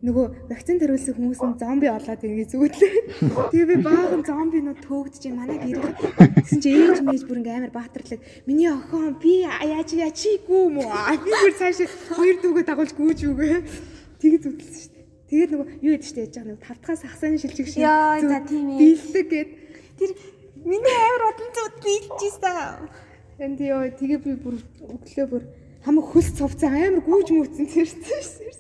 Нөгөө 0.04 0.26
вакцин 0.52 0.82
тариулсан 0.82 1.15
хүмүүс 1.15 1.39
нь 1.47 1.60
зомби 1.62 1.88
болоод 1.88 2.23
ингэ 2.28 2.45
зүудлээ. 2.52 2.93
Тэгээ 3.56 3.69
би 3.71 3.76
баахан 3.88 4.23
зомбинууд 4.28 4.80
төөгдөж 4.84 5.23
юм 5.32 5.38
манай 5.39 5.58
гэрээ. 5.63 5.95
Тэгсэн 6.43 6.60
чинь 6.60 6.76
ээж 6.76 6.99
мэж 7.08 7.21
бүр 7.23 7.39
ингэ 7.39 7.56
амар 7.56 7.71
баатарлаг. 7.71 8.19
Миний 8.43 8.67
охин 8.67 9.15
би 9.21 9.47
яаж 9.47 9.95
яачигүй 9.95 10.60
юм 10.67 10.84
уу? 10.84 10.91
Би 11.23 11.32
бүр 11.32 11.54
цааш 11.56 11.88
хоёр 12.12 12.36
дүүгээ 12.43 12.67
дагуулж 12.67 12.91
гүйж 12.99 13.19
үгээ. 13.32 13.58
Тэгээ 14.19 14.43
зүудлсэн 14.43 14.82
шүү. 14.82 14.92
Тэгээд 15.29 15.51
нөгөө 15.51 15.67
юу 15.79 15.93
гэдэг 15.95 16.07
чинь 16.07 16.21
яж 16.23 16.33
байгаа 16.36 16.51
нэг 16.51 16.62
тавтахаас 16.63 17.01
хасааны 17.07 17.38
шилжих 17.39 17.67
шиг. 17.67 17.83
Яа 17.83 18.19
за 18.19 18.39
тийм 18.43 18.67
ээ. 18.75 18.79
Бэлдэг 18.79 19.27
гэд 19.31 19.49
тэр 19.97 20.12
миний 20.67 20.97
амар 20.99 21.23
удан 21.31 21.49
зүуд 21.55 21.75
бэлжижсэн. 21.79 22.89
Энд 23.39 23.59
ёо 23.63 23.88
тэгээ 23.95 24.19
би 24.19 24.33
бүр 24.38 24.55
өглөө 24.83 25.27
бүр 25.31 25.43
хамаг 25.83 26.05
хөлс 26.12 26.31
цовцсон 26.38 26.75
амар 26.75 27.01
гүйж 27.03 27.27
мүүцэн 27.31 27.67
тэрсэн. 27.71 28.51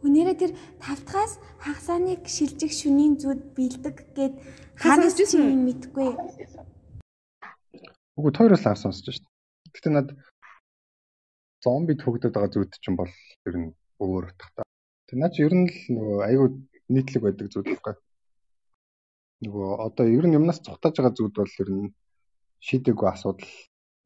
Өнөөдөр 0.00 0.36
тэр 0.38 0.52
тавтахаас 0.82 1.38
хагасааныг 1.60 2.24
шилжих 2.24 2.72
шүнийн 2.72 3.20
зүуд 3.20 3.54
бэлдэг 3.56 3.96
гэд 4.16 4.34
ханаас 4.80 5.14
чи 5.14 5.36
мэдгүй. 5.38 6.10
Үгүй 8.16 8.32
тойроос 8.32 8.64
авсан 8.64 8.92
сонсож 8.92 9.20
шít. 9.20 9.26
Гэтэ 9.76 9.90
над 9.92 10.08
зомби 11.60 11.94
төгдөд 12.00 12.32
байгаа 12.32 12.52
зүуд 12.52 12.72
чинь 12.80 12.96
бол 12.96 13.12
ер 13.44 13.56
нь 13.60 13.68
өөр 14.00 14.24
утгатай. 14.32 14.66
Тэг 15.08 15.16
наа 15.20 15.30
чи 15.30 15.44
ер 15.44 15.54
нь 15.54 15.68
л 15.68 15.78
нөгөө 15.94 16.18
айгүй 16.28 16.48
нийтлэг 16.88 17.22
байдаг 17.24 17.46
зүйл 17.52 17.68
байхгүй. 17.70 17.94
Нөгөө 19.44 19.68
одоо 19.86 20.06
ер 20.08 20.24
нь 20.26 20.36
юмнаас 20.36 20.60
цухтааж 20.64 20.94
байгаа 20.96 21.14
зүйл 21.16 21.32
бол 21.36 21.54
ер 21.62 21.70
нь 21.70 21.92
шийдэггүй 22.60 23.08
асуудал 23.08 23.52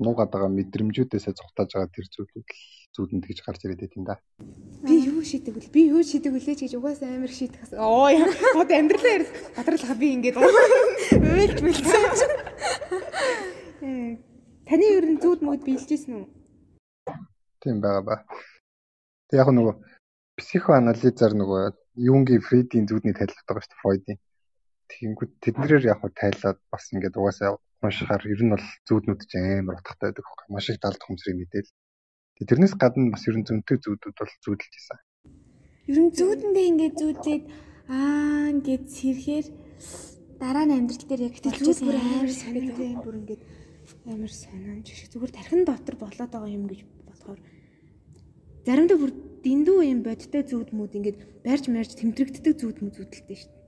нуугаад 0.03 0.31
байгаа 0.31 0.51
мэдрэмжүүдээсээ 0.51 1.39
цухтааж 1.39 1.71
байгаа 1.75 1.91
тэр 1.95 2.07
зүйлүүд 2.11 2.49
л 2.51 2.63
зүүдэнд 2.95 3.25
тэгж 3.27 3.39
гарч 3.43 3.61
ирээд 3.63 3.83
байт 3.83 3.97
юм 3.99 4.05
да. 4.07 4.19
Би 4.87 4.95
юу 5.11 5.23
шийдэг 5.23 5.55
вэ? 5.55 5.71
Би 5.75 5.83
юу 5.91 6.03
шийдэг 6.03 6.31
вүлээ 6.35 6.55
гэж 6.59 6.75
угаасаа 6.79 7.11
амар 7.15 7.31
шийдэх. 7.31 7.75
Оо 7.79 8.11
яа. 8.11 8.27
Одоо 8.59 8.75
амьдралаа 8.79 9.15
ярих 9.19 9.31
батралах 9.55 9.99
би 9.99 10.09
ингээд 10.15 10.39
уйлж 10.39 11.59
мэлсэн. 11.63 12.31
Таны 14.67 14.85
ер 14.99 15.07
нь 15.11 15.21
зүуд 15.23 15.43
мөд 15.43 15.63
биелжсэн 15.67 16.15
үү? 16.23 16.27
Тийм 17.63 17.79
байгаа 17.83 18.03
ба. 18.03 18.17
Яг 19.35 19.49
нөгөө 19.51 19.75
психоанализаар 20.39 21.35
нөгөө 21.35 21.63
Юнгийн 22.11 22.43
Фрейдийн 22.47 22.87
зүудний 22.91 23.15
тайлбар 23.15 23.45
байгаа 23.47 23.63
шүү 23.63 23.73
дээ 23.73 23.83
Фройдийн. 23.83 24.19
Тэгэнгүүт 24.91 25.33
тэднэрээр 25.43 25.85
яг 25.93 26.01
тайлаад 26.15 26.59
бас 26.71 26.85
ингээд 26.95 27.19
угаасаа 27.19 27.59
уншихаар 27.83 28.23
ер 28.31 28.43
нь 28.43 28.53
бол 28.55 28.67
зүуднүүд 28.89 29.21
ч 29.31 29.33
амар 29.39 29.79
утгатай 29.79 30.11
байдаг. 30.11 30.27
Маш 30.51 30.67
их 30.71 30.79
далд 30.83 31.03
хүмсрийн 31.03 31.39
мэдээл. 31.39 31.71
Тэрнээс 32.49 32.75
гадна 32.79 33.15
бас 33.15 33.25
ер 33.31 33.37
нь 33.39 33.47
зөнтэй 33.47 33.79
зүүдүүд 33.79 34.17
бол 34.19 34.35
зүүдэлж 34.45 34.75
исэн. 34.75 34.99
Ер 35.91 35.99
нь 36.03 36.11
зүүдэндээ 36.19 36.67
ингээд 36.71 36.95
зүүдлээд 36.99 37.45
аа 37.91 38.51
ингээд 38.55 38.85
сэрхээр 38.91 39.47
дараа 40.43 40.65
нь 40.67 40.75
амьдрал 40.75 41.07
дээр 41.09 41.27
яг 41.29 41.37
тэлжээс 41.39 41.81
бүр 41.85 41.97
амар 41.99 42.33
санагдсан 42.33 43.03
бүр 43.05 43.17
ингээд 43.23 43.43
амар 44.09 44.33
санаамж 44.33 44.87
шиг 44.89 45.09
зүгээр 45.13 45.33
тархин 45.37 45.63
дотор 45.69 45.97
болоод 46.01 46.31
байгаа 46.33 46.51
юм 46.51 46.65
гэж 46.67 46.81
бодохоор 47.07 47.41
заримдаа 48.65 48.99
бүр 48.99 49.13
дэндүү 49.45 49.79
юм 49.93 50.01
бодтой 50.07 50.43
зүудмүүд 50.49 50.97
ингээд 50.97 51.19
барьж 51.45 51.65
марж 51.69 51.91
тэмдрэгддэг 52.01 52.55
зүудмүүд 52.57 52.97
зүудэлтэй 52.97 53.37
шүү 53.37 53.53
дээ. 53.53 53.63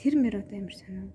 Тэр 0.00 0.14
мэр 0.16 0.40
одоо 0.40 0.56
амар 0.56 0.72
санаа. 0.72 1.12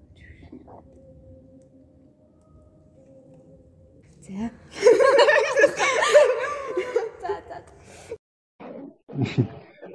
За. 4.21 4.53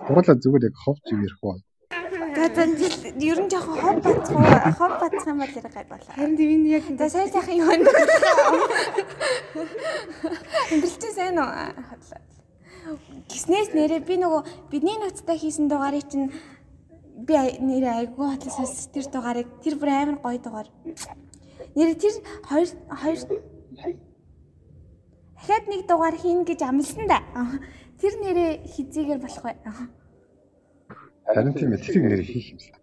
Гурлаа 0.09 0.37
зүгээр 0.43 0.67
яг 0.69 0.77
ховж 0.83 1.05
ирэх 1.15 1.43
үү. 1.47 1.63
За 2.35 2.45
за 2.55 2.63
ер 3.23 3.39
нь 3.39 3.51
жоохон 3.51 3.77
хов 3.83 3.97
бацх 4.03 4.35
уу? 4.35 4.43
Хов 4.79 4.93
бацх 4.99 5.27
юм 5.31 5.39
бол 5.39 5.55
ярих 5.59 5.75
гай 5.75 5.87
болоо. 5.87 6.11
Харин 6.15 6.37
тийм 6.37 6.67
яг 6.67 6.85
за 6.99 7.07
сайн 7.09 7.31
сайхан 7.31 7.57
юу 7.63 7.71
вэ? 7.71 7.77
Эмбэлчээ 10.75 11.13
сайн 11.15 11.39
уу? 11.39 11.51
Гиснээс 13.29 13.77
нэрээ 13.77 14.01
би 14.09 14.17
нөгөө 14.17 14.43
бидний 14.73 14.97
ноцтой 14.97 15.37
хийсэн 15.37 15.69
дугаарыг 15.69 16.09
чинь 16.09 16.33
би 17.29 17.35
нэрээ 17.37 18.09
айгүй 18.09 18.27
хатлаас 18.33 18.89
тэр 18.89 19.07
дугаарыг 19.13 19.49
тэр 19.61 19.75
бүр 19.77 19.91
амар 19.93 20.19
гоё 20.25 20.39
дугаар. 20.41 20.69
Нэрээ 21.77 21.97
тэр 22.01 22.15
хоёр 22.49 22.69
хоёр 22.89 23.19
дахиад 25.37 25.65
нэг 25.69 25.83
дугаар 25.85 26.17
хийн 26.17 26.49
гэж 26.49 26.61
амласан 26.65 27.07
да. 27.09 27.21
Тэр 28.01 28.15
нэрээ 28.25 28.51
хизээгээр 28.73 29.21
болох 29.21 29.43
бай. 29.45 29.57
Харин 31.29 31.53
тийм 31.53 31.73
ээ 31.77 31.85
тэрийг 31.85 32.05
нэр 32.09 32.23
хийх 32.25 32.49
юм 32.57 32.59
шиг. 32.63 32.77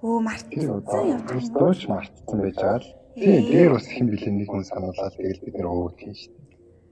Өө 0.00 0.18
Тэр 0.48 0.68
мартсан 0.72 1.04
явж 1.12 1.46
дууч 1.52 1.80
мартсан 1.92 2.38
байж 2.40 2.56
байгаа 2.56 2.80
л. 2.80 2.88
Тийм 3.20 3.44
дээр 3.52 3.70
бас 3.76 3.86
хэм 3.86 4.08
билээ 4.08 4.32
нэг 4.32 4.48
хүн 4.48 4.64
сануулаад 4.64 5.14
тэгэл 5.20 5.44
бид 5.44 5.54
нэр 5.60 5.68
өвөг 5.68 5.94
тийм 6.00 6.16
шүү 6.16 6.41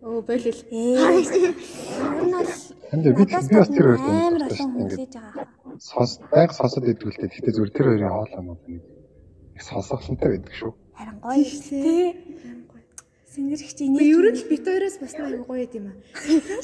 дээ. 0.00 0.08
Өө 0.08 0.20
болил. 0.24 0.60
Нь 0.72 2.34
Энд 2.90 3.06
би 3.06 3.24
бас 3.30 3.46
тэр 3.46 3.86
хоёр 3.86 4.00
амар 4.02 4.42
олон 4.50 4.70
ингээд 4.74 4.98
хүлээж 4.98 5.14
байгаа. 5.14 5.46
сонс 5.78 6.12
байг 6.32 6.50
сонсоод 6.50 6.90
идэгүүлтэй. 6.90 7.28
Гэхдээ 7.30 7.54
зүгээр 7.54 7.70
тэр 7.70 7.86
хоёрын 7.86 8.10
хоол 8.10 8.32
амууд 8.34 8.60
нэг 8.66 8.82
их 9.54 9.62
сонсохлонтой 9.62 10.28
байдаг 10.34 10.54
шүү. 10.58 10.72
Харин 10.98 11.16
гоё 11.22 11.44
тий. 11.46 12.18
Сингэрч 13.30 13.78
Би 13.78 13.86
инээ. 13.86 14.10
ер 14.10 14.26
нь 14.34 14.38
л 14.42 14.48
бит 14.50 14.64
хоёроос 14.66 14.96
бас 14.98 15.14
нэг 15.14 15.46
гоё 15.46 15.66
юм 15.70 15.86
аа. 15.86 15.96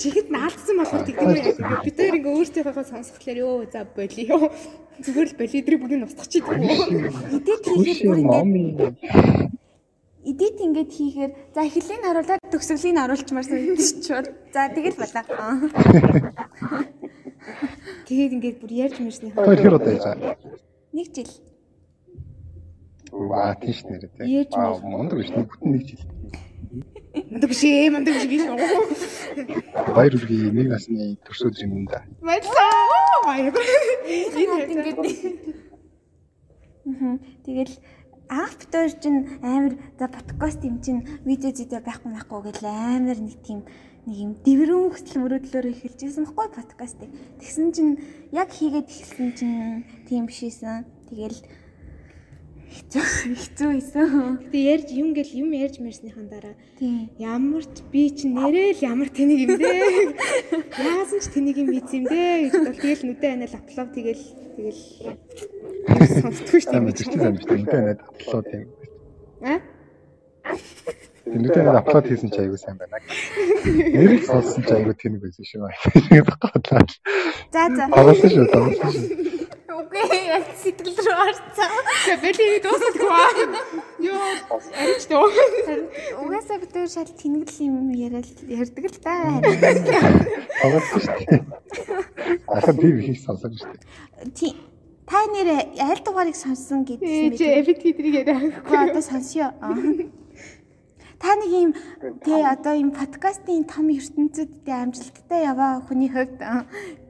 Чихэд 0.03 0.28
наалдсан 0.34 0.76
болохоор 0.82 1.05
тэгдэг 1.07 1.47
юм. 1.47 1.78
Бит 1.87 1.95
хоёр 1.95 2.14
ингээ 2.18 2.34
өөртөөхөө 2.43 2.84
сонсохлоор 2.91 3.39
ёо 3.39 3.55
за 3.70 3.87
боли 3.87 4.22
ёо. 4.26 4.51
Зүгээр 4.99 5.28
л 5.30 5.39
боли 5.39 5.57
эдрийг 5.62 5.82
чи 6.26 6.43
гэдэг 6.43 6.59
юм. 6.91 7.07
Эдит 7.39 7.62
хийхэд 7.70 8.01
бүр 8.03 8.18
момын 8.18 8.99
эдит 10.27 10.59
ингээд 10.59 10.91
хийхээр 10.91 11.33
за 11.55 11.61
эхлэлийн 11.62 12.03
харуулаад 12.03 12.43
төгсгөлийн 12.51 12.99
харуулчмаар 12.99 13.47
санагдчих 13.47 14.03
чууд. 14.03 14.27
За 14.51 14.66
тэгэл 14.74 14.99
болоо. 14.99 15.24
Тэгээд 18.11 18.35
ингээд 18.35 18.59
бүр 18.59 18.72
ярьж 18.74 18.99
мэрсний 18.99 19.31
хоёр 19.31 19.59
хэр 19.62 19.79
удаа 19.79 19.95
байгаа. 19.95 20.35
Нэг 20.91 21.07
жил. 21.14 21.31
Аа 23.14 23.55
тийш 23.55 23.87
нэрээ 23.87 24.11
тий. 24.18 24.27
Яаж 24.43 24.51
Аа 24.59 24.74
мундаг 24.83 25.22
биш 25.22 25.31
нэг 25.31 25.47
бүтэн 25.47 25.70
нэг 25.70 25.83
жил. 25.87 26.03
мундаг 27.31 27.49
биш 27.51 27.62
ээ 27.62 27.91
мундаг 27.95 28.14
биш 28.18 28.27
биш. 28.27 28.43
Баяр 29.95 30.14
үргийн 30.18 30.55
нэг 30.59 30.66
насны 30.74 31.14
төрс 31.22 31.43
өдөр 31.47 31.62
юм 31.70 31.87
да. 31.87 32.03
Баярлаа. 32.18 33.31
Баяр. 33.31 33.55
Ингээд 33.55 34.70
ингээд. 34.74 34.99
Мгм. 36.87 37.18
Тэгэл 37.47 37.74
битүүр 38.77 38.93
чинь 39.01 39.20
амар 39.41 39.74
за 39.99 40.07
подкаст 40.11 40.61
юм 40.66 40.83
чинь 40.85 41.07
видео 41.24 41.55
зүйдэ 41.55 41.81
байхгүй 41.81 42.12
байхгүй 42.12 42.41
гэл 42.45 42.66
амар 42.66 43.18
нэг 43.22 43.39
тийм 43.47 43.62
нэг 44.05 44.16
юм 44.20 44.33
дэврэн 44.45 44.93
хөтөл 44.93 45.22
мөрөдлөөр 45.22 45.66
эхэлжсэн 45.72 46.29
байхгүй 46.29 46.49
подкастыг. 46.53 47.11
Тэгсэн 47.41 47.66
чинь 47.72 47.93
яг 48.37 48.51
хийгээд 48.53 48.91
эхэлсэн 48.91 49.29
чинь 49.39 49.87
тийм 50.11 50.27
бишээсэн. 50.29 50.85
Тэгэл 51.09 51.41
хэцүү 52.74 53.03
хэцүү 53.39 53.68
байсан. 53.72 54.07
Гэтэ 54.45 54.59
ярьж 54.74 54.89
юм 54.93 55.09
гэл 55.16 55.33
юм 55.47 55.51
ярьж 55.55 55.81
мэрснийхэн 55.81 56.29
дараа 56.29 56.55
ямар 57.16 57.64
ч 57.64 57.77
би 57.89 58.11
чи 58.12 58.27
нэрэл 58.29 58.83
ямар 58.83 59.09
тэнийг 59.09 59.41
юм 59.47 59.55
дээ. 59.57 60.12
Яасан 60.74 61.22
ч 61.22 61.27
тэнийг 61.33 61.57
юм 61.62 61.70
биз 61.72 61.91
юм 61.95 62.05
дээ 62.11 62.51
гэж 62.51 62.55
бол 62.61 62.83
тэгэл 62.83 63.07
нүдэ 63.07 63.27
анаа 63.33 63.51
апплод 63.55 63.91
тэгэл 63.97 64.24
тэгэл 64.59 64.83
сонсдгүй 65.87 66.61
шүү 66.61 66.72
Тийм 66.72 66.84
дээ. 66.87 66.97
ч 66.97 67.01
тийм 67.07 67.34
шүү 67.37 67.47
дээ. 67.47 67.59
Нүдэ 67.62 67.78
надад 67.80 68.01
апплод 68.11 68.47
юм. 68.53 68.66
А? 69.47 69.55
Нүдэ 71.26 71.61
надад 71.62 71.80
апплод 71.82 72.07
хийсэн 72.07 72.30
чи 72.30 72.39
аягүй 72.43 72.59
сайн 72.61 72.76
байна. 72.78 72.99
Нэрийг 73.66 74.22
сонссон 74.26 74.62
чи 74.66 74.72
аягүй 74.74 74.95
тэнэг 74.95 75.20
байсан 75.22 75.45
шүү. 75.47 75.70
Тэгээд 76.11 76.28
готлаа. 76.43 76.82
За 77.53 77.62
за. 77.74 77.84
Тоглосон 77.95 78.30
шүү. 78.30 78.47
Тоглосон 78.55 78.91
шүү. 78.95 79.07
Үгүй 79.76 80.18
яг 80.32 80.47
сэтгэл 80.57 80.97
рүү 81.05 81.16
орцсон. 81.20 81.72
Тэгээ 82.07 82.20
бэлийг 82.24 82.62
дуусахгүй 82.64 83.11
аа. 83.12 83.30
Йоо, 84.01 84.30
арич 84.72 85.05
дөө. 85.11 85.26
Угаасаа 86.24 86.59
битүүр 86.62 86.89
шал 86.89 87.11
тэнэгэл 87.12 87.61
юм 87.68 87.93
яриад 87.93 88.24
ярьдаг 88.49 88.84
л 88.89 88.99
та. 89.05 89.14
Тоглосон 90.62 91.01
шүү. 91.05 91.45
Ахад 92.49 92.76
би 92.80 92.89
их 93.12 93.20
сонсож 93.20 93.53
шүү. 93.61 93.76
Тий. 94.32 94.57
Та 95.07 95.23
нэр 95.31 95.49
аль 95.79 96.03
дугаарыг 96.03 96.35
сонссон 96.35 96.83
гэдсэн 96.83 97.31
Ээ, 97.31 97.39
чи 97.39 97.47
эфит 97.47 97.79
хийдрийг 97.79 98.27
яриа. 98.27 98.43
Гэхдээ 98.43 98.91
одоо 98.91 99.03
сонсё. 99.07 99.55
Та 101.23 101.31
нэг 101.39 101.51
юм 101.55 101.71
тий 102.27 102.43
одоо 102.43 102.75
юм 102.75 102.91
подкастын 102.91 103.71
том 103.71 103.87
ертөнцүүдтэй 103.87 104.75
амжилттай 104.75 105.47
яваа 105.47 105.79
хүний 105.87 106.11
хувьд 106.11 106.43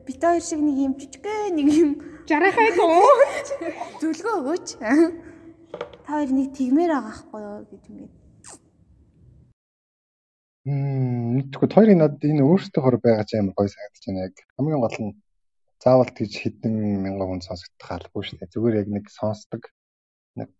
бит 0.04 0.20
хоёр 0.20 0.44
шиг 0.44 0.60
нэг 0.60 0.76
юм 0.76 0.92
жижигхэн 1.00 1.56
нэг 1.56 1.68
юм 1.72 1.90
Жарахай 2.28 2.70
дөө. 2.76 3.00
зөвлөгөө 4.02 4.34
өгөөч. 4.44 4.68
Та 6.04 6.10
хоёр 6.10 6.30
нэг 6.36 6.52
тэгмээр 6.52 6.92
байгаа 6.92 7.14
хгүй 7.16 7.40
юу 7.42 7.64
гэж 7.70 7.82
ингээд. 7.86 8.14
Мм, 10.66 11.38
мэдгүй 11.38 11.68
хоёрын 11.70 12.00
над 12.02 12.18
энэ 12.18 12.42
өөрсдийнхөө 12.42 12.98
байгаа 12.98 13.24
ч 13.24 13.38
амар 13.38 13.54
гоё 13.54 13.70
санагдаж 13.70 14.02
байна 14.04 14.26
яг. 14.26 14.34
Хамгийн 14.58 14.82
гол 14.82 14.98
нь 15.00 15.14
заавал 15.86 16.10
тийж 16.10 16.34
хэдэн 16.42 16.74
мянган 17.06 17.28
хүн 17.30 17.42
сонсогдох 17.46 17.90
албагүй 17.94 18.22
шүү 18.26 18.38
дээ. 18.42 18.50
Зүгээр 18.50 18.78
яг 18.82 18.88
нэг 18.90 19.06
сонсдог 19.06 19.62
нэг 20.34 20.50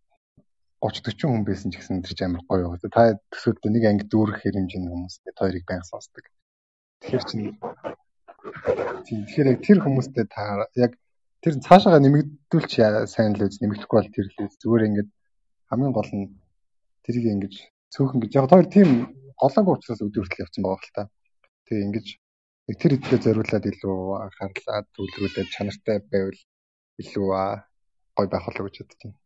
30 0.78 1.02
40 1.02 1.34
хүн 1.34 1.42
байсан 1.42 1.74
ч 1.74 1.82
гэсэн 1.82 2.06
тэр 2.06 2.14
ч 2.14 2.20
амар 2.22 2.46
гоё 2.46 2.70
байгаа. 2.70 2.94
Та 2.94 3.18
төсөөлтөө 3.34 3.70
нэг 3.74 3.84
анги 3.90 4.06
дүүрэх 4.06 4.38
хэмжээний 4.46 4.86
хүмүүс 4.86 5.16
бид 5.26 5.36
хоёрыг 5.42 5.64
байнга 5.66 5.90
сонсдог. 5.90 6.24
Тэгэхээр 7.02 7.24
чинь 7.26 7.58
тэгэхээр 9.02 9.50
яг 9.50 9.60
тэр 9.66 9.78
хүмүүстэй 9.82 10.26
та 10.30 10.70
яг 10.78 10.94
тэр 11.42 11.54
цаашаага 11.58 11.98
нэмэгдүүлч 12.06 12.72
сайн 13.10 13.34
л 13.34 13.42
үз 13.42 13.58
нэмэгдэхгүй 13.58 13.98
бол 13.98 14.14
тэр 14.14 14.26
л 14.30 14.46
үз. 14.46 14.54
зүгээр 14.62 14.86
ингээд 14.94 15.10
хамгийн 15.74 15.90
гол 15.90 16.12
нь 16.14 16.38
тэрийг 17.02 17.26
ингэж 17.34 17.54
цөөхөн 17.90 18.22
гэж 18.22 18.32
яг 18.38 18.46
хоёр 18.46 18.70
тийм 18.70 19.10
голоогүй 19.42 19.74
учраас 19.74 20.06
өдөр 20.06 20.22
хүртэл 20.22 20.44
явцсан 20.46 20.62
байгаа 20.62 20.86
л 20.86 20.94
та. 20.94 21.02
Тэгээ 21.66 21.86
ингэж 21.90 22.06
тэр 22.74 22.98
хэдгээ 22.98 23.20
зориулаад 23.22 23.64
илүү 23.70 23.98
анхаарлаа 24.26 24.78
төвлөрүүлээд 24.94 25.54
чанартай 25.54 26.02
байвал 26.10 26.40
илүү 26.98 27.28
аа, 27.30 27.54
гоё 28.18 28.26
байх 28.26 28.44
болоо 28.46 28.66
гэж 28.66 28.76
бодож 28.82 29.00
байна. 29.06 29.18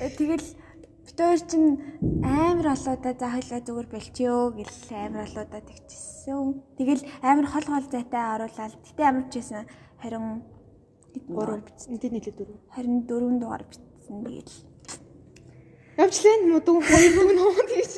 Э, 0.00 0.08
Тэгэл 0.20 0.48
бит 1.04 1.16
хоёр 1.16 1.40
чинь 1.48 1.80
амар 2.20 2.76
олоодаа 2.76 3.14
за 3.16 3.26
хоёлаа 3.32 3.60
зүгээр 3.64 3.88
болчихё 3.88 4.52
гэл 4.52 4.76
амар 4.92 5.24
олоодаа 5.24 5.62
тэгчихсэн. 5.64 6.60
Тэгэл 6.76 7.02
амар 7.24 7.46
хол 7.48 7.66
хол 7.72 7.86
зайтай 7.88 8.24
оруулаад 8.36 8.74
гэтээ 8.84 9.06
амар 9.08 9.26
чийсэн 9.32 9.64
20 10.04 10.60
Гурав 11.26 11.64
бичсэн. 11.64 11.96
Энд 11.96 12.04
нийлээ 12.04 12.34
дөрөв. 12.36 12.60
24 12.76 13.40
дугаар 13.40 13.64
бичсэн. 13.66 14.22
Тэгэл 14.22 14.52
Явчлаа 16.00 16.36
модуу 16.48 16.80
хоёр 16.80 17.12
бүгд 17.16 17.68
тийш. 17.70 17.92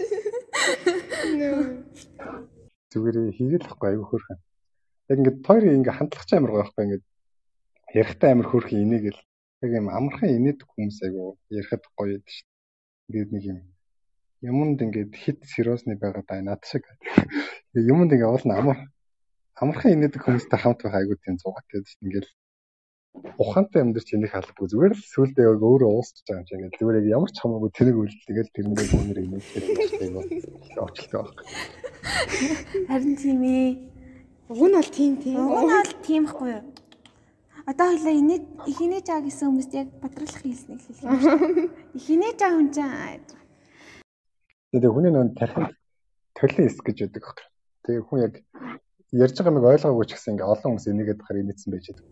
Нөө. 1.39 1.61
Зүгээр 2.91 3.17
хийгээл 3.39 3.69
ахгүй 3.71 3.89
аюу 3.95 4.07
хөөрхөн. 4.11 4.41
Яг 5.11 5.17
ингээд 5.23 5.39
хоёрын 5.47 5.77
ингээ 5.79 5.95
хандлах 5.99 6.27
ч 6.27 6.31
амар 6.35 6.51
гоё 6.51 6.63
байхгүй 6.67 6.83
ингээд 6.83 7.05
ярихтаа 8.01 8.29
амар 8.35 8.49
хөөрхөн 8.51 8.83
инээгээл 8.85 9.21
яг 9.63 9.71
юм 9.79 9.87
амархан 9.99 10.35
инээдэг 10.35 10.67
хүмүүс 10.67 10.99
айгу 11.07 11.39
ярихад 11.55 11.83
гоё 11.95 12.19
байдаг 12.19 12.33
шүү. 12.35 12.49
Ингээд 13.07 13.31
нэг 13.31 13.45
юм 13.47 13.59
юмд 14.51 14.79
ингээд 14.83 15.13
хит 15.23 15.39
сериосны 15.47 15.95
байгаад 15.95 16.27
байна 16.27 16.59
над 16.59 16.67
шиг. 16.67 16.83
Юмд 17.71 18.11
ингээ 18.11 18.27
уул 18.27 18.43
нь 18.43 18.57
амар 18.59 18.79
амархан 19.63 19.95
инээдэг 19.95 20.27
хүмүүстэй 20.27 20.59
хамт 20.59 20.83
байх 20.83 20.99
айгу 20.99 21.15
тийм 21.23 21.39
зугаат 21.39 21.67
гэдэг 21.71 21.87
чинь 21.87 22.07
ингээл 22.11 22.31
ухаантай 23.37 23.83
амьдарч 23.83 24.09
энийг 24.17 24.33
халахгүй 24.33 24.67
зүгээр 24.73 24.93
л 24.97 25.05
сүулдэ 25.13 25.41
яг 25.45 25.61
өөрөө 25.61 25.91
уусч 25.93 26.17
байгаа 26.25 26.41
юм 26.41 26.47
чинь 26.49 26.59
ингээл 26.65 26.81
зүгээр 26.81 26.99
яг 27.01 27.07
ямар 27.17 27.31
ч 27.33 27.37
хамаагүй 27.41 27.71
тэрэг 27.77 27.97
үлдээгээл 28.01 28.55
тэрэндээ 28.57 28.89
өнөр 28.97 29.19
инээдэг 29.25 29.65
айгу 30.01 30.21
очлоо 30.87 31.23
баг. 31.29 31.39
харин 32.89 33.15
тийм 33.21 33.41
ээ. 33.45 33.69
Уг 34.49 34.61
нь 34.65 34.77
бол 34.77 34.91
тийм 34.97 35.13
тийм. 35.21 35.37
Уг 35.45 35.61
нь 35.61 35.77
бол 35.77 35.93
тийм 36.07 36.25
хгүй 36.29 36.51
юу? 36.57 36.65
Одоо 37.69 37.87
хоёлаа 37.93 38.15
инээ 38.17 38.41
ихэнэ 38.67 38.99
жаа 39.07 39.21
гэсэн 39.23 39.47
хүмүүст 39.49 39.73
яг 39.77 39.89
батралах 40.03 40.41
хийлснийг 40.43 40.81
хэлэх 40.83 41.05
юм 41.05 41.19
шүү. 41.21 41.37
Ихэнэ 41.99 42.29
жаа 42.41 42.53
хүн 42.57 42.69
чинь 42.75 43.23
Тэгээ 44.73 44.89
хүний 44.89 45.13
нөө 45.13 45.37
тархинд 45.37 45.77
төлөө 46.33 46.65
эс 46.65 46.81
гэж 46.81 46.97
яддаг 47.07 47.23
баг. 47.29 47.39
Тэгээ 47.85 48.03
хүн 48.09 48.19
яг 48.25 48.35
ярьж 49.13 49.37
байгаа 49.37 49.53
нэг 49.53 49.69
ойлгоогүй 49.69 50.07
ч 50.09 50.17
гэсэн 50.17 50.33
ингээ 50.41 50.49
олон 50.49 50.69
хүмүүс 50.73 50.89
энийгээд 50.89 51.21
бахаар 51.21 51.41
инээдсэн 51.45 51.71
байж 51.71 51.85
байдаг. 51.93 52.09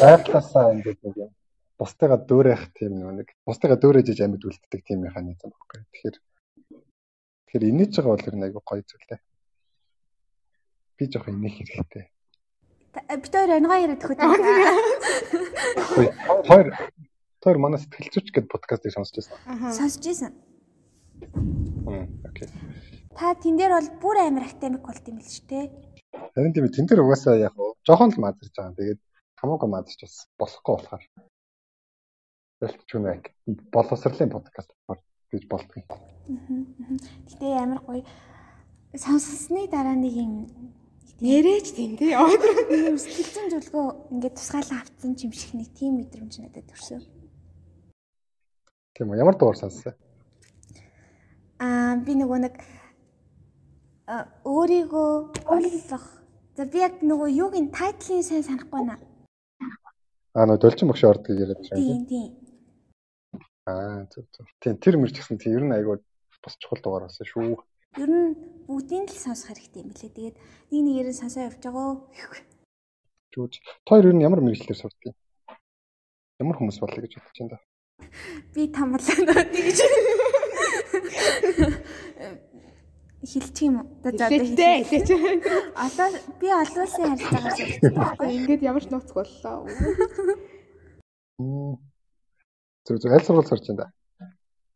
Байглаасаа 0.00 0.72
ингээд 0.74 1.00
нэг 1.04 1.16
юм 1.16 1.30
бусдыгаа 1.78 2.18
дөөрэх 2.18 2.74
тийм 2.74 2.98
нэг 2.98 3.38
бусдыгаа 3.46 3.78
дөөрэж 3.78 4.10
иж 4.10 4.26
амьд 4.26 4.42
үлддэг 4.42 4.82
тийм 4.82 5.06
механизм 5.06 5.54
баггүй. 5.54 5.86
Тэгэхээр 5.94 6.16
тэгэхээр 7.46 7.70
инээж 7.70 7.94
байгаа 7.94 8.18
бол 8.18 8.26
ер 8.26 8.34
нь 8.34 8.46
айгүй 8.50 8.62
гоё 8.66 8.82
зүйл 8.82 9.14
ээ. 9.14 9.22
Би 10.98 11.06
жоох 11.06 11.30
инех 11.30 11.54
хэрэгтэй. 11.54 12.10
бит 13.22 13.30
хоёр 13.30 13.54
ангаа 13.54 13.78
яриад? 13.78 14.02
Үгүй, 14.02 14.18
Хоёр 16.50 16.66
хоёр 17.38 17.58
манай 17.62 17.78
сэтгэл 17.78 18.10
зүйч 18.10 18.34
гэдэг 18.34 18.50
подкастыг 18.50 18.90
сонсч 18.90 19.22
байсан. 19.22 19.38
Сонсож. 19.70 20.34
Хм, 21.86 22.10
окей. 22.26 22.50
Та 23.14 23.38
тэн 23.38 23.54
дээр 23.54 23.78
бол 23.78 23.90
бүр 24.02 24.18
амар 24.26 24.50
академик 24.50 24.82
болд 24.82 25.06
юм 25.06 25.22
л 25.22 25.30
шүү 25.30 25.46
дээ. 25.46 25.70
Харин 26.12 26.52
тийм 26.52 26.68
тэн 26.68 26.86
дээр 26.86 27.02
угаасаа 27.02 27.36
яг 27.36 27.54
жоохон 27.86 28.12
л 28.12 28.22
мазарч 28.22 28.54
байгаа. 28.56 28.78
Тэгээд 28.78 29.00
хамаагүй 29.40 29.68
мазарч 29.68 30.00
бас 30.02 30.16
болохгүй 30.40 30.74
болохоор. 30.74 31.02
Ялч 32.64 32.80
ч 32.88 32.90
үнэ 32.96 33.22
боловсролын 33.74 34.34
подкаст 34.34 34.70
гэж 35.30 35.42
болдгоо. 35.50 35.82
Гэтэ 37.28 37.46
амар 37.58 37.80
гоё. 37.84 38.04
сонссны 38.96 39.68
дараа 39.68 39.94
нэг 39.94 40.14
юм 40.16 40.32
нэрэж 41.20 41.66
тийм 41.76 41.98
тий 42.00 42.14
ийм 42.14 42.96
сэтгэлзэн 42.96 43.50
зөвлөгөө 43.52 43.86
ингээд 44.14 44.38
тусгаалan 44.38 44.80
авцсан 44.80 45.12
юм 45.18 45.32
шиг 45.32 45.52
нэг 45.54 45.68
тийм 45.76 46.00
мэдрэмж 46.00 46.34
надад 46.40 46.64
төрсөн. 46.70 47.02
Тийм 48.94 49.10
үү. 49.12 49.20
Ямар 49.20 49.36
дуур 49.36 49.56
сонссон? 49.58 49.92
Аа 51.58 51.98
би 52.00 52.14
нөгөө 52.16 52.38
нэг 52.48 52.54
өөрийгөө 54.08 55.10
олох. 55.52 56.06
За 56.56 56.64
би 56.64 56.80
яг 56.80 57.04
нөгөө 57.04 57.28
юугийн 57.28 57.68
тайтлын 57.70 58.24
сайн 58.24 58.42
санахгүй 58.42 58.72
байна. 58.72 58.96
Аа 60.34 60.46
нөө 60.48 60.58
долчин 60.64 60.88
багш 60.88 61.04
ордог 61.04 61.36
яриад 61.36 61.60
байна. 61.60 61.76
Тийм 61.76 62.02
тийм. 62.08 62.28
Аа 63.68 64.08
зөв 64.08 64.24
зөв. 64.32 64.46
Тийм 64.64 64.80
тэр 64.80 64.96
мөрч 64.96 65.20
гэсэн 65.20 65.36
тийм 65.36 65.60
ер 65.60 65.64
нь 65.68 65.76
айгүй 65.76 66.00
бас 66.40 66.56
чухал 66.56 66.80
дугаар 66.82 67.04
болсон 67.06 67.26
шүү. 67.28 67.60
Ер 68.00 68.08
нь 68.08 68.32
бүгдийн 68.64 69.04
л 69.04 69.12
сонсох 69.12 69.52
хэрэгтэй 69.52 69.84
юм 69.84 69.92
билээ. 69.92 70.16
Тэгээд 70.16 70.36
нэг 70.72 70.82
нэгээр 70.88 71.08
нь 71.12 71.20
сонсоо 71.20 71.42
явж 71.44 71.60
байгаа. 71.60 72.00
Жүүж. 73.36 73.52
Тоор 73.84 74.08
ер 74.08 74.16
нь 74.16 74.24
ямар 74.24 74.40
мэрэгчлэр 74.40 74.78
сурдаг 74.78 75.12
юм? 75.12 75.16
Ямар 76.40 76.56
хүмүүс 76.56 76.80
болъё 76.80 77.04
гэж 77.04 77.12
бодож 77.20 77.36
байна 77.36 77.52
да. 77.52 77.58
Би 78.56 78.62
тамлаа 78.72 79.44
тэгж 79.52 80.07
хэлчих 83.22 83.66
юм 83.66 83.76
уу? 83.82 83.86
За 84.02 84.10
за 84.10 84.26
одоо 84.26 84.38
хэлээ 84.38 84.76
хэлээ. 84.86 85.42
Одоо 85.86 86.08
би 86.38 86.46
олон 86.46 86.82
улсын 86.86 87.04
харилцаагаар 87.10 87.56
сурсан 87.58 88.30
ингээд 88.30 88.62
ямар 88.62 88.82
ч 88.82 88.88
нууц 88.90 89.10
боллоо. 89.10 89.66
Зөв 92.86 92.96
зөв 93.02 93.10
аль 93.12 93.26
сургууль 93.26 93.50
сурч 93.50 93.66
да. 93.74 93.90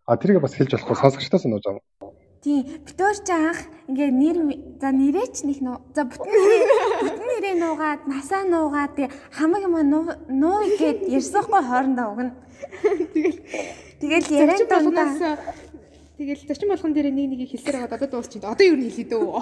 А 0.07 0.17
тэрийг 0.19 0.43
бас 0.43 0.55
хэлж 0.59 0.75
болохгүй 0.75 0.97
сонсогчдоос 0.99 1.45
нууж 1.47 1.63
байгаа. 1.63 1.83
Тийм. 2.43 2.67
Битүүр 2.83 3.17
ч 3.23 3.31
анх 3.31 3.61
ингээд 3.87 4.15
нэр 4.19 4.37
за 4.83 4.91
нэрээ 4.91 5.27
ч 5.31 5.47
нэг 5.47 5.63
нуу. 5.63 5.79
За 5.95 6.03
бүтэн 6.03 6.27
бүтэн 6.27 7.27
нэрээ 7.31 7.55
нуугаад 7.63 8.11
насаа 8.11 8.43
нуугаад 8.43 8.99
хамаг 9.31 9.63
юм 9.63 9.79
нуу 10.43 10.59
гэд 10.83 11.07
ярьсахгүй 11.07 11.63
хоорондоо 11.63 12.07
өгнө. 12.11 12.35
Тэгэл 14.03 14.27
Тэгэл 14.27 14.27
яриан 14.35 14.67
дундаа 14.67 15.39
тэгэл 16.19 16.47
зочин 16.49 16.69
болгон 16.69 16.93
дээр 16.93 17.09
нэг 17.13 17.27
нэгийг 17.31 17.51
хэлсээр 17.53 17.77
байгаа 17.87 17.99
одоо 17.99 18.11
дуусчихад. 18.11 18.53
Одоо 18.53 18.67
юу 18.67 18.79
хэлээ 18.79 19.09
дөө. 19.09 19.33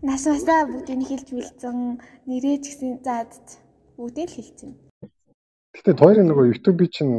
нас 0.08 0.26
масаа 0.26 0.66
бүгдийг 0.68 0.98
нь 0.98 1.08
хэлж 1.08 1.28
билсэн 1.32 1.78
нэрээ 2.28 2.56
ч 2.62 2.64
гэсэн 2.70 2.90
за 3.06 3.26
бүгдийг 3.96 4.28
л 4.30 4.36
хэлсэн. 4.36 4.70
Гэтэ 5.74 5.92
хоёрын 5.96 6.28
нөгөө 6.28 6.50
YouTube-ийн 6.52 6.92
чинь 6.92 7.14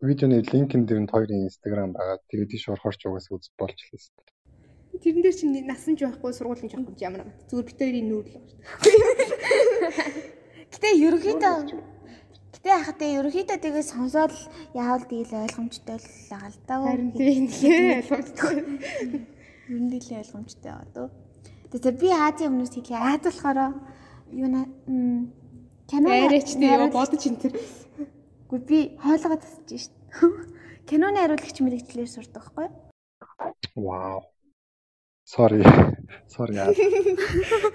видеоны 0.00 0.42
линкэн 0.42 0.82
дээр 0.84 1.00
нь 1.04 1.12
хоёрын 1.12 1.46
Instagram 1.46 1.92
байгаа. 1.94 2.18
Тэгээд 2.28 2.50
тийш 2.50 2.68
орохоор 2.68 2.96
ч 2.96 3.02
угаасаа 3.06 3.38
үз 3.38 3.48
болж 3.54 3.78
лээс. 3.92 4.10
Тэрэн 4.98 5.22
дээр 5.22 5.36
чинь 5.36 5.54
насан 5.64 5.94
ч 5.96 6.04
байхгүй 6.04 6.32
сургуулийн 6.34 6.68
ч 6.68 6.74
байхгүй 6.76 7.00
ямар 7.00 7.22
зүгээр 7.48 7.68
битэрийн 7.70 8.06
нүүр 8.10 8.26
л 8.28 8.34
байна. 8.34 8.50
Гэтэ 10.72 10.88
ерөнхийдөө 11.06 11.54
гэтэ 12.52 12.68
яхад 12.68 12.96
тэ 13.00 13.16
ерөнхийдөө 13.18 13.58
тэгээ 13.58 13.84
сонсоод 13.84 14.32
яавал 14.76 15.04
тэгэл 15.08 15.44
ойлгомжтой 15.44 15.96
л 15.96 16.08
байгаа 16.30 16.50
л 16.52 16.58
да. 16.68 16.74
Харин 16.84 17.10
тийм 17.12 17.48
ойлгомжтой. 17.98 18.54
Ер 19.72 19.80
нь 19.80 19.92
л 19.92 20.08
ойлгомжтой 20.20 20.72
байгаа 20.72 20.88
дөө. 20.92 21.08
Тэгээ 21.72 22.00
би 22.00 22.08
Азийн 22.12 22.50
өмнөөс 22.52 22.72
хэлээ. 22.76 23.00
Аз 23.00 23.20
болохоор 23.24 23.58
юу 24.32 24.48
нэ 24.52 24.60
кино 25.88 26.08
Арайч 26.12 26.56
тийм 26.56 26.68
яа 26.68 26.92
бодож 26.92 27.24
ин 27.24 27.40
тэр. 27.40 27.56
Үгүй 28.48 28.60
би 28.68 28.78
хоолойгоо 29.00 29.40
тасчих 29.40 29.88
шít. 29.88 29.94
Киноны 30.88 31.24
хариулагч 31.24 31.56
мэрэгчлэр 31.64 32.08
сурдаг 32.08 32.52
байхгүй? 32.52 32.68
Вау. 33.76 34.31
Sorry. 35.32 35.64
Sorry. 36.28 36.52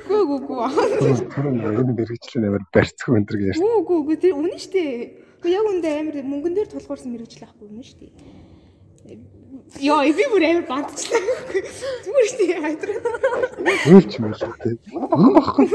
Гүү 0.05 0.21
гүү 0.29 0.39
гүү. 0.45 0.59
Тэр 1.33 1.45
энэ 1.49 1.93
мэрэгчлэн 1.97 2.45
амар 2.51 2.63
барьцгүй 2.69 3.17
өндөр 3.17 3.35
гэж 3.41 3.47
ярьсан. 3.49 3.65
Гүү 3.65 3.81
гүү 3.87 3.99
гүү 4.05 4.17
тэр 4.21 4.33
үнэн 4.37 4.61
штэ. 4.61 4.83
Гэхдээ 5.41 5.57
яг 5.57 5.65
үндэ 5.65 5.89
амар 5.89 6.21
мөнгөн 6.21 6.53
дээр 6.53 6.69
тулгуурсан 6.69 7.09
мэрэгжил 7.17 7.49
ахгүй 7.49 7.65
үнэн 7.65 7.81
штэ. 7.81 8.13
Йоо, 9.81 10.05
би 10.05 10.25
бүр 10.29 10.45
амар 10.45 10.69
бантчлаа. 10.69 11.21
Зүгээр 12.05 12.27
штэ 12.29 12.45
хайдраа. 12.61 13.01
Үйлч 13.89 14.13
мэлтэй. 14.21 14.77
Үнэн 14.93 15.33
багхгүй. 15.33 15.65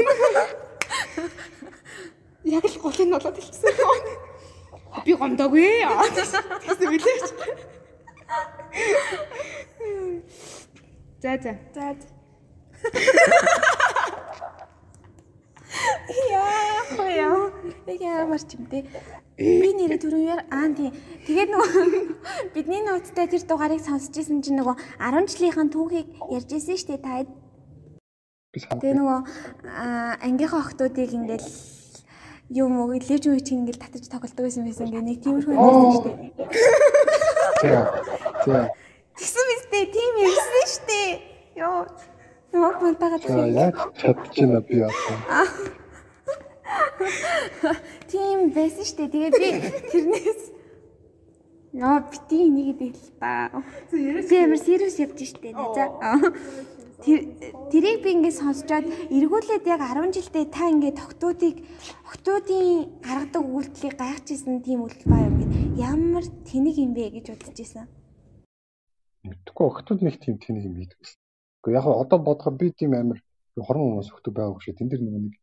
Яг 2.47 2.63
л 2.63 2.79
голын 2.79 3.11
болоод 3.11 3.37
хэлсэн. 3.43 3.75
Би 5.03 5.11
гомдоогүй. 5.19 5.83
Тэгсэн 6.15 6.87
билээч. 6.87 7.27
За 11.23 11.37
за. 11.41 11.55
За. 11.73 11.95
Яа, 16.31 16.83
хоё. 16.91 17.51
Яг 17.87 18.01
ямар 18.01 18.41
ч 18.43 18.59
юм 18.59 18.67
те. 18.67 18.83
Би 19.39 19.71
нэрээ 19.71 20.03
түрүүгээр 20.03 20.41
аа 20.51 20.67
тий. 20.75 20.91
Тэгээд 21.23 21.49
нөгөө 21.55 22.51
бидний 22.51 22.83
нууцтай 22.83 23.31
тэр 23.31 23.47
дугаарыг 23.47 23.79
сонсч 23.79 24.19
ирсэн 24.19 24.43
чинь 24.43 24.59
нөгөө 24.59 24.75
10 24.99 25.31
жилийнхэн 25.31 25.71
түүхийг 25.71 26.11
ярьж 26.27 26.59
ирсэн 26.59 26.75
шүү 26.75 26.91
дээ 26.91 26.99
та. 27.07 27.23
Би. 28.51 28.59
Тэгээ 28.59 28.99
нөгөө 28.99 29.19
аа, 29.63 30.19
ангийнхаа 30.27 30.59
охтуудыг 30.59 31.07
ингээл 31.07 31.47
юм 32.51 32.83
уу 32.83 32.99
лэж 32.99 33.23
чинь 33.23 33.63
ингээл 33.63 33.79
татаж 33.79 34.11
тоглолдог 34.11 34.43
байсан 34.43 34.67
байсан 34.67 34.91
ингээ 34.91 35.07
нэг 35.07 35.17
тиймэрхүү 35.23 35.55
юм 35.55 35.63
байсан 35.71 35.87
шүү 35.87 36.03
дээ. 36.03 36.19
Тийм. 37.63 37.79
Тийм. 38.43 38.82
Тэгсэн 39.17 39.45
биз 39.49 39.63
дээ 39.71 39.85
тийм 39.93 40.13
ярьсан 40.25 40.65
шүү 40.73 40.83
дээ. 40.89 41.09
Йоо. 41.61 41.81
Нөгөө 42.53 42.73
бантагаа 42.81 43.19
За 43.21 43.47
яг 43.47 43.75
чадчихна 43.97 44.59
би 44.61 44.75
одоо. 44.81 45.17
Тийм 48.09 48.37
байсан 48.53 48.83
шүү 48.85 48.97
дээ. 48.97 49.13
Тэгээд 49.13 49.33
би 49.41 49.49
тэрнээс 49.91 50.41
Яа 51.73 52.05
бити 52.05 52.37
энийг 52.37 52.77
дэл 52.77 53.01
та. 53.19 53.49
Би 53.91 54.37
амар 54.37 54.61
serious 54.61 55.01
явж 55.01 55.25
штэ 55.25 55.57
за. 55.73 55.89
Тэр 57.01 57.33
тэрийг 57.73 58.05
би 58.05 58.13
ингээд 58.13 58.37
сонсчоод 58.37 58.85
эргүүлээд 59.09 59.65
яг 59.65 59.81
10 59.81 60.13
жилдээ 60.13 60.53
та 60.53 60.69
ингээд 60.69 61.01
тогтуудыг 61.01 61.65
октоодын 62.05 62.93
гаргадаг 63.01 63.41
үйлдэлийг 63.41 63.97
гайхажсэн 63.97 64.61
тийм 64.61 64.85
үйлдэл 64.85 65.09
баа 65.09 65.25
юм 65.25 65.41
гээд 65.41 65.53
ямар 65.81 66.25
тэнэг 66.45 66.77
юм 66.77 66.93
бэ 66.93 67.17
гэж 67.17 67.33
бодож 67.33 67.57
исэн. 67.57 67.89
Мэдхгүй 69.23 69.65
охтууд 69.67 70.01
нэг 70.03 70.19
тийм 70.19 70.35
тэнийг 70.35 70.67
юм 70.67 70.75
хийдэг. 70.83 70.99
Гэхдээ 71.63 71.77
яг 71.79 71.87
одоо 71.87 72.19
бодоход 72.19 72.59
би 72.59 72.75
тийм 72.75 72.91
амар 72.91 73.19
хорон 73.55 74.03
хүмүүс 74.03 74.11
охтууд 74.11 74.35
байгаагүй 74.35 74.61
шүү. 74.63 74.75
Тэн 74.75 74.89
дээр 74.91 75.03
нөгөө 75.03 75.21
нэг 75.23 75.35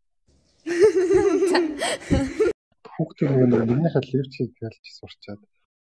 хүүхдүүд 2.92 3.30
нөгөө 3.32 3.48
нэг 3.48 3.62
минийхээ 3.72 4.04
левчийг 4.20 4.52
ялж 4.60 4.84
сурчаад 4.84 5.40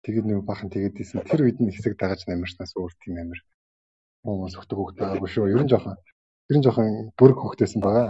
тэгээд 0.09 0.25
нөгөө 0.25 0.49
бахан 0.49 0.73
тэгээд 0.73 0.97
исэн 1.05 1.29
тэр 1.29 1.45
үед 1.45 1.61
нь 1.61 1.69
хэсэг 1.69 2.01
дагаж 2.01 2.25
намирснаас 2.25 2.73
өөр 2.73 2.93
тийм 3.05 3.21
амар 3.21 3.41
хүмүүс 4.25 4.57
охтог 4.57 4.79
хүүхд 4.81 4.97
байгаагүй 5.05 5.29
шүү. 5.29 5.53
Ер 5.53 5.63
нь 5.65 5.69
жоохон 5.69 6.01
ер 6.49 6.57
нь 6.57 6.65
жоохон 6.65 7.13
бүрэг 7.21 7.39
хүүхдээсэн 7.45 7.81
байгаа. 7.85 8.09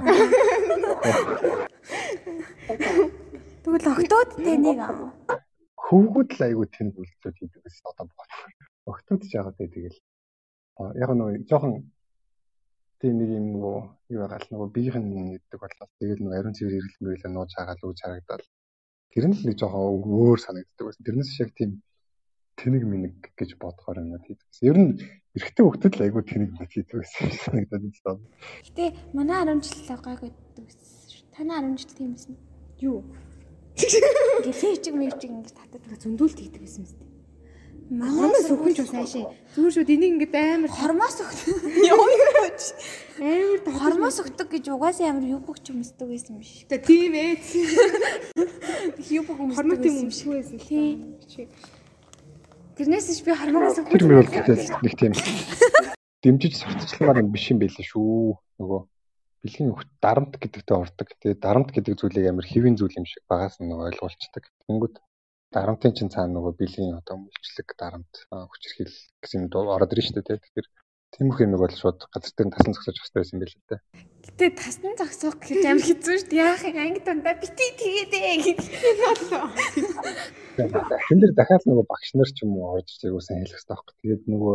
Тэгвэл 3.66 3.90
октод 3.90 4.30
тэнийг 4.38 4.78
аа. 4.78 5.10
Хүүхэд 5.74 6.30
л 6.38 6.46
айгүй 6.46 6.66
тэнд 6.70 6.94
үйлдэлүүд 6.94 7.36
хийдэг 7.42 7.62
гэсэн 7.66 7.90
одоо 7.90 8.06
бодсон. 8.14 8.54
Охтууд 8.54 8.63
ч 8.84 9.32
яагаад 9.38 9.56
вэ 9.58 9.66
тэгэл 9.72 9.98
а, 10.78 10.92
яг 10.98 11.10
нөгөө 11.14 11.48
жоохон 11.48 11.74
тийм 13.00 13.14
нэг 13.20 13.30
юм 13.36 13.46
нөгөө 13.54 13.78
юу 14.16 14.20
байгаа 14.24 14.40
л 14.40 14.50
нөгөө 14.52 14.68
биеийн 14.76 15.04
нэгдэг 15.04 15.60
боллоо. 15.60 15.86
Тэгэл 16.00 16.22
нөгөө 16.24 16.38
ариун 16.40 16.56
цэвэр 16.56 16.86
мөрөлөө 17.04 17.30
нууж 17.32 17.50
хагаал 17.52 17.84
үуж 17.84 17.98
харагдал. 18.00 18.44
Тэр 19.12 19.24
нь 19.28 19.36
л 19.36 19.44
нэг 19.44 19.56
жоохон 19.60 20.08
өөр 20.08 20.38
санагддаг 20.40 20.84
байсан. 20.88 21.04
Тэрнээс 21.04 21.30
шиг 21.36 21.50
тийм 21.52 21.70
тэнэг 22.56 22.82
минэг 22.88 23.14
гэж 23.36 23.50
бодохоор 23.60 24.00
юм 24.00 24.16
хийдэг. 24.24 24.48
Ер 24.62 24.76
нь 24.78 24.90
эрэгтэй 25.36 25.64
хөлтөд 25.64 25.94
л 25.98 26.04
айгүй 26.06 26.22
тэнэг 26.22 26.50
минэг 26.54 26.70
хийдэг 26.72 26.96
байсан 27.02 27.28
санагдаад 27.44 27.82
байна. 28.04 28.24
Гэтэ 28.72 28.84
манай 29.12 29.40
10 29.52 29.60
жил 29.64 30.00
гайгүй 30.00 30.30
дүүсэн 30.56 30.86
шүү. 31.12 31.28
Танай 31.34 31.60
10 31.60 31.76
жил 31.76 31.92
тийм 31.98 32.10
байсан. 32.14 32.34
Юу? 32.80 32.98
Ингээд 33.74 34.62
левчиг 34.62 34.94
мэвчиг 34.94 35.30
ингээд 35.34 35.58
татдаг. 35.58 35.82
Зөндүүлт 35.98 36.38
хийдэг 36.38 36.62
байсан 36.62 36.86
юм. 36.86 36.94
Манай 36.94 37.13
Хормоос 37.84 38.48
өгч 38.48 38.78
бас 38.80 38.92
аашаа. 38.96 39.28
Зүгээр 39.52 39.72
шүү 39.76 39.84
энийг 39.92 40.12
ингээд 40.16 40.34
амар 40.40 40.72
хормоос 40.72 41.16
өгдөг. 41.20 41.52
Яваач. 41.92 42.62
амар 43.20 43.76
Хормоос 43.76 44.18
өгдөг 44.24 44.48
гэж 44.56 44.64
угаасаа 44.72 45.12
ямар 45.12 45.28
юу 45.28 45.40
бүх 45.44 45.60
ч 45.60 45.76
юмсдаг 45.76 46.08
байсан 46.08 46.40
шиг. 46.40 46.64
Тэ 46.72 46.80
тийм 46.80 47.12
ээ. 47.12 47.36
Юу 49.12 49.28
бүх 49.28 49.36
юмсдаг. 49.36 49.60
Хормон 49.60 49.78
тийм 49.84 50.08
юм 50.08 50.10
шиг 50.10 50.32
байсан 50.32 50.56
л. 50.56 50.64
Тий. 50.64 51.44
Тэрнээс 52.80 53.06
ч 53.12 53.20
би 53.20 53.36
хормоос 53.36 53.76
өгдөг. 53.84 53.92
Тэр 53.92 54.08
мөр 54.08 54.24
бол 54.24 54.80
нэг 54.80 54.94
тийм 54.96 55.12
дэмжиж 56.24 56.56
сурталчилмаар 56.56 57.20
юм 57.20 57.36
биш 57.36 57.52
юм 57.52 57.60
байлээ 57.60 57.84
шүү. 57.84 58.32
Нөгөө 58.64 58.80
бэлгийн 59.44 59.76
хөлт 59.76 59.92
дарамт 60.00 60.40
гэдэгтээ 60.40 60.76
ордог. 60.80 61.08
Тэгээ 61.20 61.36
дарамт 61.36 61.68
гэдэг 61.68 62.00
зүйлийг 62.00 62.32
амар 62.32 62.48
хэвийн 62.48 62.80
зүйл 62.80 62.96
юм 62.96 63.04
шиг 63.04 63.20
багаас 63.28 63.60
нь 63.60 63.68
ойлгуулцдаг. 63.68 64.48
Тэнгүүд 64.64 65.04
дарамтын 65.54 65.94
чинь 65.96 66.12
цаана 66.14 66.34
нөгөө 66.34 66.52
бэлгийн 66.58 66.98
одоо 67.00 67.16
мөлчлөг 67.22 67.68
дарамт 67.78 68.12
хүчирхийл 68.28 68.94
гэсэн 69.22 69.46
юм 69.46 69.70
ороод 69.74 69.94
ирж 69.94 70.10
штэ 70.10 70.26
тий. 70.26 70.38
Тэгэхээр 70.42 70.68
Тиймэрхүү 71.14 71.46
юм 71.46 71.54
бол 71.62 71.70
шууд 71.70 72.10
газар 72.10 72.34
дээр 72.34 72.50
зогсож 72.74 72.98
явах 72.98 73.06
хэрэгтэй 73.06 73.38
юм 73.38 73.38
байл 73.38 73.54
л 73.54 73.62
дээ. 73.70 73.80
Гэтэ 74.26 74.46
тасн 74.58 74.98
зогсоох 74.98 75.38
гэж 75.38 75.62
амар 75.62 75.86
хэцүү 75.86 76.16
дээ. 76.26 76.42
Яах 76.42 76.62
юм 76.66 76.78
анги 76.82 77.00
дундаа 77.06 77.38
бити 77.38 77.66
тэгээд 77.78 78.14
гэж. 78.18 78.62
Дахин 80.58 81.18
дээр 81.22 81.34
дахиад 81.38 81.62
нөгөө 81.70 81.86
багш 81.86 82.10
нар 82.18 82.30
ч 82.34 82.42
юм 82.42 82.58
уу 82.58 82.82
орж 82.82 82.98
ирсэн 82.98 83.46
хэлэх 83.46 83.54
хэрэгтэй 83.54 83.78
байхгүй. 83.78 83.94
Тэгээд 84.02 84.22
нөгөө 84.26 84.54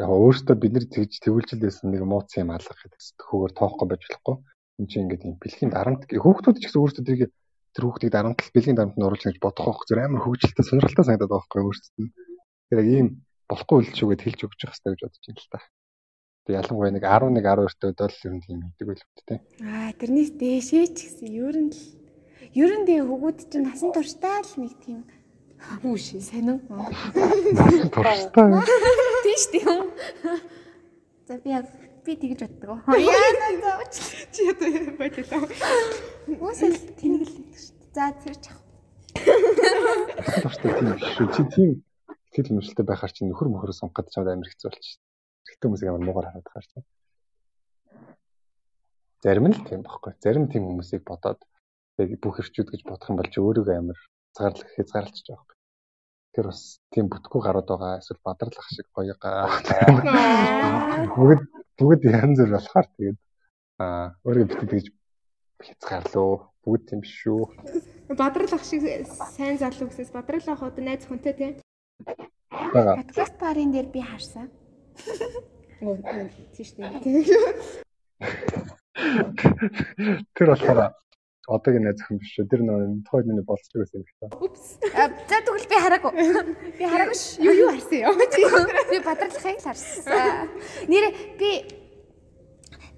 яг 0.00 0.08
өөрөөсөө 0.08 0.56
бид 0.56 0.72
нар 0.72 0.86
тэгж 0.88 1.12
төвлөжл 1.20 1.60
байсан 1.60 1.86
нэг 1.92 2.02
мууц 2.08 2.30
юм 2.40 2.56
алгах 2.56 2.80
гэдэг 2.80 3.00
төхөөр 3.20 3.52
тоохгүй 3.52 3.86
байж 3.92 4.02
болохгүй. 4.08 4.36
Энд 4.80 4.88
чинь 4.88 5.04
ингээд 5.04 5.28
юм 5.28 5.36
бэлгийн 5.36 5.72
дарамт 5.76 6.08
хүүхдүүд 6.08 6.56
ч 6.56 6.64
гэсэн 6.72 6.80
өөрсдөө 6.80 7.04
тэрийг 7.04 7.36
тэр 7.74 7.84
хүүхдийг 7.86 8.12
дарамт 8.12 8.40
бэлгийн 8.54 8.78
дарамт 8.78 8.96
нь 8.98 9.06
оруулж 9.06 9.24
гэж 9.24 9.38
бодох 9.40 9.66
байх 9.66 9.82
зөв 9.88 9.98
амар 9.98 10.22
хөвгөлтэй 10.24 10.64
сонирхолтой 10.64 11.04
санагдаад 11.04 11.32
байгаа 11.32 11.42
байхгүй 11.44 11.62
өөрсдөд 11.64 11.96
нь. 11.98 12.12
Тэр 12.68 12.78
яг 12.82 12.88
ийм 12.88 13.06
болохгүй 13.48 13.76
үйлчүүгээд 13.78 14.24
хэлж 14.24 14.40
өгч 14.44 14.60
явах 14.64 14.76
хэрэгтэй 14.76 14.92
гэж 14.92 15.02
бодож 15.04 15.24
байна 15.28 15.40
л 15.42 15.52
та. 15.52 15.60
Тэг 16.48 16.54
ялангуяа 16.58 16.92
нэг 16.92 17.04
11 17.04 17.44
12 17.44 17.96
төвд 17.96 18.00
л 18.08 18.24
ер 18.28 18.34
нь 18.36 18.44
тийм 18.44 18.58
хийдэг 18.64 18.86
байл 18.88 19.04
үү 19.04 19.24
те. 19.28 19.36
Аа 19.64 19.90
тэрнээс 19.96 20.30
дээшээ 20.40 20.86
ч 20.92 20.98
гэсэн 21.08 21.28
ер 21.32 21.56
нь 21.60 21.72
л 21.72 21.82
ер 22.56 22.72
нь 22.76 22.86
тэгээ 22.88 23.08
хөгүүд 23.08 23.38
чинь 23.52 23.66
насан 23.68 23.90
туршдаа 23.92 24.40
л 24.40 24.54
нэг 24.60 24.74
тийм 24.80 25.00
Хүүш. 25.58 26.22
сонин. 26.22 26.62
Турштай. 27.90 28.48
Тийм 29.26 29.38
шүү 29.42 29.52
дээ. 29.52 30.38
За 31.26 31.36
би 31.42 31.50
яг 31.50 31.66
би 32.08 32.16
тэгж 32.16 32.40
боддог. 32.48 32.80
Яа 32.96 33.52
заавч. 33.60 33.94
Чи 34.32 34.48
одоо 34.48 34.96
бодлоо. 34.96 35.44
Үсэл 36.48 36.76
тэнэг 36.96 37.28
л 37.28 37.36
байдаг 37.36 37.60
шүү 37.60 37.76
дээ. 37.76 37.92
За 37.92 38.04
тэр 38.16 38.36
чах. 38.40 38.58
Турштай 40.40 40.72
тийм 40.72 40.96
шүү. 40.96 41.26
Чи 41.36 41.42
тийм 41.52 41.70
ихтгэл 42.32 42.52
өнөшлөлтэй 42.56 42.86
байхаар 42.88 43.12
чи 43.12 43.28
нөхөр 43.28 43.52
мөхөр 43.52 43.76
сонгоход 43.76 44.08
чамд 44.08 44.32
амар 44.32 44.48
хэцүү 44.48 44.72
болчих. 44.72 44.96
Ихтэй 45.52 45.68
хүмүүсийг 45.68 45.88
амар 45.92 46.04
муугар 46.08 46.26
хараад 46.32 46.48
байгаа 46.48 46.64
шүү. 46.64 46.82
Зарим 49.20 49.46
нь 49.50 49.56
л 49.56 49.66
тийм 49.68 49.84
байхгүй. 49.84 50.12
Зарим 50.24 50.48
тийм 50.48 50.64
хүмүүсийг 50.64 51.04
бодоод 51.04 51.40
яг 52.00 52.08
бүх 52.24 52.40
хэрчүүд 52.40 52.72
гэж 52.72 52.82
бодох 52.88 53.10
юм 53.12 53.20
бол 53.20 53.28
чи 53.28 53.42
өөрийгөө 53.42 53.76
амар 53.76 53.98
хязгаарлах 54.32 54.70
хязгаарлалч 54.78 55.26
байгаа. 55.28 55.56
Тэр 56.32 56.44
бас 56.52 56.60
тийм 56.94 57.06
бүтггүй 57.10 57.40
гарууд 57.42 57.68
байгаа 57.68 57.98
эсвэл 57.98 58.22
бадарлах 58.22 58.68
шиг 58.70 58.86
гоё 58.94 59.12
бүгд 61.16 61.42
бүгд 61.78 62.10
янз 62.10 62.42
бүр 62.42 62.58
болохоор 62.58 62.86
тэгээд 62.98 63.18
аа 63.78 64.18
өөрийгөө 64.26 64.66
битгий 64.66 64.82
гэж 64.82 64.90
хязгаарлуу 65.62 66.50
бүгд 66.66 66.82
тийм 66.90 67.06
биш 67.06 67.14
шүү. 67.22 67.54
Бадрал 68.18 68.50
ах 68.50 68.66
шиг 68.66 68.82
сайн 69.06 69.62
залуу 69.62 69.86
гэсээс 69.86 70.10
бадрал 70.10 70.42
ах 70.50 70.66
одоо 70.66 70.82
найз 70.82 71.06
хүнтэй 71.06 71.38
тий. 71.38 71.62
Бага. 72.74 72.98
Подкаст 72.98 73.38
барын 73.38 73.70
дээр 73.70 73.94
би 73.94 74.02
харсан. 74.02 74.50
Оо 75.80 75.96
тийш 76.56 76.72
дээ. 76.74 76.98
Тэр 80.34 80.46
болохоор 80.50 80.98
одоогийн 81.48 81.84
найз 81.88 82.02
охин 82.04 82.20
биш 82.20 82.36
шүү. 82.36 82.46
Тэр 82.52 82.62
нөө 82.68 83.08
тухайн 83.08 83.26
миний 83.32 83.44
болцдог 83.48 83.80
байсан 83.80 84.04
юм 84.04 84.06
байна. 84.20 84.36
Упс. 84.44 84.76
А, 84.92 85.08
За 85.08 85.40
тэгвэл 85.40 85.68
би 85.72 85.76
хараагүй. 85.80 86.12
Би 86.76 86.84
хараагүй 86.84 87.16
ш. 87.16 87.40
Юу 87.40 87.54
юу 87.56 87.70
харсан 87.72 87.98
ёо. 88.04 88.12
Би 88.92 88.98
бадралхыг 89.00 89.56
л 89.56 89.64
харсан. 89.64 90.48
Нэрэ 90.92 91.08
би 91.40 91.50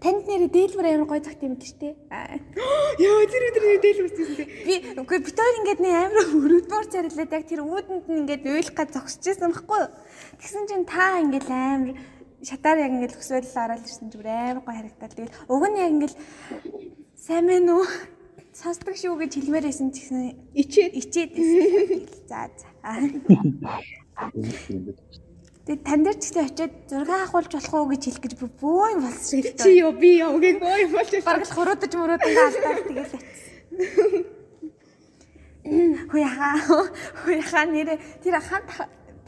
танд 0.03 0.26
нэрэ 0.26 0.48
дээлбэр 0.51 0.86
амар 0.90 1.07
гой 1.07 1.20
цагт 1.22 1.44
юм 1.46 1.55
гэж 1.61 1.72
тий. 1.78 1.94
Яа 2.11 3.24
тэр 3.30 3.42
өдөр 3.53 3.64
дээл 3.84 4.05
үсчихсэн 4.09 4.36
тий. 4.36 4.48
Би 4.66 4.74
үгүй 4.98 5.18
бит 5.22 5.36
хоёр 5.36 5.59
ингээд 5.61 5.80
нэг 5.84 5.94
амар 5.94 6.26
өрөвдмөр 6.40 6.86
царилаад 6.90 7.34
яг 7.36 7.44
тэр 7.46 7.62
үүдэнд 7.62 8.07
нь 8.09 8.18
ингээд 8.24 8.48
уйлах 8.48 8.74
гэж 8.74 8.88
зогсчихсан 8.96 9.53
байхгүй 9.53 9.78
юу. 9.78 9.92
Тэгсэн 10.40 10.64
чинь 10.66 10.88
та 10.88 11.20
ингээд 11.20 11.48
амар 11.53 12.01
шатаар 12.40 12.78
яг 12.80 12.92
ингээд 12.96 13.14
хөсвөл 13.14 13.44
ороод 13.44 13.84
ирсэн 13.84 14.09
зүгээр 14.09 14.57
амар 14.57 14.64
гой 14.64 14.74
харагдаад 14.74 15.12
тэгэл 15.12 15.36
уг 15.53 15.62
нь 15.68 15.78
яг 15.84 15.90
ингээд 15.92 16.14
сайн 17.20 17.44
мэн 17.44 17.68
үү 17.68 17.84
сонсдог 18.53 18.94
шүү 18.98 19.14
гэж 19.20 19.32
хэлмээр 19.38 19.64
байсан 19.70 19.90
ч 19.94 20.03
гэсэн 20.03 20.22
Ичээд 20.55 20.92
ичээд 20.98 21.30
байсан. 21.36 22.03
За 22.26 22.40
за. 22.51 22.68
Тэгээд 25.66 25.82
тань 25.86 26.03
дээр 26.03 26.18
ч 26.18 26.22
гэсэн 26.34 26.44
очиод 26.51 26.72
зураг 26.90 27.11
авахулж 27.30 27.53
болох 27.55 27.74
уу 27.74 27.90
гэж 27.94 28.03
хэлэх 28.11 28.22
гэж 28.26 28.32
бөө 28.42 28.86
юм 28.90 29.01
болсон 29.07 29.38
шиг. 29.38 29.55
чи 29.55 29.70
юу 29.78 29.92
би 29.94 30.18
юу 30.18 30.34
гэх 30.42 30.59
ой 30.59 30.82
болж 30.90 31.12
бараг 31.22 31.46
л 31.46 31.55
хуруудаж 31.55 31.92
мөрөөдөнгөө 31.94 32.46
алдаад 32.48 32.78
тэгээд 32.90 33.07
очсон. 33.07 33.22
Хүй 36.11 36.24
хаа 36.26 36.57
хүй 37.22 37.38
хаа 37.44 37.64
нэрэ 37.70 37.94
тэр 38.24 38.40
хамт 38.42 38.70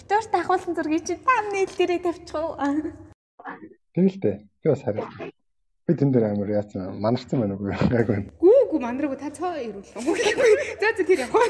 битүүрт 0.02 0.32
ахуулсан 0.34 0.74
зургийг 0.74 1.06
чи 1.06 1.14
там 1.14 1.44
нийл 1.54 1.70
дээрээ 1.70 2.00
тавьчих 2.02 2.34
уу? 2.34 2.58
Тэгэл 3.94 4.18
дээ. 4.18 4.36
Би 4.62 4.66
бас 4.66 4.82
хараад. 4.82 5.12
Би 5.82 5.94
тэн 5.98 6.12
дээр 6.14 6.30
амар 6.30 6.50
яасан 6.62 6.94
манарсан 7.02 7.42
байна 7.42 7.58
уу 7.58 7.74
гайгүй. 7.90 8.30
Гүү 8.38 8.58
гүү 8.70 8.80
мандрагу 8.82 9.16
та 9.18 9.34
цоо 9.34 9.50
ирүүлээ. 9.58 9.98
За 10.78 10.88
за 10.94 11.02
тэр 11.02 11.26
яваа. 11.26 11.42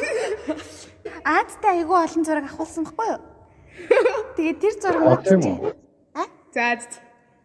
Аадтай 1.20 1.84
айгүй 1.84 1.98
олон 2.00 2.24
зураг 2.24 2.48
авахулсан 2.48 2.88
байхгүй 2.88 3.08
юу? 3.12 3.20
Тэгээд 4.36 4.58
тэр 4.64 4.72
А, 4.72 4.80
зураг 4.80 5.20
тийм 5.28 5.40
нь 5.44 5.52
үү? 5.52 5.72
За 6.56 6.64
за. 6.80 7.00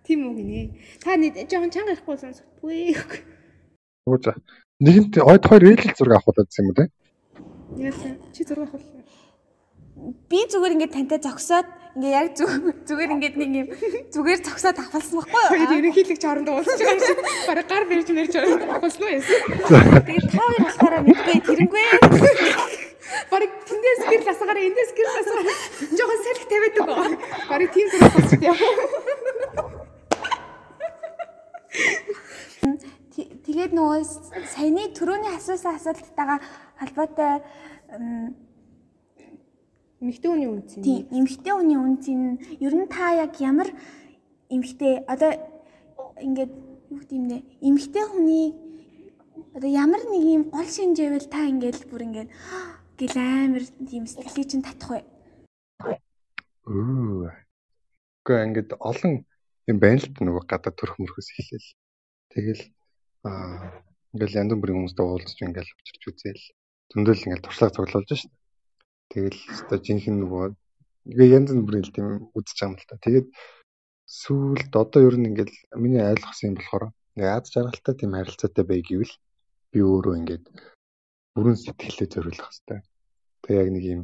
Тийм 0.07 0.19
үү 0.31 0.33
гинэ. 0.39 0.61
Та 1.03 1.19
нэг 1.19 1.35
жоохон 1.51 1.75
чанга 1.75 1.91
ихгүй 1.91 2.15
сонсохгүй. 2.23 2.95
Үгүй 4.07 4.19
за. 4.23 4.39
Нэгэнт 4.79 5.19
ойд 5.19 5.43
хоёр 5.43 5.63
ээлэл 5.67 5.91
зураг 5.99 6.23
авахулаад 6.23 6.47
байсан 6.47 6.63
юм 6.63 6.71
уу 6.71 6.77
те? 6.79 6.85
Яасан? 7.83 8.15
Чи 8.31 8.47
зураг 8.47 8.71
авах. 8.71 8.96
Би 10.29 10.39
зүгээр 10.51 10.73
ингээд 10.77 10.93
тантай 10.93 11.19
зогсоод 11.23 11.67
ингээ 11.97 12.13
яг 12.13 12.27
зүг- 12.37 12.85
зүгээр 12.87 13.11
ингээд 13.17 13.35
нэг 13.41 13.49
юм 13.57 13.67
зүгээр 14.13 14.39
зогсоод 14.45 14.77
авалсан 14.77 15.17
байхгүй 15.17 15.43
Хоёр 15.49 15.69
юу? 15.73 15.77
ерөнхийлөгч 15.81 16.23
орондоо 16.29 16.53
уулзж 16.61 16.77
байгаа 16.77 16.93
юм 16.93 17.01
шиг. 17.07 17.19
Бараг 17.49 17.65
гар 17.71 17.83
бэрж 17.89 18.07
мэрж 18.13 18.33
авахсан 18.37 19.01
уу 19.01 19.13
яасан? 19.17 19.41
Тэгээд 20.05 20.25
та 20.29 20.37
хоёр 20.37 20.61
болохоор 20.67 20.95
мэдгүй 21.07 21.37
тэрнгүй. 21.47 21.85
Бараг 23.31 23.51
тэндээс 23.65 24.01
гэр 24.11 24.21
ласагаараа 24.29 24.63
эндээс 24.69 24.91
гэр 24.93 25.07
ласагаараа 25.17 25.55
жоохон 25.97 26.19
салхи 26.27 26.45
тавиад 26.51 26.75
байгаа. 26.77 27.09
Бараг 27.49 27.69
тийм 27.73 27.87
болчихсон 27.97 28.41
яа. 28.45 28.55
Т- 33.15 33.31
Тэгээд 33.47 33.71
нөгөө 33.73 34.01
саяны 34.53 34.83
түрүүний 34.97 35.33
асуусан 35.37 35.77
асуулттайгаа 35.79 36.37
холбоотой 36.81 37.33
Эмэгтэй 39.97 40.29
хүний 40.29 40.49
үнц 40.53 40.77
тийм 40.77 41.09
эмгтэй 41.09 41.53
хүний 41.57 41.79
үнцийн 41.81 42.37
ер 42.61 42.73
нь 42.77 42.85
та 42.85 43.17
яг 43.17 43.33
ямар 43.41 43.73
эмгтэй 44.53 45.01
одоо 45.09 45.33
ингээд 46.21 46.53
юу 46.93 47.01
гэдэг 47.01 47.17
юм 47.17 47.25
бэ? 47.33 47.37
Эмгтэй 47.65 48.05
хүний 48.05 48.53
одоо 49.57 49.69
ямар 49.73 50.01
нэг 50.05 50.21
юм 50.21 50.43
гол 50.53 50.69
шинжээвэл 50.69 51.33
та 51.33 51.49
ингээд 51.49 51.89
бүр 51.89 52.05
ингээд 52.05 52.29
гэл 53.01 53.17
амир 53.17 53.65
тийм 53.89 54.05
сэтгэлийг 54.05 54.45
чинь 54.45 54.61
татах 54.61 55.01
вэ? 55.01 55.01
Өө. 56.69 57.33
Гэхдээ 58.21 58.45
ингээд 58.53 58.69
олон 58.77 59.25
юм 59.65 59.77
байна 59.81 59.97
л 59.97 60.07
нөгөө 60.13 60.43
гадаа 60.45 60.73
төрх 60.77 61.01
мөрхөөс 61.01 61.29
эхлээл. 61.41 61.69
Тэгэл 62.37 62.63
аа 63.25 63.81
ингээл 64.13 64.39
янз 64.45 64.53
бүрийн 64.53 64.77
хүмүүстэй 64.77 65.05
уулзч 65.09 65.37
ингээл 65.41 65.73
учирч 65.73 66.03
үзээл. 66.05 66.45
Зөндөл 66.93 67.25
ингээл 67.25 67.45
туршлага 67.45 67.73
цуглуулж 67.73 68.09
шít. 68.13 68.33
Тэгэл 69.11 69.39
өстой 69.53 69.79
жинхэнэ 69.85 70.19
нөгөө 70.21 70.45
ингээ 71.11 71.33
янз 71.37 71.49
бүрийн 71.65 71.85
л 71.85 71.95
тийм 71.95 72.07
үзэж 72.37 72.57
байгаа 72.59 72.67
юм 72.67 72.75
л 72.77 72.87
та. 72.89 72.95
Тэгээд 73.05 73.27
сүүлд 74.21 74.71
одоо 74.83 75.01
ер 75.07 75.15
нь 75.17 75.27
ингээл 75.29 75.55
миний 75.83 76.03
ойлгосон 76.03 76.47
юм 76.49 76.55
болохоор 76.57 76.83
аз 77.17 77.45
жаргалтай 77.53 77.95
тийм 77.97 78.11
харилцаатай 78.15 78.63
бай 78.67 78.79
гэвэл 78.83 79.13
би 79.71 79.79
өөрөө 79.83 80.13
ингээд 80.19 80.45
бүрэн 81.35 81.57
сэтгэлээ 81.59 82.07
зориулах 82.13 82.49
хэрэгтэй. 82.51 82.79
Тэг 83.43 83.53
яг 83.61 83.69
нэг 83.71 83.83
юм 83.95 84.01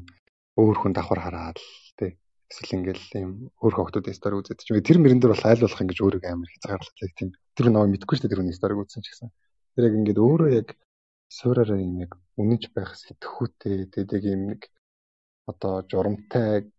өөр 0.62 0.78
хүн 0.80 0.94
давхар 0.94 1.22
хараад 1.24 1.58
л 1.58 1.94
тий 2.00 2.12
эсвэл 2.54 2.78
ингээл 2.78 3.06
юм 3.26 3.32
өөр 3.66 3.74
хүмүүсийн 3.74 4.18
стори 4.18 4.38
үзээд 4.38 4.62
чи 4.62 4.78
тэр 4.86 4.98
мөрөн 5.02 5.20
дээр 5.22 5.34
бол 5.34 5.48
айл 5.50 5.64
болох 5.66 5.82
ингэж 5.82 6.00
өөрийгөө 6.06 6.32
амар 6.34 6.50
хязгаарлалтай 6.54 7.10
тийм 7.18 7.30
тэр 7.58 7.68
нөө 7.74 7.86
мэдгүй 7.90 8.16
шүү 8.16 8.24
дээ 8.24 8.32
тэр 8.34 8.42
хүний 8.42 8.58
сториг 8.58 8.82
үзсэн 8.82 9.02
ч 9.02 9.08
гэсэн 9.10 9.30
тэр 9.74 9.84
яг 9.90 9.94
ингээд 9.98 10.20
өөрөө 10.22 10.50
яг 10.54 10.68
суураараа 11.34 11.80
юм 11.82 11.96
яг 12.06 12.12
үнэнч 12.38 12.64
байх 12.78 12.94
сэтгхүүтэй 12.94 13.90
тэгээд 13.90 14.12
яг 14.14 14.24
юм 14.30 14.42
нэг 14.54 14.62
одоо 15.52 15.74
журамтай 15.92 16.72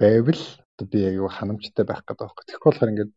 байвал 0.00 0.42
одоо 0.74 0.86
би 0.92 0.98
яг 1.08 1.14
юу 1.22 1.28
ханамжтай 1.28 1.84
байх 1.86 2.02
гэдэг 2.04 2.20
байхгүй 2.20 2.44
тэгэхгүй 2.44 2.68
болохоор 2.70 2.92
ингээд 2.92 3.12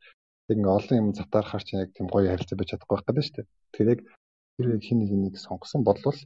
яг 0.49 0.57
ингээд 0.57 0.77
олон 0.77 0.99
юм 1.01 1.09
затаархаар 1.19 1.63
чи 1.67 1.73
яг 1.83 1.91
тийм 1.93 2.07
гоё 2.13 2.27
харилцаа 2.31 2.57
байж 2.57 2.69
чадахгүй 2.71 2.95
байх 2.95 3.07
гэдэг 3.07 3.25
шүү 3.25 3.35
дээ 3.37 3.47
тэгэхээр 3.73 3.91
яг 3.93 4.01
яг 4.75 4.81
хин 4.87 4.97
нэг 5.01 5.11
нэг 5.25 5.35
сонгосон 5.45 5.81
болвол 5.87 6.19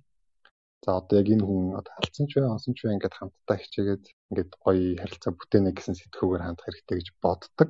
За 0.86 0.98
одоо 0.98 1.22
яг 1.22 1.28
энэ 1.30 1.46
хүн 1.46 1.78
одоо 1.78 1.94
алдсан 2.02 2.26
ч 2.26 2.42
бай, 2.42 2.50
онсон 2.50 2.74
ч 2.74 2.80
бай 2.82 2.98
ингээд 2.98 3.18
хамтдаа 3.18 3.58
хичээгээд 3.62 4.06
ингээд 4.34 4.52
гоё 4.66 4.98
харилцаа 4.98 5.32
бүтээнэ 5.38 5.72
гэсэн 5.78 5.94
сэтгүүгээр 5.98 6.46
хандах 6.46 6.66
хэрэгтэй 6.66 6.96
гэж 6.98 7.08
боддог. 7.22 7.70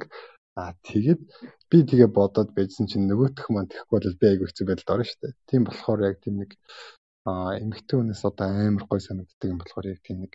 Аа 0.55 0.71
тэгээд 0.87 1.21
би 1.67 1.77
тэгээ 1.91 2.09
бодоод 2.19 2.49
байжсэн 2.55 2.87
чинь 2.87 3.11
нөгөөх 3.11 3.51
маань 3.51 3.67
тэхгүй 3.67 3.99
бол 3.99 4.19
би 4.21 4.25
айгүй 4.31 4.47
хэцүү 4.47 4.65
байдалд 4.67 4.91
орно 4.95 5.05
шүү 5.07 5.19
дээ. 5.27 5.33
Тийм 5.49 5.61
болохоор 5.67 5.99
яг 6.07 6.15
тийм 6.23 6.35
нэг 6.39 6.51
аа 7.29 7.53
эмэгтэй 7.63 7.95
хүнээс 7.97 8.23
одоо 8.25 8.47
амар 8.49 8.85
гоё 8.89 9.01
санагддаг 9.03 9.49
юм 9.51 9.59
болохоор 9.61 9.93
яг 9.93 10.01
тийм 10.01 10.17
нэг 10.25 10.33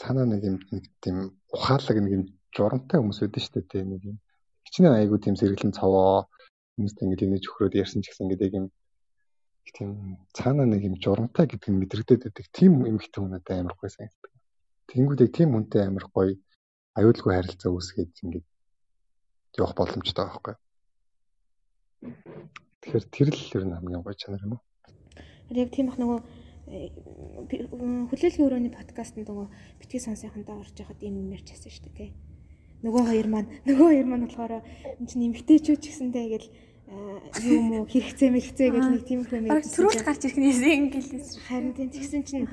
цаанаа 0.00 0.26
нэг 0.30 0.42
юм 0.46 0.56
нэг 0.70 0.84
тийм 1.02 1.16
ухаалаг 1.50 1.96
нэг 1.98 2.12
юм 2.16 2.24
журамтай 2.54 2.98
хүмүүс 3.02 3.18
шүү 3.18 3.30
дээ. 3.34 3.70
Тийм 3.72 3.86
нэг 3.90 4.02
юм 4.10 4.16
хичнээн 4.66 4.98
айгуу 4.98 5.18
тийм 5.18 5.34
сэргэлэн 5.34 5.74
цаваа 5.74 6.30
хүмүүст 6.78 7.02
ингээд 7.02 7.24
инээж 7.26 7.44
өгрөөд 7.50 7.74
ярьсан 7.82 8.02
ч 8.02 8.14
гэсэн 8.14 8.24
ингээд 8.30 8.46
яг 8.46 8.54
юм 8.60 8.66
тийм 9.74 9.90
цаана 10.38 10.64
нэг 10.70 10.82
юм 10.86 10.94
журамтай 11.02 11.46
гэдэг 11.50 11.70
нь 11.70 11.80
мэдрэгдээд 11.82 12.22
байдаг. 12.22 12.46
Тийм 12.54 12.72
эмэгтэй 12.86 13.20
хүмүүст 13.20 13.50
амар 13.50 13.74
гоё 13.74 13.90
санагддаг. 13.90 14.32
Тэнгүүд 14.90 15.20
яг 15.26 15.32
тийм 15.34 15.50
хүнтэй 15.54 15.82
амар 15.82 16.06
гоё 16.14 16.38
аюулгүй 16.98 17.32
харилцаа 17.34 17.70
үүсгээд 17.74 18.12
ингээд 18.22 18.46
явах 19.58 19.74
боломжтой 19.78 20.24
байхгүй. 20.26 20.54
Тэгэхээр 22.80 23.06
тэр 23.14 23.28
л 23.34 23.54
ер 23.58 23.64
нь 23.66 23.74
хамгийн 23.74 24.02
гоё 24.06 24.14
чанар 24.14 24.42
юм 24.46 24.54
уу? 24.58 24.62
Яг 25.50 25.70
тийм 25.74 25.90
бах 25.90 25.98
нөгөө 25.98 26.20
хүлээлгийн 26.70 28.46
өрөөний 28.46 28.70
подкастт 28.70 29.18
нөгөө 29.18 29.46
битгий 29.82 29.98
сонсохонтой 29.98 30.54
орж 30.54 30.74
яхад 30.78 31.02
юм 31.02 31.34
ярьж 31.34 31.50
байсан 31.50 31.70
шүү 31.70 31.84
дээ 31.90 31.98
тий. 31.98 32.10
Нөгөө 32.86 33.02
хоёр 33.10 33.26
маань 33.26 33.48
нөгөө 33.66 33.86
хоёр 33.90 34.06
маань 34.06 34.26
болохоор 34.30 34.62
энэ 34.62 35.08
чинь 35.10 35.26
эмгтээчүүд 35.26 35.80
ч 35.82 35.86
гэсэндээ 35.90 36.26
гэл 36.30 36.48
юу 37.42 37.60
мó 37.66 37.76
хэрэгцээ 37.90 38.30
мэлцээ 38.30 38.68
гэл 38.70 38.90
нэг 38.94 39.02
тийм 39.02 39.20
их 39.26 39.32
юм 39.34 39.46
ярьсан. 39.50 39.74
Төрүүлж 39.74 40.02
гарч 40.06 40.22
ирэх 40.26 40.38
нь 40.38 40.46
инглиш. 40.46 41.38
Харин 41.46 41.74
тийм 41.74 41.90
тэгсэн 41.90 42.22
чинь 42.22 42.46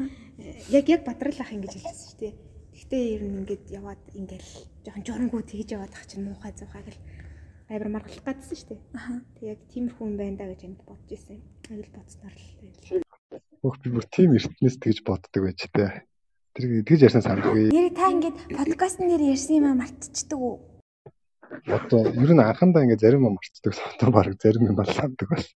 яг 0.74 0.86
яг 0.90 1.02
бадрал 1.06 1.38
ах 1.42 1.54
ингэж 1.54 1.74
хэлсэн 1.78 2.06
шүү 2.10 2.18
дээ. 2.22 2.34
Гэхдээ 2.74 3.04
ер 3.18 3.22
нь 3.26 3.38
ингээд 3.42 3.66
яваад 3.74 4.02
ингээл 4.14 4.52
жоохон 4.86 5.06
журангуу 5.06 5.42
тэгж 5.42 5.70
яваад 5.74 5.94
ах 5.94 6.06
чинь 6.06 6.26
муухай 6.26 6.54
зуухай 6.54 6.82
гэл 6.86 7.02
амар 7.68 7.90
маргалах 8.00 8.24
гадсан 8.24 8.56
шүү 8.56 8.68
дээ. 8.72 8.82
Тэг 9.36 9.44
яг 9.52 9.60
тиймэрхүү 9.72 10.06
юм 10.08 10.16
байна 10.16 10.38
да 10.40 10.46
гэж 10.48 10.62
амьд 10.64 10.82
бодож 10.88 11.12
ирсэн. 11.12 11.44
Аюул 11.68 11.92
бодсноор 11.92 12.36
л 12.36 13.04
Хөх 13.60 13.76
би 13.84 13.90
бүр 13.92 14.06
тийм 14.08 14.32
эртнээс 14.40 14.78
тэгж 14.80 15.04
боддог 15.04 15.42
байж 15.44 15.60
тээ. 15.68 16.08
Тэр 16.56 16.88
тэгж 16.88 17.02
ярьсан 17.12 17.24
сандгүй. 17.28 17.68
Нэр 17.76 17.92
та 17.92 18.08
ингээд 18.08 18.38
подкаст 18.56 19.04
нэр 19.04 19.20
ярьсан 19.20 19.60
юм 19.60 19.76
мартчихдаг 19.84 20.40
уу? 20.40 20.64
Одоо 21.68 22.08
ер 22.08 22.32
нь 22.32 22.40
анхандаа 22.40 22.88
ингээд 22.88 23.04
зарим 23.04 23.28
юм 23.28 23.36
мартдаг. 23.36 23.76
Одоо 23.76 24.10
баг 24.16 24.32
зарим 24.40 24.72
юм 24.72 24.76
балладаг 24.80 25.28
бас. 25.28 25.52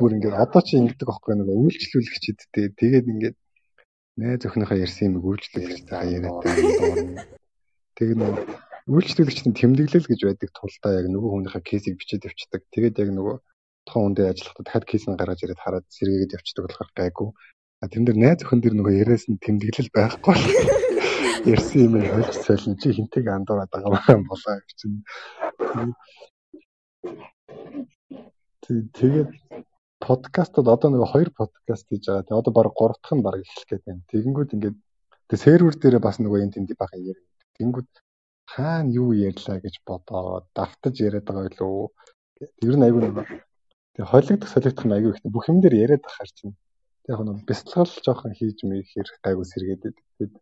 Бүр 0.00 0.16
ингээд 0.16 0.32
одоо 0.32 0.62
чи 0.64 0.80
ингэдэг 0.80 1.08
аахгүй 1.12 1.36
нэг 1.36 1.48
үйлчлүүлэгч 1.52 2.24
идтэй. 2.32 2.72
Тэгээд 2.72 3.06
ингээд 3.12 3.36
найз 4.16 4.48
өхнийхөө 4.48 4.80
ярьсан 4.80 5.12
юм 5.12 5.20
үйлчлүүлэгч 5.20 5.84
та 5.84 6.08
яриад 6.08 6.40
байна. 6.40 7.35
Тэгээд 7.96 8.18
нөгөө 8.20 8.44
үйлчлүүлэгчдийн 8.92 9.56
тэмдэглэл 9.56 10.06
гэж 10.06 10.20
байдаг 10.28 10.50
тулдаа 10.52 10.92
яг 11.00 11.06
нөгөө 11.10 11.30
хүнийхээ 11.32 11.64
кейсийг 11.64 11.96
бичээд 11.96 12.28
явчихдаг. 12.28 12.62
Тэгээд 12.70 13.00
яг 13.02 13.10
нөгөө 13.16 13.36
тухайн 13.88 14.02
хүн 14.04 14.14
дээр 14.14 14.30
ажиллахдаа 14.30 14.64
дахиад 14.68 14.86
кейс 14.86 15.04
нь 15.08 15.18
гаргаж 15.18 15.40
ирээд 15.42 15.64
хараад 15.64 15.86
сэргээгээд 15.96 16.36
явчихдаг 16.36 16.64
болохоор 16.68 16.90
гайгүй. 16.92 17.28
А 17.82 17.86
тэн 17.88 18.04
дээр 18.04 18.18
найз 18.20 18.40
өхөн 18.44 18.60
дээр 18.60 18.76
нөгөө 18.76 18.94
яриас 19.00 19.24
нь 19.26 19.40
тэмдэглэл 19.40 19.90
байхгүй 19.96 20.22
бол 20.28 20.44
ярьсан 21.54 21.80
юм 21.86 21.94
ойлгож 21.98 22.36
солино 22.46 22.76
чи 22.80 22.88
хинтэйг 22.92 23.26
андуураад 23.32 23.70
байгаа 23.72 24.14
юм 24.18 24.24
болоо 24.30 24.54
гэж 24.60 24.76
чинь. 24.76 25.02
Тэгээд 28.66 29.30
подкастууд 30.02 30.68
одоо 30.68 30.88
нөгөө 30.90 31.08
хоёр 31.14 31.30
подкаст 31.32 31.86
хийж 31.88 32.04
байгаа. 32.06 32.26
Тэгээ 32.26 32.40
одоо 32.44 32.52
баг 32.52 32.74
гурав 32.74 32.98
дахь 33.00 33.14
нь 33.16 33.24
баг 33.26 33.40
эхлэх 33.40 33.66
гээд 33.70 33.82
байна. 33.86 34.02
Тэгэнгүүт 34.10 34.54
ингээд 34.54 34.76
тэгээ 35.30 35.44
сервер 35.46 35.74
дээр 35.78 35.96
бас 36.02 36.16
нөгөө 36.20 36.42
энэ 36.42 36.54
тэнд 36.54 36.70
бахан 36.76 37.02
ярь. 37.02 37.20
Тэгэнгүүт 37.56 37.92
хаана 38.52 38.92
юу 38.92 39.10
ярьлаа 39.16 39.58
гэж 39.64 39.74
бодоод 39.88 40.46
давтаж 40.56 40.94
яриад 41.00 41.26
байгаа 41.26 41.50
юу? 41.60 41.92
Ер 42.62 42.76
нь 42.76 42.86
айгүй 42.86 43.02
нэг 43.02 43.46
Тэгээ 43.96 44.12
холигдох 44.12 44.52
солигдох 44.52 44.84
нь 44.84 44.92
аягүй 44.92 45.12
ихтэй 45.16 45.32
бүх 45.32 45.48
юм 45.48 45.58
дээр 45.64 45.88
яриад 45.88 46.04
ахаар 46.04 46.28
чинь. 46.36 46.52
Яг 47.08 47.24
нэг 47.24 47.48
бяцлал 47.48 47.88
жоохон 47.88 48.36
хийж 48.36 48.60
мэйхэр 48.68 49.08
гайгүй 49.24 49.46
сэргээд 49.48 49.80
байдаг. 49.88 50.04
Тэгээд 50.20 50.34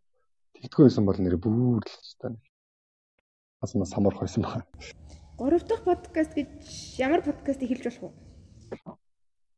тэгтгүй 0.59 0.83
байсан 0.91 1.05
бол 1.07 1.19
нэр 1.23 1.39
бүр 1.39 1.79
л 1.79 1.87
ч 1.87 2.19
тань. 2.19 2.35
Бас 3.63 3.71
мас 3.79 3.95
самарх 3.95 4.19
байсан 4.19 4.43
байна. 4.43 4.67
Гурав 5.39 5.63
дахь 5.63 5.87
подкаст 5.87 6.35
гэж 6.35 6.51
ямар 6.99 7.23
подкастыг 7.23 7.71
хэлж 7.71 7.83
болох 7.87 8.11
вэ? 8.11 8.91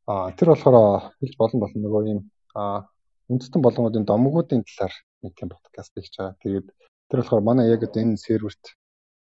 Аа 0.06 0.30
тэр 0.38 0.54
болохоор 0.54 1.18
хэлж 1.18 1.36
болон 1.42 1.60
болно 1.66 1.80
нөгөө 1.82 2.04
юм 2.14 2.20
аа 2.54 2.86
үндэстэн 3.34 3.66
болгоомжийн 3.66 4.06
домгуудын 4.06 4.62
талаар 4.62 4.94
нэг 5.26 5.34
тийм 5.34 5.50
подкаст 5.50 5.98
хийж 5.98 6.14
байгаа. 6.22 6.38
Тэгээд 6.46 6.68
тэр 7.10 7.20
болохоор 7.22 7.44
манай 7.44 7.72
яг 7.72 7.82
энэ 7.88 8.18
серверт 8.20 8.76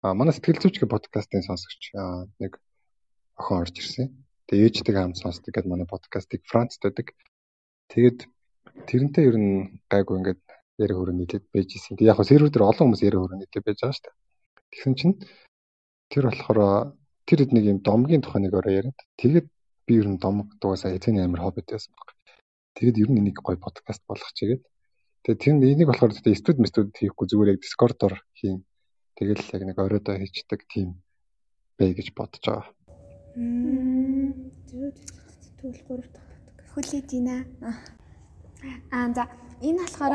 аа 0.05 0.15
манай 0.15 0.33
сэтгэл 0.35 0.61
зүйч 0.61 0.77
гэх 0.81 0.93
подкастын 0.93 1.45
сонсогч 1.45 1.83
нэг 2.41 2.53
охин 3.41 3.57
орж 3.65 3.75
ирсэн. 3.81 4.07
Тэгээ 4.49 4.67
ээжтэйг 4.69 4.97
хамт 4.97 5.21
сонсдог 5.21 5.53
гэдэг 5.53 5.71
манай 5.71 5.89
подкастыг 5.89 6.43
Францд 6.51 6.81
байдаг. 6.85 7.17
Тэгээд 7.93 8.19
тэрнтэй 8.89 9.25
ер 9.29 9.37
нь 9.41 9.81
гайгүй 9.93 10.17
ингээд 10.21 10.43
яриа 10.83 10.97
хөрөө 10.99 11.17
нийлээд 11.17 11.45
байж 11.55 11.69
исэн. 11.77 11.97
Яг 12.01 12.17
хөө 12.17 12.29
сервер 12.29 12.51
дээр 12.53 12.69
олон 12.69 12.85
хүмүүс 12.93 13.05
яриа 13.09 13.21
хөрөө 13.21 13.39
нийлээд 13.41 13.67
байж 13.67 13.79
байгаа 13.81 13.97
шүү 13.97 14.05
дээ. 14.05 14.17
Тэгсэн 14.73 14.95
чинь 14.99 15.15
тэр 16.13 16.25
болохоор 16.29 16.59
тэр 17.29 17.39
хэд 17.41 17.53
нэг 17.55 17.65
юм 17.73 17.79
домгийн 17.85 18.23
тухай 18.25 18.41
нэг 18.43 18.55
ороо 18.59 18.73
яриад 18.73 18.99
тэгээд 19.21 19.47
би 19.87 19.93
ер 20.01 20.09
нь 20.09 20.23
домог 20.25 20.49
дуусаа 20.61 20.97
эцэний 20.97 21.25
амир 21.25 21.43
хоббит 21.43 21.69
байсан 21.71 21.93
баг. 21.97 22.11
Тэгээд 22.77 23.01
ер 23.03 23.09
нь 23.11 23.21
энийг 23.21 23.39
гоё 23.45 23.59
подкаст 23.61 24.03
болгох 24.09 24.33
чигээд 24.39 24.63
тэгээд 25.25 25.41
тэр 25.41 25.55
энийг 25.61 25.89
болохоор 25.89 26.13
тэгээд 26.17 26.41
студ 26.41 26.59
мэстуд 26.61 26.97
хийхгүй 26.97 27.27
зүгээр 27.29 27.53
яг 27.53 27.61
Discord-оор 27.61 28.15
хийн. 28.37 28.65
Тэгэл 29.21 29.45
яг 29.53 29.63
нэг 29.69 29.77
оройдоо 29.77 30.17
хийчдэг 30.17 30.65
тийм 30.65 31.05
бай 31.77 31.93
гэж 31.93 32.17
бодож 32.17 32.41
байгаа. 32.41 32.69
Тэгвэл 33.37 34.97
3 35.61 36.09
дахь. 36.09 36.33
Хүлээж 36.73 37.09
байна. 37.13 37.45
Аа 38.93 39.13
за 39.13 39.29
энэ 39.61 39.85
болохоор 39.85 40.15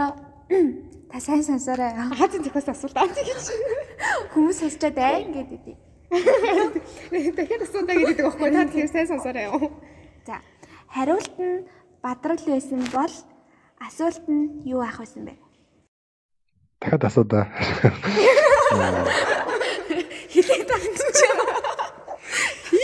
та 1.11 1.19
сайн 1.19 1.43
сонсоорой. 1.43 1.93
Хазин 2.17 2.41
зөхөөс 2.45 2.69
асуулт 2.69 2.97
аа 2.97 3.09
гэж. 3.09 3.49
Хүмүүс 4.33 4.57
сонсчод 4.61 4.97
айн 4.97 5.33
гэдэг. 5.33 5.77
Дахиад 7.37 7.61
асуудаа 7.65 7.95
гэдэг 7.97 8.25
байхгүй 8.25 8.49
та 8.53 8.65
тэгэхээр 8.69 8.89
сайн 8.93 9.07
сонсоорой. 9.09 9.69
За 10.25 10.41
хариулт 10.89 11.35
нь 11.37 11.65
бадрал 12.01 12.41
байсан 12.45 12.81
бол 12.93 13.13
асуулт 13.87 14.25
нь 14.27 14.65
юу 14.65 14.81
ах 14.81 14.97
байсан 14.99 15.25
бэ? 15.25 15.33
Дахиад 16.81 17.03
асуудаа. 17.05 17.43
Хилээд 20.33 20.67
байгаа 20.69 20.89
юм 20.89 20.95
чи 20.99 21.25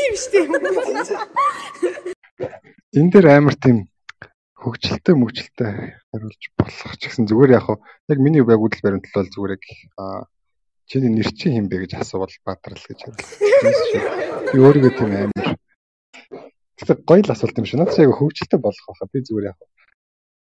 юм 0.08 0.16
штеп. 0.22 0.47
Энэ 2.97 3.12
дээр 3.12 3.28
амар 3.32 3.56
тийм 3.58 3.88
хөгжилтэй 4.62 5.16
мөгжилтэй 5.18 5.72
хариулж 6.12 6.43
болох 6.60 6.93
ч 6.99 7.02
гэсэн 7.10 7.26
зүгээр 7.26 7.52
яг 7.58 7.68
яг 8.12 8.20
миний 8.22 8.43
яг 8.43 8.62
үдэл 8.62 8.84
баримт 8.86 9.08
бол 9.16 9.26
зүгээр 9.26 9.56
яг 9.58 9.64
аа 9.97 10.28
чиний 10.86 11.10
нэр 11.10 11.30
чинь 11.34 11.56
хэм 11.56 11.68
бэ 11.72 11.88
гэж 11.88 11.91
асуувал 11.97 12.36
бадрал 12.45 12.78
гэж 12.78 12.99
хариулсан. 13.02 14.04
Би 14.54 14.58
өөрийгөө 14.60 14.93
тийм 14.97 15.12
амар 15.18 15.58
Тэгсэн 16.82 16.97
гоё 17.06 17.22
л 17.22 17.34
асуулт 17.34 17.58
юм 17.62 17.66
шиг. 17.66 17.78
Надад 17.78 18.02
яг 18.02 18.18
хөгжилтэй 18.18 18.60
болох 18.60 18.86
байхаа 18.89 19.08
би 19.14 19.22
зүгээр 19.22 19.49
яг 19.54 19.60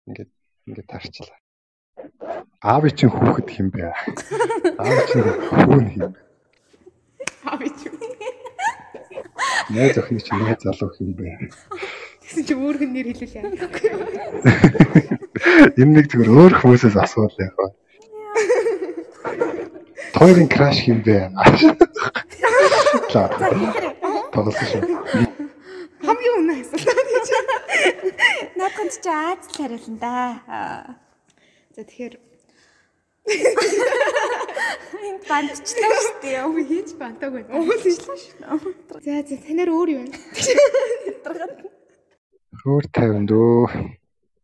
ингээд 0.08 0.32
ингээд 0.70 0.86
таарчлаа. 0.86 1.38
Аав 2.62 2.84
чинь 2.94 3.10
хүүхэд 3.10 3.50
хэм 3.50 3.68
бэ? 3.74 3.90
Аав 4.78 5.00
чинь 5.10 5.26
хүүн 5.26 5.86
хэм 5.90 6.14
бэ? 6.14 6.20
Аав 7.50 7.62
чинь 7.82 7.98
Найз 9.70 9.98
охины 9.98 10.22
чинь 10.22 10.42
найз 10.46 10.62
залуу 10.62 10.94
юм 11.00 11.14
бэ. 11.14 11.50
Тэгсэн 12.22 12.44
чи 12.46 12.54
өөр 12.54 12.76
хүн 12.82 12.92
нэр 12.94 13.08
хэлүүлээ. 13.14 13.44
Энэ 15.82 15.94
нэг 15.94 16.06
зүгээр 16.10 16.30
өөр 16.30 16.54
хүмүүсээс 16.58 16.98
асуул 16.98 17.34
яг. 17.38 17.54
Тойрын 20.14 20.50
краш 20.50 20.86
юм 20.90 21.06
бэ. 21.06 21.30
За. 23.14 23.30
Тоглосон 24.34 24.68
шүү. 24.70 24.82
Хамгийн 26.06 26.36
үнэ 26.42 26.54
асуулт. 26.66 26.90
Надад 28.60 28.92
ч 28.92 29.08
Аз 29.08 29.48
л 29.48 29.56
хариулна 29.56 29.98
да. 30.04 30.16
За 31.76 31.82
тэгэхээр 31.88 32.16
Энд 35.08 35.24
бандчлаа 35.32 36.00
шүү 36.04 36.16
дээ. 36.20 36.44
яв 36.44 36.52
хийж 36.68 36.90
бантаг 37.00 37.32
байна. 37.40 37.56
Уулчлаа 37.56 38.18
шүү. 38.20 38.36
За 39.06 39.24
за 39.24 39.36
танаар 39.48 39.72
өөр 39.72 39.90
юу 39.96 40.04
вэ? 40.04 40.12
Өөр 42.68 42.86
50 42.92 43.32
дөө. 43.32 43.64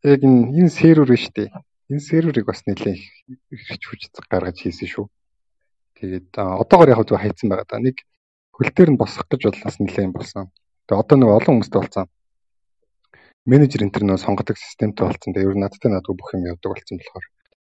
Яг 0.08 0.22
энэ 0.24 0.72
сервер 0.72 1.12
шүү 1.12 1.34
дээ. 1.36 1.50
Энэ 1.92 2.08
серверыг 2.08 2.48
бас 2.48 2.64
нэлээд 2.64 2.96
их 3.52 3.62
хүч 3.68 4.16
гаргаж 4.32 4.64
хийсэн 4.64 4.88
шүү. 4.96 5.06
Тэгээд 6.00 6.40
одоогоор 6.40 6.90
яг 6.96 7.04
зөв 7.04 7.20
хайцсан 7.20 7.52
байгаа 7.52 7.68
да. 7.68 7.84
Нэг 7.84 8.00
хөл 8.56 8.72
дээр 8.72 8.96
нь 8.96 9.02
босох 9.02 9.28
гэж 9.28 9.52
бодлоос 9.52 9.76
нэлээд 9.84 10.08
юм 10.08 10.16
болсон. 10.16 10.48
Тэгээд 10.88 11.04
одоо 11.04 11.16
нэг 11.20 11.30
олон 11.36 11.60
хүмүүстэй 11.60 11.84
болсон. 11.84 12.08
Менежер 13.46 13.86
энэ 13.86 13.94
төр 13.94 14.06
нөө 14.10 14.18
сонгодог 14.18 14.58
системтэй 14.58 15.06
болсон. 15.06 15.30
Тэгээд 15.30 15.46
ер 15.46 15.54
нь 15.54 15.62
надтай 15.62 15.94
надгүй 15.94 16.18
бүх 16.18 16.34
юм 16.34 16.50
явдаг 16.50 16.74
болсон 16.74 16.98
болохоор 16.98 17.26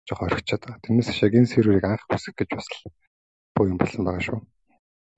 жоохон 0.07 0.29
орхичод 0.31 0.63
байгаа. 0.63 0.83
Тэрнээс 0.87 1.11
шиг 1.11 1.35
энэ 1.35 1.51
серверийг 1.51 1.87
анх 1.91 2.07
бүсэх 2.07 2.39
гэж 2.39 2.51
бас 2.55 2.71
боо 3.51 3.67
юм 3.67 3.75
болсон 3.75 4.07
байгаа 4.07 4.23
шүү. 4.23 4.39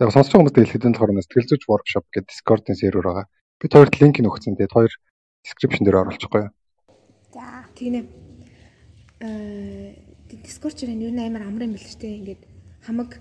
Яг 0.01 0.09
сонсож 0.09 0.32
байгаа 0.32 0.49
хүмүүст 0.49 0.57
хэлэхэд 0.57 0.86
энэ 0.88 0.96
болохоор 0.96 1.12
сэтгэл 1.20 1.51
зүйч 1.53 1.62
workshop 1.68 2.05
гэдэг 2.09 2.32
Discord-ын 2.32 2.80
сервер 2.80 3.05
байгаа. 3.05 3.26
Бид 3.61 3.72
хоёрт 3.76 3.94
линк 4.01 4.16
нь 4.16 4.30
өгсөн. 4.32 4.57
Тэгээд 4.57 4.72
хоёр 4.72 4.92
description 5.44 5.84
дээр 5.84 6.01
оруулчихгүй 6.01 6.40
юу? 6.49 6.53
За. 7.36 7.68
Тэгнэ. 7.76 8.01
Э 9.20 10.09
Discord 10.32 10.80
чирэн 10.80 11.05
юу 11.05 11.12
нээр 11.12 11.28
амар 11.28 11.44
амар 11.44 11.68
юм 11.68 11.76
ч 11.76 11.92
тийм 12.01 12.24
ингээд 12.24 12.42
хамаг 12.88 13.20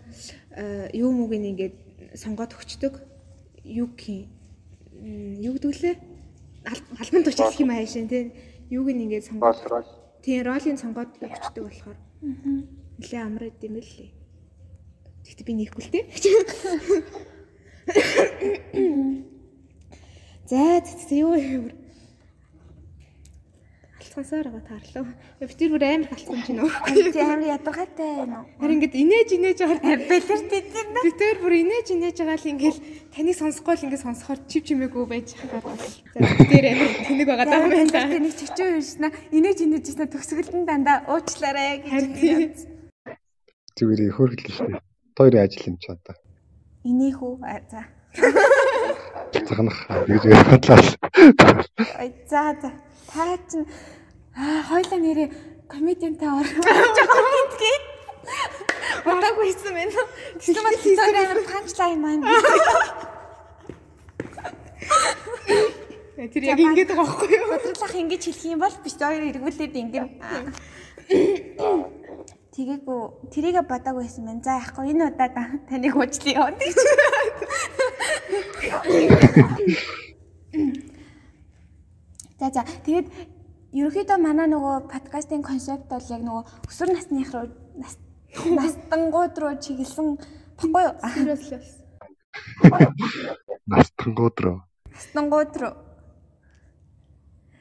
э, 0.56 0.92
юу 0.96 1.12
мууг 1.12 1.36
ингээд 1.36 1.76
сонгоод 2.16 2.56
өгчдөг. 2.56 3.04
Юу 3.64 3.92
гэх 3.96 4.28
юм 4.96 5.44
юу 5.44 5.56
гэдүүлээ? 5.60 6.17
Албан 6.68 7.24
тушаал 7.24 7.52
гэх 7.52 7.64
юм 7.64 7.72
аашин 7.72 8.08
тий. 8.12 8.34
Юуг 8.70 8.92
нь 8.92 9.04
ингээд 9.08 9.28
сонгоод 9.32 9.88
тий 10.24 10.44
ролын 10.44 10.78
сонгоод 10.78 11.16
өгчдөг 11.24 11.64
болохоор. 11.64 11.98
Нилээ 13.00 13.22
амар 13.24 13.48
идэм 13.48 13.80
л 13.80 13.88
лээ. 13.88 14.12
Тэгтээ 15.24 15.48
би 15.48 15.54
нийхгүй 15.56 15.82
л 15.88 15.94
тий. 15.94 16.04
За 20.48 20.84
за 20.84 21.16
юу 21.16 21.36
юм 21.36 21.72
алцгансаар 24.18 24.50
байгаа 24.50 24.66
таарлаа. 24.66 25.14
Би 25.40 25.54
тэр 25.54 25.70
бүр 25.74 25.84
амар 25.86 26.10
алцсан 26.10 26.42
чинь 26.46 26.58
нөө. 26.58 26.72
Тий 27.14 27.22
амар 27.22 27.46
ядгатай 27.54 28.26
нөө. 28.26 28.44
Харин 28.58 28.76
ингээд 28.82 28.96
инээж 28.98 29.30
инээж 29.38 29.60
байгаа. 29.62 29.98
Бэлэр 30.10 30.42
тийтэр 30.50 30.88
нэ. 30.90 31.00
Би 31.06 31.12
тэр 31.14 31.38
бүр 31.42 31.54
инээж 31.62 31.88
инээж 31.94 32.18
байгаа 32.18 32.38
л 32.42 32.52
ингээд 32.58 32.78
таныг 33.14 33.36
сонсохгүй 33.38 33.74
л 33.78 33.86
ингээд 33.86 34.06
сонсохоор 34.06 34.40
чив 34.50 34.64
чимээгүй 34.66 35.06
байж 35.06 35.28
байгаа. 35.38 35.78
Тэр 36.50 36.66
амар 36.66 36.92
тэнэг 37.06 37.28
байгаа 37.30 37.46
даа 37.46 37.62
юм 37.70 37.90
да. 37.94 38.02
Тэнийг 38.10 38.36
чичүү 38.42 38.68
юуснаа 38.82 39.12
инээж 39.30 39.58
инээж 39.62 39.86
яснаа 39.94 40.10
төгсгөлтөн 40.10 40.66
дандаа 40.66 40.98
уучлаарай 41.14 41.86
гэж. 41.86 42.58
Зүгээр 43.78 44.02
хөргөл 44.18 44.54
шүү 44.58 44.68
дээ. 44.74 44.82
Хоёрын 45.14 45.46
ажил 45.46 45.70
юм 45.70 45.78
чи 45.78 45.94
одоо. 45.94 46.18
Инээх 46.82 47.22
үү? 47.22 47.38
За. 47.70 47.86
Цагнах 49.46 49.78
гэж 50.10 50.24
бодлоо. 50.50 50.82
Ой 52.02 52.10
за 52.26 52.58
за. 52.58 52.72
Та 53.08 53.38
чинь 53.50 53.66
аа 54.38 54.62
хоёлаа 54.70 55.02
нэрээ 55.02 55.34
комедиантай 55.66 56.30
орох 56.30 56.54
гинтгий. 56.54 57.78
Бодоогүй 59.06 59.46
хийсэн 59.50 59.74
байна. 59.74 60.02
Тэгсэн 60.38 60.62
мэт 60.62 60.86
тэр 60.86 61.18
амар 61.18 61.42
панчлайн 61.50 61.98
маань. 62.02 62.22
Тэр 66.34 66.44
яг 66.46 66.60
ингэж 66.62 66.90
байгаа 66.94 67.02
байхгүй 67.02 67.34
юу? 67.34 67.50
Бодлох 67.50 67.94
ингэж 67.98 68.22
хэлэх 68.30 68.46
юм 68.46 68.62
бол 68.62 68.78
биш 68.86 68.96
хоёр 69.02 69.26
эргүүлээд 69.26 69.74
ингэн. 69.74 70.06
Тэгээгүй 72.54 73.02
тэрийгэ 73.34 73.66
бодоагүй 73.66 74.06
байсан 74.06 74.30
байна. 74.30 74.46
За 74.46 74.62
яахгүй 74.62 74.94
энэ 74.94 75.10
удаа 75.10 75.34
таныг 75.66 75.98
уучлаа 75.98 76.38
яваа 76.38 76.54
гэж. 76.62 76.78
За 82.38 82.54
за 82.54 82.62
тэгээд 82.86 83.10
ерөөхдөө 83.78 84.18
манай 84.22 84.48
нөгөө 84.50 84.76
подкастын 84.92 85.44
концепт 85.46 85.86
бол 85.92 86.06
яг 86.16 86.22
нөгөө 86.26 86.44
өсвөр 86.70 86.90
насных 86.94 87.30
руу 87.34 87.46
настангууд 88.60 89.36
руу 89.38 89.54
чиглэсэн 89.62 90.18
баггүй 90.58 90.84
юу? 90.88 90.96
Сериус. 91.38 91.70
Настангууд 93.68 94.38
руу. 94.40 94.58
Настангууд 94.92 95.54
руу. 95.62 95.74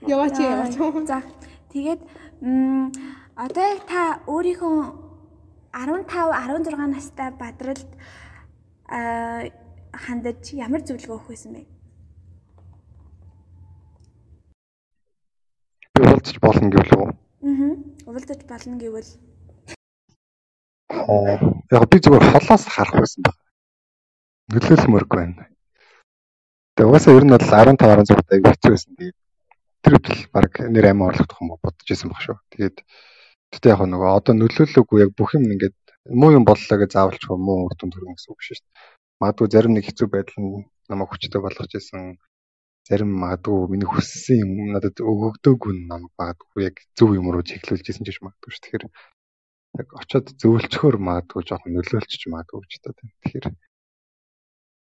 Яваач 0.06 0.36
яваач. 0.40 0.74
За 1.06 1.22
тэгээд 1.72 2.00
одоо 3.36 3.64
яг 3.64 3.82
та 3.88 4.20
өөрийнхөө 4.26 4.76
15 5.72 6.08
16 6.08 6.86
настай 6.94 7.30
бадралд 7.30 7.90
а 8.88 9.48
хандаж 9.92 10.52
ямар 10.52 10.80
зөвлөгөө 10.80 11.16
өгөх 11.16 11.28
байсан 11.28 11.52
бэ? 11.56 11.62
Би 15.96 16.15
уулзч 16.26 16.42
болно 16.42 16.70
гэвэл 16.74 16.92
үү? 16.98 17.08
Аа. 17.46 17.72
Уулзаж 18.10 18.40
болно 18.50 18.74
гэвэл 18.82 19.10
Аа. 20.90 21.38
Яг 21.70 21.82
би 21.90 21.98
зүгээр 22.02 22.24
холоос 22.34 22.64
харах 22.66 22.98
байсан 22.98 23.22
баг. 23.22 23.36
Нөлөөлмөргүй 24.50 25.18
байна. 25.22 25.46
Тэгээ 26.74 26.88
угаасаа 26.90 27.14
ер 27.14 27.24
нь 27.26 27.34
бол 27.34 27.46
15 27.46 27.78
16 27.78 28.42
даа 28.42 28.50
хэцүү 28.50 28.70
байсан. 28.74 28.92
Тэгээд 28.98 29.18
тэр 29.82 29.92
үтэл 29.98 30.20
баг 30.34 30.50
нэр 30.74 30.86
амин 30.90 31.06
орлох 31.06 31.38
юм 31.38 31.54
бодож 31.62 31.88
исэн 31.94 32.10
баг 32.10 32.20
шүү. 32.26 32.36
Тэгээд 32.50 32.76
тэгтээ 33.54 33.72
яг 33.74 33.80
нөгөө 33.86 34.10
одоо 34.18 34.34
нөлөөлөөгүй 34.34 34.98
яг 35.06 35.10
бүх 35.14 35.30
юм 35.38 35.46
ингээд 35.46 35.78
муу 36.10 36.34
юм 36.34 36.42
боллоо 36.42 36.76
гэж 36.82 36.90
заавалч 36.90 37.22
муу 37.30 37.70
үр 37.70 37.74
дүн 37.78 37.90
төрнө 37.94 38.18
гэсэн 38.18 38.34
үг 38.34 38.42
шүү 38.42 38.58
дээ. 38.58 38.74
Магадгүй 39.22 39.46
зарим 39.54 39.72
нэг 39.78 39.84
хэцүү 39.86 40.06
байдал 40.10 40.38
нь 40.42 40.66
намайг 40.90 41.08
хүчтэй 41.10 41.40
болгож 41.42 41.70
исэн. 41.70 42.18
Зарим 42.86 43.10
магадгүй 43.18 43.66
миний 43.72 43.90
хүссэн 43.90 44.42
юм 44.46 44.70
надад 44.74 45.02
өгөгдөөгүй 45.02 45.72
намайг 45.90 46.12
магадгүй 46.20 46.60
яг 46.70 46.76
зөв 46.94 47.10
юм 47.18 47.30
руу 47.34 47.42
чиглүүлж 47.42 47.86
исэн 47.90 48.06
ч 48.06 48.14
гэж 48.14 48.18
магадгүй 48.22 48.50
шүү. 48.54 48.62
Тэгэхээр 48.62 48.84
яг 49.82 49.88
очиод 50.00 50.26
зөвлөчхөр 50.40 50.96
магадгүй 51.08 51.42
жоохон 51.50 51.74
нөлөөлчих 51.74 52.30
магадгүй 52.30 52.78
та 52.78 52.94
тийм. 52.94 53.10
Тэгэхээр 53.26 53.46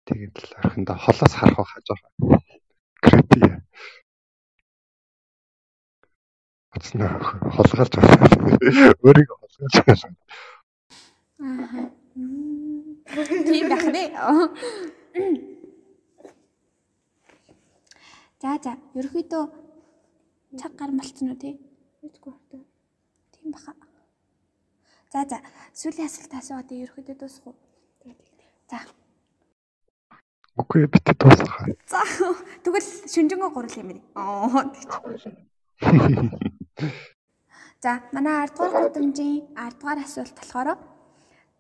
тэгээд 0.08 0.36
л 0.39 0.52
орхиндоо 0.64 0.95
холоос 0.95 1.34
харах 1.36 1.60
байхаа 1.60 1.84
жоохон 1.84 2.39
creepy. 3.04 3.41
Оцноо 6.76 7.10
холгаалж 7.56 7.93
байна. 7.97 8.28
Өөрийгөө 9.04 9.38
холгаалж 9.41 9.76
байна. 9.88 10.16
Аа. 11.43 11.84
Тийм 13.47 13.66
байх 13.72 13.86
нэ. 13.91 14.04
За 18.40 18.56
за, 18.64 18.72
ерөөхдөө 18.96 19.44
цаг 20.60 20.72
гар 20.80 20.92
малцсан 20.96 21.28
уу 21.32 21.36
тий? 21.36 21.60
Мэдгүй 22.00 22.34
байна. 22.52 22.64
Тийм 23.36 23.52
баха. 23.52 23.74
За 25.12 25.28
за, 25.28 25.44
сүүлийн 25.76 26.08
асуулт 26.08 26.34
асуугаад 26.40 26.72
ерөөхдөө 26.72 27.16
дуусах 27.20 27.52
уу? 27.52 27.56
За. 28.72 28.80
Үгүй 30.56 30.88
бит 30.88 31.04
дуусах. 31.20 31.52
За. 31.84 32.00
Тэгвэл 32.64 32.88
шүнжэнгөө 33.12 33.52
гурал 33.52 33.76
юм 33.76 33.92
ээ. 33.92 34.00
Аа. 34.16 34.72
За, 37.84 37.92
манай 38.16 38.48
10 38.48 38.56
дугаар 38.56 38.88
гудамжийн 38.88 39.52
10 39.52 39.80
дугаар 39.80 40.00
асуулт 40.04 40.36
болохоор 40.40 40.80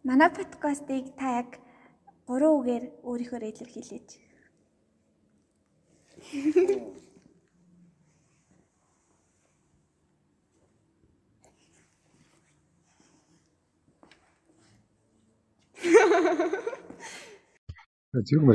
манай 0.07 0.29
подкастыг 0.31 1.11
та 1.19 1.43
яг 1.43 1.59
3 2.27 2.43
үгээр 2.55 2.83
өөрийнхөө 3.03 3.39
илэрхийлээч. 3.51 4.28
Зүгээр 6.29 6.77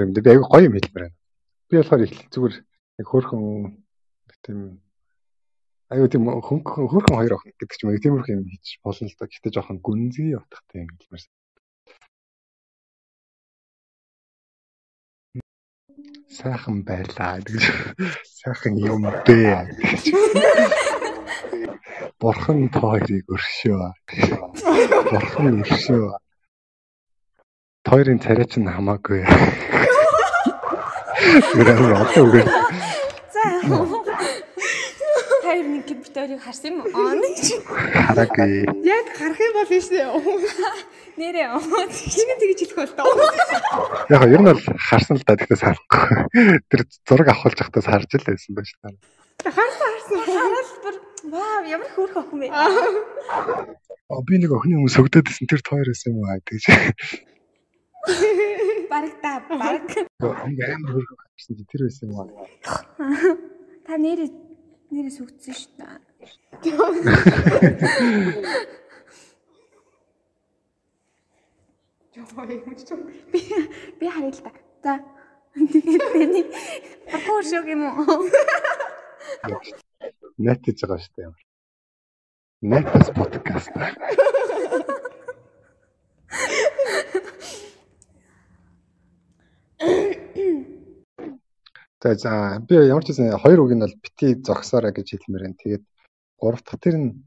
юм 0.06 0.14
дээ. 0.14 0.22
Би 0.22 0.30
аягүй 0.30 0.46
гоё 0.46 0.70
юм 0.70 0.78
хэлмээр 0.78 0.94
байна. 0.94 1.10
Би 1.66 1.74
болохоор 1.78 2.06
их 2.06 2.14
зүгээр 2.30 2.54
яг 3.02 3.06
хөөрхөн 3.10 3.42
тийм 4.44 4.58
аюу 5.90 6.06
тийм 6.06 6.30
хөнгөн 6.30 6.86
хөөрхөн 6.90 7.18
хоёр 7.18 7.34
охин 7.34 7.58
гэдэг 7.58 7.74
ч 7.74 7.82
юм 7.82 7.90
уу 7.90 7.98
тиймэрхүү 7.98 8.38
юм 8.38 8.46
хийж 8.50 8.66
болно 8.86 9.10
л 9.10 9.18
да. 9.18 9.26
Гэтэ 9.26 9.50
жоохон 9.50 9.82
гүнзгий 9.82 10.38
утгатай 10.38 10.86
юм 10.86 10.94
хэлмээр. 10.94 11.26
Сайхан 16.34 16.82
байлаа 16.82 17.38
гэж. 17.46 17.62
Сайхан 18.26 18.74
юм 18.74 19.06
бэ. 19.26 19.70
Бурхан 22.18 22.66
тойрыг 22.74 23.22
өршөө. 23.30 23.94
Бурхан 25.10 25.62
өршөө. 25.62 26.18
Тойрын 27.86 28.18
царай 28.18 28.46
чинь 28.50 28.66
хамаагүй. 28.66 29.22
Гэрээ 31.54 32.02
одоо 32.02 32.24
үгүй. 32.26 32.42
За. 33.34 34.03
Тайр 35.54 35.70
нэг 35.70 35.86
гэд 35.86 36.00
битэрийг 36.02 36.42
харсан 36.42 36.82
юм? 36.82 36.82
Аа 36.82 37.14
нэг 37.14 37.38
чи. 37.38 37.54
Хараагүй. 37.62 38.66
Яг 38.90 39.06
харах 39.14 39.38
юм 39.38 39.54
бол 39.54 39.70
биш 39.70 39.86
үү? 39.86 40.02
Нэрээ. 41.14 41.46
Чиний 42.10 42.36
тэгж 42.42 42.74
хэлэх 42.74 42.78
бол 42.82 42.94
тоо. 42.98 43.14
Яг 44.10 44.26
ер 44.34 44.42
нь 44.42 44.50
бол 44.50 44.58
харсан 44.58 45.14
л 45.14 45.22
да 45.22 45.38
гэхдээ 45.38 45.54
санахгүй. 45.54 46.58
Тэр 46.66 46.80
зураг 47.06 47.30
авахулж 47.30 47.54
байхдаа 47.54 47.86
харж 47.86 48.10
л 48.18 48.26
байсан 48.26 48.50
байж 48.50 48.74
таа. 48.82 48.98
Харсан 49.46 49.90
харсан. 49.94 50.18
Хараад 50.26 50.70
бүр 50.82 50.94
вау 51.30 51.62
ямар 51.70 51.90
хөөрхөн 51.94 52.22
охин 52.26 52.38
бэ? 52.42 52.50
А 54.10 54.22
би 54.26 54.34
нэг 54.42 54.50
охины 54.50 54.74
хүмүүс 54.82 54.98
сөгдөд 54.98 55.30
исэн 55.30 55.46
тэр 55.46 55.62
тойр 55.62 55.86
байсан 55.86 56.18
юм 56.18 56.26
аа 56.26 56.42
гэж. 56.42 56.66
Бараг 58.90 59.14
та 59.22 59.38
бараг. 59.54 59.86
Ингээ 60.18 60.74
амар 60.82 60.98
хөргөх 60.98 61.22
гэсэн 61.38 61.62
чи 61.62 61.64
тэр 61.70 61.86
байсан 61.86 62.10
юм 62.10 62.26
аа. 62.26 63.38
Та 63.86 63.94
нэрээ 64.02 64.53
нэрээс 64.90 65.18
үгдсэн 65.22 65.54
шүү 65.54 65.72
дээ. 65.78 65.98
Яа 72.14 72.46
юм 72.52 72.74
ч 72.78 72.90
би 73.32 73.40
би 73.98 74.06
харъя 74.08 74.30
л 74.30 74.40
та. 74.82 74.94
За 75.54 75.62
тэгээд 75.72 76.04
тэний 76.12 76.44
бакуур 77.10 77.44
шиг 77.44 77.66
юм 77.66 77.82
уу? 77.90 78.28
Найтж 80.38 80.80
байгаа 80.82 80.98
шүү 81.00 81.14
дээ 81.14 81.26
ямар. 81.26 81.42
Найтс 82.62 83.08
подкаст. 83.14 83.72
Mm-hmm. 89.84 90.64
За 92.04 92.14
за 92.14 92.60
би 92.68 92.76
ямар 92.76 93.00
ч 93.00 93.16
гэсэн 93.16 93.32
хоёр 93.40 93.64
үг 93.64 93.72
нь 93.72 93.80
бол 93.80 93.96
бити 94.04 94.36
зогсоорой 94.44 94.92
гэж 94.92 95.08
хэлмээр 95.24 95.44
байна. 95.48 95.56
Тэгээд 95.56 95.84
гурав 96.36 96.60
дахь 96.60 96.76
тэр 96.84 97.00
нь 97.00 97.24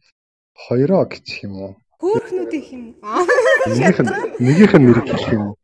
хоёроо 0.54 1.10
гэж 1.10 1.26
юм 1.50 1.54
уу? 1.58 1.74
Хөөхнүүдийн. 1.98 3.02
Аа. 3.02 3.26
Нэгийнх 3.74 4.06
нь 4.06 4.14
нэгийнх 4.38 4.74
нь 4.78 4.86
нэр 4.86 5.02
гэх 5.02 5.34
юм 5.34 5.44
уу? 5.50 5.56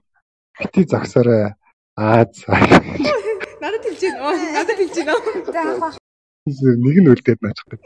Бити 0.57 0.89
зогсоорой. 0.89 1.53
Аа 1.93 2.25
за. 2.25 2.57
Надад 3.61 3.85
хэлж 3.85 4.01
гин. 4.01 4.17
Надад 4.17 4.77
хэлж 4.81 4.97
гин. 4.97 5.05
За 5.45 5.61
яг. 5.61 5.93
Нэг 6.49 6.97
нь 6.97 7.09
үлдээд 7.13 7.37
наачих 7.45 7.69
гэдэг. 7.69 7.85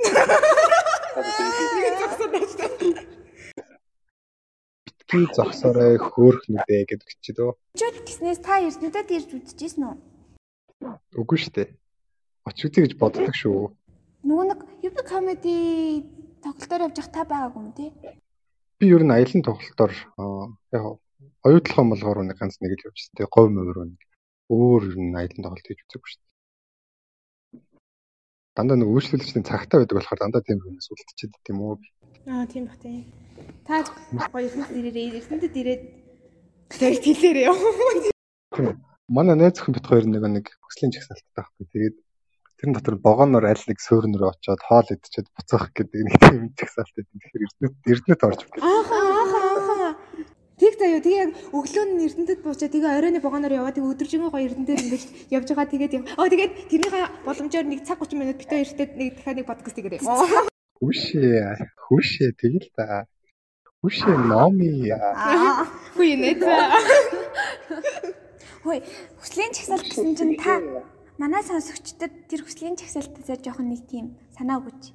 Битгий 4.87 5.27
зогсоорой 5.35 5.99
хөөхнүүдээ 5.99 6.87
гэдэг 6.87 7.09
чи 7.19 7.35
дөө. 7.35 7.51
Чөт 7.75 7.99
гиснээс 8.07 8.39
та 8.39 8.63
эрдэнэтэд 8.63 9.11
ирж 9.11 9.29
үзчихсэн 9.35 9.91
үү? 9.91 10.16
Үгүй 10.81 11.37
шүү 11.41 11.53
дээ. 11.57 11.69
Оч 12.47 12.57
үзье 12.63 12.85
гэж 12.85 12.93
боддог 13.01 13.33
шүү. 13.33 13.73
Нөгөө 14.27 14.45
нэг 14.51 14.59
юб 14.85 14.97
комеди 15.07 15.55
тоглолтоор 16.43 16.85
явж 16.87 16.97
явах 17.01 17.11
та 17.13 17.23
байгаагүй 17.25 17.61
юм 17.63 17.71
тий? 17.73 17.89
Би 18.77 18.85
ер 18.93 19.03
нь 19.03 19.13
аялын 19.13 19.41
тоглолтоор 19.41 19.93
яг 20.71 20.83
оюутлахын 21.47 21.89
болгоор 21.91 22.21
нэг 22.23 22.37
ганц 22.37 22.61
нэг 22.61 22.77
л 22.77 22.87
явжсэн. 22.87 23.17
Тэгээ 23.17 23.33
говь 23.33 23.51
мөр 23.51 23.77
нэг 23.97 24.01
өөр 24.53 24.81
ер 24.93 24.97
нь 25.01 25.17
аялын 25.17 25.43
тоглолт 25.43 25.67
хийж 25.67 25.81
үзээгүй 25.85 26.09
шүү. 26.11 26.23
Дандаа 28.57 28.77
нэг 28.77 28.89
үйлчлүүлэгчдийн 28.89 29.45
цагтаа 29.45 29.81
байдаг 29.81 29.97
болохоор 29.97 30.21
дандаа 30.21 30.41
тийм 30.45 30.59
хүнээс 30.61 30.89
үлдчихэд 30.89 31.45
тийм 31.45 31.57
үү. 31.61 31.77
Аа, 32.25 32.45
тийм 32.49 32.65
бах 32.65 32.77
тийм. 32.81 33.05
Та 33.65 33.85
гоё 34.33 34.49
эрдэнэтэд 34.49 34.77
ирээрээ 34.81 35.07
эрдэнэтэд 35.21 35.55
ирээд 35.61 35.81
тэгээд 36.73 37.05
хэлээрээ 37.05 37.45
ёо. 37.49 37.57
Манай 39.07 39.39
найз 39.39 39.55
хүн 39.63 39.71
бит 39.71 39.87
хоёр 39.87 40.03
нэг 40.03 40.19
нэг 40.19 40.51
хүслийн 40.67 40.91
жагсаалттай 40.91 41.31
байхгүй. 41.31 41.65
Тэгээд 41.71 41.95
тэр 42.59 42.69
дотор 42.75 42.95
богоноор 42.99 43.47
аль 43.47 43.63
нэг 43.71 43.79
суурнөр 43.79 44.35
очоод 44.35 44.59
хоол 44.59 44.83
идчихэд 44.83 45.31
буцаах 45.31 45.71
гэдэг 45.71 46.01
нэг 46.03 46.15
тийм 46.19 46.51
жагсаалт 46.59 46.91
байдаг. 46.91 47.15
Тэгэхээр 47.15 47.45
эрдэнэт 47.47 47.75
эрдэнэт 47.87 48.27
орж 48.27 48.39
ирдэг. 48.43 48.59
Ааха, 48.59 48.99
ааха, 48.99 49.39
ааха. 49.47 49.89
Тэг 50.59 50.73
заяа 50.75 50.99
тэгээ 50.99 51.23
яг 51.23 51.31
өглөө 51.55 51.85
нь 51.87 52.03
эрдэнэтэд 52.03 52.43
буучаа 52.43 52.67
тэгээ 52.67 52.97
оройны 52.99 53.23
вагоноор 53.23 53.55
яваа 53.55 53.71
тэгээ 53.71 53.91
өдөржингөө 53.95 54.31
гоё 54.35 54.43
эрдэнэтэд 54.43 54.83
ингэж 54.83 55.03
явж 55.31 55.47
байгаа 55.55 55.71
тэгээд 55.71 55.95
юм. 55.95 56.03
Оо 56.19 56.27
тэгээд 56.27 56.53
тэрнийхээ 56.67 57.05
боломжоор 57.23 57.67
нэг 57.71 57.79
цаг 57.87 58.03
30 58.03 58.19
минут 58.19 58.43
битээ 58.43 58.59
эртээд 58.67 58.91
нэг 58.99 59.23
дахиад 59.23 59.37
нэг 59.39 59.47
подкаст 59.47 59.79
хийгээрэй. 59.79 60.03
Хүшээ. 60.83 61.63
Хүшээ 61.79 62.29
тэгэл 62.35 62.67
та. 62.75 63.07
Хүшээ 63.79 64.17
номи. 64.27 64.91
Аа. 64.91 65.63
Хүй 65.95 66.19
нэ. 66.19 66.35
Хөөе, 68.67 68.83
хүслийн 69.23 69.55
чагсаалт 69.55 69.87
гэсэн 69.87 70.11
чинь 70.19 70.35
та 70.35 70.59
манай 71.15 71.39
сонсогчдод 71.39 72.27
тэр 72.27 72.43
хүслийн 72.43 72.75
чагсаалтаас 72.75 73.39
жоохон 73.39 73.71
нэг 73.71 73.87
тийм 73.87 74.19
санаа 74.35 74.59
өгөөч. 74.59 74.91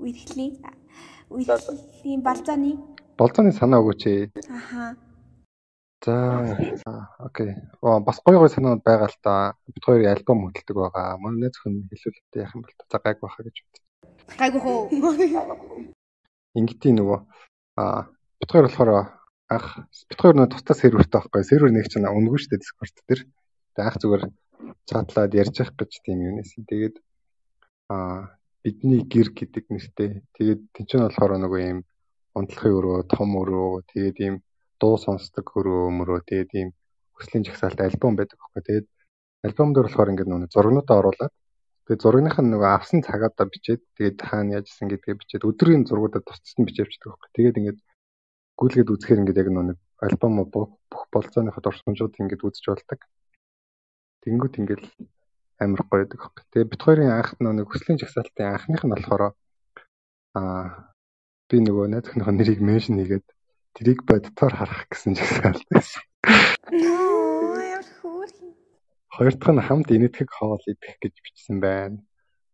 Үерхлийн 0.00 0.64
үерхлийн 1.28 2.24
балзааны. 2.24 2.80
Болцооны 3.20 3.52
санаа 3.52 3.84
өгөөч 3.84 4.02
ээ. 4.08 4.32
Аха. 4.48 4.96
За 6.00 6.16
окей. 7.20 7.60
Оо 7.84 8.00
бас 8.00 8.24
гоё 8.24 8.40
гоё 8.40 8.48
санаанд 8.48 8.80
байгаа 8.80 9.12
л 9.12 9.18
да. 9.20 9.52
Бид 9.68 9.84
хоёр 9.84 10.08
альбом 10.08 10.48
хөдөлдөг 10.48 10.76
байгаа. 10.80 11.20
Манай 11.20 11.52
найз 11.52 11.60
хүн 11.60 11.84
хэлүүлэлттэй 11.92 12.40
яах 12.40 12.56
юм 12.56 12.64
бол 12.64 12.72
та 12.88 13.04
гайг 13.04 13.20
баха 13.20 13.44
гэж 13.44 13.56
бод. 13.68 13.76
Гайгүй 14.40 14.60
хөө. 14.64 15.92
Ингэдий 16.56 16.96
нөгөө 16.96 17.20
аа 17.76 18.08
бид 18.40 18.48
хоёр 18.48 18.64
болохоор 18.64 19.12
анх 19.50 19.66
бид 20.10 20.18
хоёр 20.18 20.34
нөгөө 20.36 20.52
тусдаа 20.52 20.76
сервертэй 20.76 21.18
байхгүй. 21.20 21.42
Сервер 21.46 21.70
нэг 21.70 21.86
чинь 21.86 22.06
өнгөө 22.06 22.38
штэ 22.42 22.58
Discord 22.58 22.94
дээр. 23.06 23.22
Тэгээ 23.74 23.86
анх 23.86 23.98
зүгээр 24.02 24.24
чатлаад 24.90 25.32
ярьж 25.38 25.54
явах 25.62 25.74
гэж 25.78 25.92
тийм 26.02 26.18
нэсэн. 26.34 26.66
Тэгээд 26.66 26.96
аа 27.92 28.34
бидний 28.66 29.06
гэр 29.06 29.30
гэдэг 29.30 29.64
нэртэй. 29.70 30.10
Тэгээд 30.34 30.60
тэнцэн 30.74 31.06
болохоор 31.06 31.38
нөгөө 31.38 31.60
юм 31.70 31.80
унтлахын 32.34 32.74
өрөө, 32.74 32.98
том 33.06 33.30
өрөө, 33.38 33.86
тэгээд 33.94 34.16
ийм 34.26 34.34
дуу 34.82 34.98
сонсдог 34.98 35.46
өрөө 35.54 35.94
мөрөө, 35.94 36.20
тэгээд 36.26 36.50
ийм 36.58 36.68
хүслийн 37.14 37.46
жагсаалт 37.46 37.80
альбом 37.80 38.18
байдаг 38.18 38.42
байхгүй. 38.42 38.62
Тэгээд 38.66 38.86
альбом 39.46 39.70
дээр 39.70 39.86
болохоор 39.86 40.10
ингээд 40.10 40.30
нөгөө 40.30 40.50
зургнуудаа 40.50 40.96
оруулаад 40.98 41.34
тэгээд 41.86 42.02
зургийнхаа 42.02 42.44
нөгөө 42.44 42.70
авсан 42.74 43.00
цагаадаа 43.06 43.46
бичээд 43.46 43.82
тэгээд 43.94 44.18
хаана 44.26 44.58
яажсэн 44.58 44.90
гэдгээ 44.90 45.14
бичээд 45.14 45.46
өдрийн 45.46 45.86
зургуудаа 45.86 46.20
тусцсан 46.26 46.66
бичиж 46.66 46.82
явчихдаг 46.82 47.14
байхгүй. 47.14 47.30
Тэгээд 47.38 47.58
ингээд 47.62 47.78
гүйлгээд 48.56 48.92
үзэхээр 48.92 49.20
ингээд 49.20 49.40
яг 49.42 49.48
нөгөө 49.52 49.76
альбом 50.04 50.34
бүх 50.52 51.02
болцооныхоо 51.12 51.62
дурсамжууд 51.62 52.20
ингээд 52.20 52.44
үзэж 52.44 52.64
болдог. 52.68 53.00
Тэнгүүд 54.24 54.54
ингээд 54.60 54.84
амар 55.60 55.82
гоё 55.88 56.04
байдаг 56.04 56.20
байхгүй. 56.20 56.44
Тэгээ 56.52 56.70
бит 56.72 56.82
хоёрын 56.84 57.12
анх 57.16 57.30
нэг 57.40 57.68
хүслийн 57.68 58.00
жагсаалтын 58.00 58.52
анхных 58.52 58.82
нь 58.84 58.92
болохоор 58.92 59.22
аа 60.36 60.92
би 61.48 61.56
нөгөө 61.64 61.86
найзынхаа 61.92 62.34
нэрийг 62.36 62.60
меншн 62.60 63.00
хийгээд 63.00 63.26
тэрийг 63.76 64.00
боддоор 64.08 64.54
харах 64.56 64.82
гэсэн 64.88 65.16
жагсаалт 65.16 65.64
байсан. 65.72 66.02
Хоёр 69.16 69.34
дахь 69.36 69.54
нь 69.56 69.66
хамт 69.68 69.88
инэтгэх 69.96 70.28
хоол 70.28 70.60
идэх 70.68 70.96
гэж 71.00 71.14
бичсэн 71.24 71.56
байна. 71.64 72.04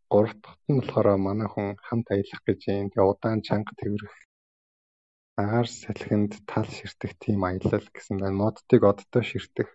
Гурав 0.06 0.34
дахь 0.38 0.62
нь 0.70 0.78
болохоор 0.78 1.18
манай 1.18 1.48
хүн 1.50 1.74
хамт 1.86 2.06
аялах 2.14 2.42
гэж 2.46 2.60
юм. 2.70 2.90
Тэгээ 2.90 3.10
удаан 3.10 3.42
чанга 3.42 3.74
тэрэх 3.74 4.14
агаар 5.36 5.68
салхинд 5.68 6.36
тал 6.46 6.66
ширтэх 6.66 7.14
тийм 7.18 7.44
аялал 7.44 7.86
гэсэн 7.94 8.18
байна. 8.20 8.36
Модтыг 8.36 8.82
одтой 8.84 9.22
ширтэх 9.24 9.68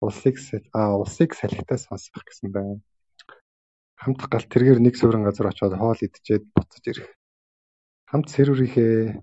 улсыг 0.00 0.36
а 0.72 0.96
улсыг 0.96 1.34
салхитаа 1.34 1.78
сонсох 1.78 2.24
гэсэн 2.24 2.52
байна. 2.52 2.80
Хамт 3.98 4.22
гал 4.30 4.46
тэргээр 4.46 4.80
нэг 4.80 4.96
суурин 4.96 5.24
газар 5.26 5.50
очиод 5.50 5.74
хоол 5.74 5.98
идчихэд 5.98 6.46
буцаж 6.54 6.84
ирэх. 6.86 7.10
Хамт 8.06 8.30
серверийнхээ 8.30 9.18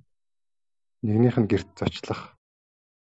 нэгнийх 1.02 1.38
нь 1.40 1.48
герт 1.48 1.72
зочлох. 1.80 2.36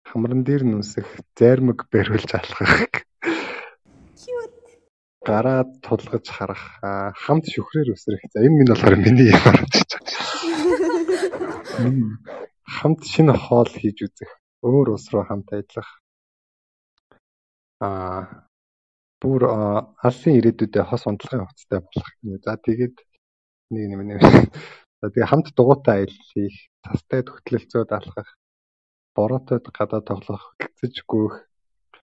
Хамран 0.07 0.47
дээр 0.47 0.63
нүсэх, 0.63 1.11
зайрмаг 1.35 1.91
бариулж 1.91 2.31
алхах. 2.31 3.03
Гараад 5.27 5.83
тулгаж 5.83 6.31
харах, 6.31 6.79
хамт 7.19 7.51
шүхрээр 7.51 7.99
өсрөх. 7.99 8.23
За 8.31 8.47
энэ 8.47 8.63
минь 8.63 8.71
болохоор 8.71 8.95
миний 8.95 9.35
юм 9.35 9.67
гэж 9.67 9.91
байна. 9.91 10.15
Хамт 12.67 13.07
шинэ 13.07 13.35
хоол 13.39 13.71
хийж 13.71 13.99
үзэх. 14.07 14.33
Өөр 14.67 14.99
ус 14.99 15.07
руу 15.14 15.23
хамт 15.23 15.49
ажиллах. 15.55 15.91
Аа 17.79 18.47
бүр 19.23 19.43
алсын 20.07 20.37
ирээдүйдээ 20.39 20.85
хос 20.87 21.07
унтлагын 21.09 21.47
хувцастай 21.47 21.81
болох 21.81 22.09
юм. 22.23 22.37
За 22.45 22.59
тэгээд 22.59 22.97
нэг 23.71 23.83
юм 23.95 24.03
нэр. 24.07 24.21
За 25.01 25.07
тэгээ 25.11 25.31
хамт 25.31 25.49
дугуйтай 25.57 26.05
аялал 26.05 26.23
хийх, 26.33 26.57
тастай 26.85 27.21
төгтлөлцөөд 27.25 27.91
алхах, 27.97 28.31
бороотойд 29.17 29.67
гадаа 29.73 30.03
тоглох, 30.03 30.45
гэгцэж 30.61 31.05
гүйх. 31.09 31.37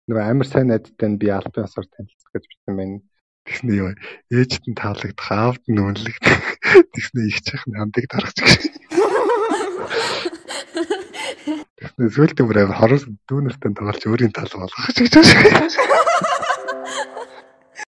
Нөгөө 0.10 0.24
амар 0.28 0.47
сайн 0.49 0.68
найдтай 0.70 1.10
нь 1.10 1.20
би 1.22 1.30
альбан 1.30 1.66
ёсоор 1.66 1.88
танилцах 1.89 2.32
гэж 2.34 2.43
бичсэн 2.49 2.76
байна. 2.78 2.97
Тэгснэ 3.45 3.72
юу 3.82 3.89
ээжт 4.34 4.64
нь 4.70 4.78
таалагдах, 4.78 5.30
аавд 5.30 5.64
нь 5.70 5.82
үнэлэгдэх. 5.82 6.41
Тэгснэ 6.93 7.22
их 7.30 7.39
чих 7.45 7.62
нь 7.70 7.78
хамтыг 7.78 8.06
дарах 8.10 8.34
гэж. 11.92 12.08
Тэгснэ 12.08 12.16
сүултэн 12.16 12.48
бүр 12.48 12.58
амар 12.64 12.80
хороос 12.80 13.04
дүүнэртэй 13.28 13.72
тоглож 13.76 14.04
өөрийн 14.08 14.32
тал 14.32 14.48
болгох 14.48 14.88
гэж 14.96 15.12
байна. 15.12 15.68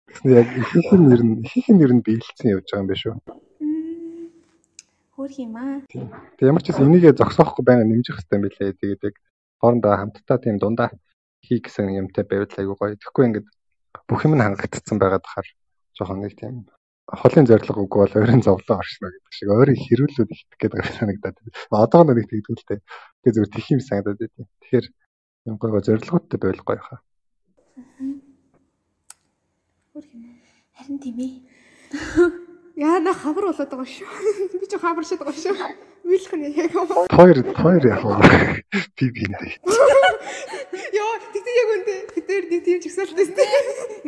Тэгснэ 0.07 0.31
яг 0.37 0.47
ихэнх 0.53 0.91
нь 0.93 1.07
нэр 1.09 1.21
нь 1.25 1.35
ихэнх 1.41 1.69
нь 1.73 1.79
нэр 1.81 1.91
нь 1.97 2.05
биелсэн 2.05 2.53
явж 2.53 2.69
байгаа 2.69 2.81
юм 2.81 2.87
байна 2.87 3.01
шүү. 3.01 3.15
Хөөх 5.17 5.35
юм 5.41 5.55
аа. 5.57 5.81
Тэг 5.89 6.45
ямар 6.45 6.61
ч 6.61 6.69
гэсэн 6.69 6.85
энийгээ 6.85 7.17
зогсоохгүй 7.17 7.63
байнга 7.65 7.89
нэмжих 7.89 8.21
хэрэгтэй 8.21 8.37
юм 8.37 8.45
билээ. 8.45 8.77
Тэгээд 8.77 9.05
яг 9.09 9.15
хоорондоо 9.57 9.93
хамтдаа 9.97 10.37
тийм 10.37 10.61
дундаа 10.61 10.93
хий 11.41 11.57
гэсэн 11.57 11.89
юмтай 11.97 12.21
байвал 12.21 12.53
айгуу 12.53 12.77
гоё. 12.77 12.93
Тэгэхгүй 13.01 13.25
ингээд 13.33 13.47
бүх 14.05 14.21
юм 14.29 14.37
нь 14.37 14.45
хангагдсан 14.45 15.01
байгаад 15.01 15.25
тахаар 15.25 15.47
жоохон 15.97 16.21
нэг 16.21 16.37
тийм 16.37 16.69
холын 17.07 17.47
зориг 17.47 17.71
үгүй 17.71 17.87
бол 18.03 18.17
ойрын 18.19 18.43
зовлон 18.43 18.83
оршно 18.83 19.07
гэдэг 19.07 19.31
шиг 19.31 19.47
ойрын 19.47 19.79
хэрүүлүүд 19.79 20.27
ихтэх 20.27 20.59
гэдэг 20.59 20.83
санагдаад 20.99 21.39
байна. 21.39 21.55
Одоо 21.71 22.03
нэг 22.03 22.27
тэгдүүлтэй. 22.27 22.83
Тэгээ 23.23 23.35
зүгээр 23.35 23.53
тэх 23.55 23.67
юм 23.71 23.79
санагдаад 23.79 24.19
байна. 24.19 24.51
Тэгэхээр 24.59 24.87
юм 25.47 25.55
гоё 25.55 25.79
зорилготой 25.79 26.39
байвал 26.43 26.67
гоё 26.67 26.83
хаа. 26.83 26.99
Харин 30.75 30.99
тийм 30.99 31.17
ээ. 31.23 31.33
Яа 32.75 32.99
на 32.99 33.15
хавар 33.15 33.55
болоод 33.55 33.71
байгаа 33.71 33.87
шүү. 33.87 34.59
Би 34.59 34.67
ч 34.67 34.75
хаваршаад 34.75 35.23
байгаа 35.23 35.39
шүү. 35.39 35.55
Вилх 36.03 36.33
нь 36.35 36.51
яг 36.59 36.75
юм. 36.75 36.91
Хоёр 37.07 37.37
хоёр 37.55 37.83
яг 37.87 38.03
би 38.99 39.05
би 39.15 39.23
нэ. 39.31 39.39
Йоо, 40.91 41.13
тэгтээ 41.31 41.55
яг 41.55 41.69
үнтэй. 41.71 41.99
Бид 42.19 42.25
нэр 42.27 42.43
нэг 42.51 42.61
тийм 42.67 42.79
чигсэлтэйстэй. 42.83 43.47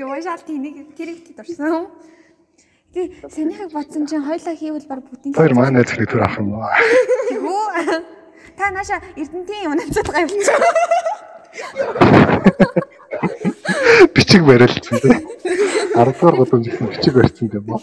Юу 0.03 0.11
шал 0.19 0.43
тэнийг 0.43 0.91
тэрэгт 0.99 1.31
дурсан. 1.33 1.87
Тэ 2.89 3.13
санийхыг 3.29 3.69
бодсон 3.69 4.09
чинь 4.09 4.25
хоёлаа 4.25 4.55
хийвэл 4.57 4.89
баг 4.89 5.05
бүтэн. 5.05 5.37
Хоёр 5.37 5.53
манай 5.53 5.85
зэрэг 5.85 6.09
төр 6.09 6.25
авах 6.25 6.41
юм 6.41 6.57
уу? 6.57 6.65
Тэгвэл 7.29 8.01
та 8.57 8.73
нааша 8.73 8.97
Эрдэнтийн 9.13 9.69
унацаад 9.69 10.09
гавьчих. 10.09 10.57
Бичиг 14.15 14.41
барилцсан 14.41 14.97
тийм. 15.05 15.21
10 15.93 16.17
дугаар 16.17 16.35
гудамж 16.41 16.65
гэсэн 16.65 16.89
бичиг 16.89 17.13
барьсан 17.13 17.45
юм 17.53 17.77
уу? 17.77 17.81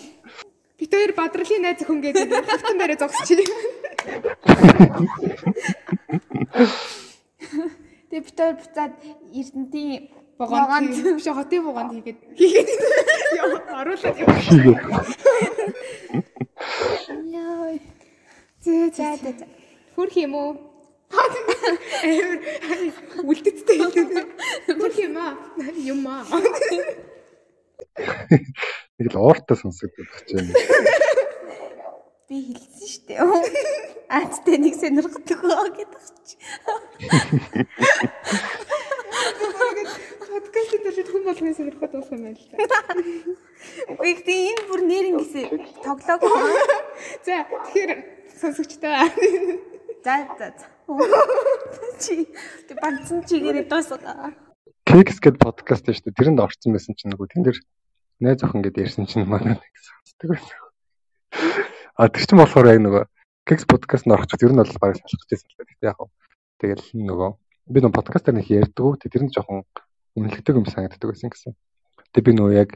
Бид 0.75 0.91
хоёр 0.91 1.13
бадралын 1.15 1.63
найз 1.63 1.81
хүн 1.87 2.03
гэдэг 2.03 2.27
хөлтөн 2.27 2.77
дээрээ 2.83 2.99
зогсчих. 2.99 3.47
Тэгээ 8.11 8.23
бид 8.27 8.35
хоёр 8.35 8.57
буцаад 8.59 8.93
Эрдэнтийн 9.31 10.11
Богонд 10.39 10.93
биш 11.17 11.29
хотын 11.33 11.65
богонд 11.65 11.91
хийгээд 11.97 12.19
хийгээд 12.37 12.69
оруулаад 13.81 14.17
юм. 14.21 14.29
хийгээ. 14.47 14.77
Яа. 17.33 17.79
За 18.65 18.73
зээ. 18.97 19.17
за. 19.39 19.47
Хөрх 19.97 20.17
юм 20.21 20.35
уу? 20.35 20.51
Амар 21.09 22.41
үлдэттэй 23.25 23.79
хэлдэг. 23.81 24.29
Хөрх 24.77 24.99
юм 25.01 25.17
аа? 25.17 25.33
Юм 25.93 26.05
аа. 26.05 26.25
Нэг 28.99 29.09
л 29.13 29.17
ууртаа 29.17 29.57
сонсогдож 29.57 30.09
байна. 30.29 30.53
Би 32.29 32.37
хэлсэн 32.53 32.87
шүү 32.93 33.03
дээ. 33.09 33.19
Аадтай 34.11 34.57
нэг 34.61 34.75
сонирхдаг 34.77 35.41
байгаа 35.41 35.71
гэдэг 35.73 36.03
чи. 36.29 36.37
Подкастын 40.57 40.89
дээр 40.89 41.09
хүн 41.13 41.25
болгоны 41.29 41.53
сонирхоод 41.53 41.93
дуусах 41.93 42.17
юм 42.17 42.23
байна 42.25 42.41
л 42.41 42.49
да. 42.49 42.81
Үгүй 43.93 44.09
гэхдээ 44.09 44.41
энэ 44.57 44.63
бүр 44.73 44.81
нэрэн 44.89 45.17
гэсэн 45.21 45.45
тоглоог. 45.85 46.25
За 47.29 47.45
тэгэхээр 47.45 47.93
сонсогчтой. 48.41 48.97
За 50.01 50.15
за 50.41 50.47
за. 50.57 50.67
Чи 52.01 52.25
тэг 52.73 52.77
банцсан 52.81 53.21
чигээрээ 53.29 53.69
дуусгаа. 53.69 54.33
Кекс 54.89 55.21
гэдэг 55.21 55.45
подкаст 55.45 55.93
шүү 55.93 56.09
дээ. 56.09 56.17
Тэрэнд 56.25 56.41
орсон 56.41 56.73
байсан 56.73 56.97
чинь 56.97 57.13
нөгөө 57.13 57.29
тэн 57.37 57.45
дээр 57.45 57.59
найз 58.25 58.41
охин 58.41 58.65
гэдээ 58.65 58.85
ярьсан 58.89 59.05
чинь 59.05 59.29
манай 59.29 59.61
нэг 59.61 59.75
сонсдог 59.77 60.41
байсан. 60.41 60.57
А 62.01 62.09
тэр 62.09 62.25
чинь 62.25 62.41
болохоор 62.41 62.73
яг 62.73 62.81
нөгөө 62.81 63.05
Кекс 63.45 63.69
подкаст 63.69 64.09
нь 64.09 64.17
орчих 64.17 64.41
ер 64.41 64.57
нь 64.57 64.61
бол 64.65 64.81
бараг 64.81 64.97
салах 65.05 65.29
гэсэн 65.29 65.53
л 65.53 65.59
дээ. 65.61 65.93
Яг 65.93 66.01
тэгэл 66.65 66.87
нөгөө 66.97 67.31
би 67.77 67.79
нөгөө 67.85 67.93
подкастаар 67.93 68.41
нэг 68.41 68.49
ярьдаг. 68.49 69.05
Тэр 69.05 69.29
нь 69.29 69.35
жоохон 69.37 69.69
үнэлэгдэг 70.17 70.57
юм 70.57 70.67
санагддаг 70.67 71.09
байсан 71.13 71.31
гэсэн. 71.31 71.53
Тэгээ 72.13 72.27
би 72.27 72.33
нөгөө 72.33 72.55
яг 72.57 72.71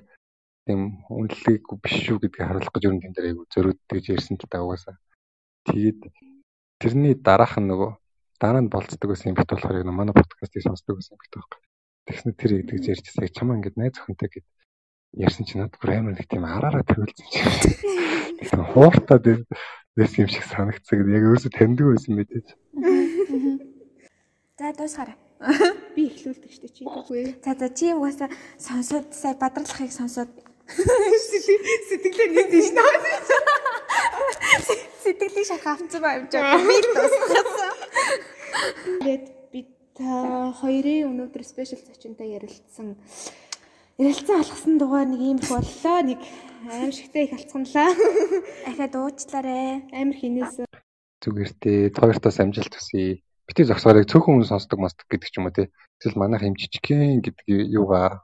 тийм 0.69 0.81
үнэлгээгүй 1.09 1.77
биш 1.81 1.97
шүү 2.05 2.21
гэдгийг 2.21 2.45
харуулах 2.45 2.73
гэж 2.73 2.85
тэн 2.85 3.15
дээр 3.17 3.29
айгу 3.33 3.49
гэж 3.49 4.05
ярьсан 4.13 4.37
л 4.37 4.45
та 4.47 4.61
угаасаа. 4.61 4.97
Тэгээд 5.67 6.01
тэрний 6.81 7.15
дараах 7.17 7.57
нь 7.57 7.69
нөгөө 7.69 7.91
дараа 8.41 8.63
нь 8.63 8.73
болцдог 8.73 9.09
байсан 9.09 9.33
юм 9.33 9.39
бит 9.41 9.49
болохоор 9.49 9.81
яг 9.81 9.89
манай 9.89 10.15
подкастыг 10.15 10.63
сонсдог 10.65 11.01
юм 11.01 11.19
бит 11.21 11.33
байхгүй. 11.33 11.61
Тэгснэ 12.07 12.33
тэр 12.37 12.53
гэдэг 12.65 12.89
ярьжсэн 12.93 13.25
яг 13.25 13.33
чамаа 13.37 13.57
ингээд 13.57 13.77
найз 13.81 13.97
охинтой 14.01 14.29
гэд 14.29 14.47
ярьсан 15.17 15.45
чинь 15.45 15.61
надад 15.61 15.81
бүр 15.81 15.91
амар 15.97 16.15
нэг 16.17 16.29
тийм 16.29 16.45
араараа 16.45 16.85
тавилсан 16.85 17.27
чинь. 17.29 17.49
Тийм 18.41 18.65
хууртаа 18.73 19.19
байсан 19.97 20.21
юм 20.25 20.31
шиг 20.33 20.45
санагцсан 20.45 20.97
гэдэг 20.97 21.17
яг 21.17 21.25
өөрөөсөө 21.29 21.53
таньдаг 21.53 21.87
байсан 21.89 22.13
мэдээж. 22.17 22.47
За 24.61 24.73
дуусгаарай. 24.77 25.30
Би 25.97 26.03
эхлүүлдэг 26.13 26.53
штэ 26.53 26.69
чи. 26.69 26.85
Үгүй. 26.85 27.41
За 27.41 27.57
за 27.57 27.69
чи 27.73 27.93
угаасаа 27.97 28.29
сонсоод 28.61 29.17
сая 29.17 29.35
бадралахыг 29.41 29.89
сонсоод 29.89 30.29
Сэтгэлээ 30.71 32.29
нэг 32.31 32.47
тийш 32.53 32.69
наа. 32.77 32.93
сэтгэлийг 35.03 35.47
шахах 35.49 35.81
авцсан 35.81 36.01
байв 36.05 36.29
жаа. 36.31 36.61
Би 36.61 36.77
л 36.77 36.89
дуусгасан. 36.93 37.75
Тэгээд 39.01 39.25
бид 39.51 39.69
та 39.97 40.53
хоёрын 40.61 41.09
өнөөдөр 41.11 41.43
спешиал 41.43 41.83
зочинтой 41.89 42.37
ярилцсан 42.37 42.95
ярилцсан 43.99 44.45
алгасан 44.45 44.77
дугаар 44.79 45.09
нэг 45.09 45.21
юм 45.25 45.41
боллоо. 45.41 45.99
Нэг 46.05 46.21
аимшигтай 46.69 47.27
их 47.27 47.35
алцганлаа. 47.35 47.91
Ахаа 48.69 48.89
дуучлаарэ. 48.93 49.89
Амар 49.91 50.17
хинээс 50.21 50.69
Зүгээр 51.21 51.53
тээ 51.61 51.93
хоёртоос 51.97 52.39
амжилт 52.41 52.73
хүсье. 52.77 53.25
Бити 53.51 53.67
зогсоорыг 53.67 54.07
цөөхөн 54.07 54.39
хүн 54.39 54.47
сонсдог 54.47 54.79
мастдаг 54.79 55.11
гэдэг 55.11 55.27
ч 55.27 55.43
юм 55.43 55.51
уу 55.51 55.55
те. 55.59 55.75
Эсвэл 55.99 56.23
манайх 56.23 56.47
юм 56.47 56.55
жижигхэн 56.55 57.19
гэдэг 57.19 57.51
юугаа 57.51 58.23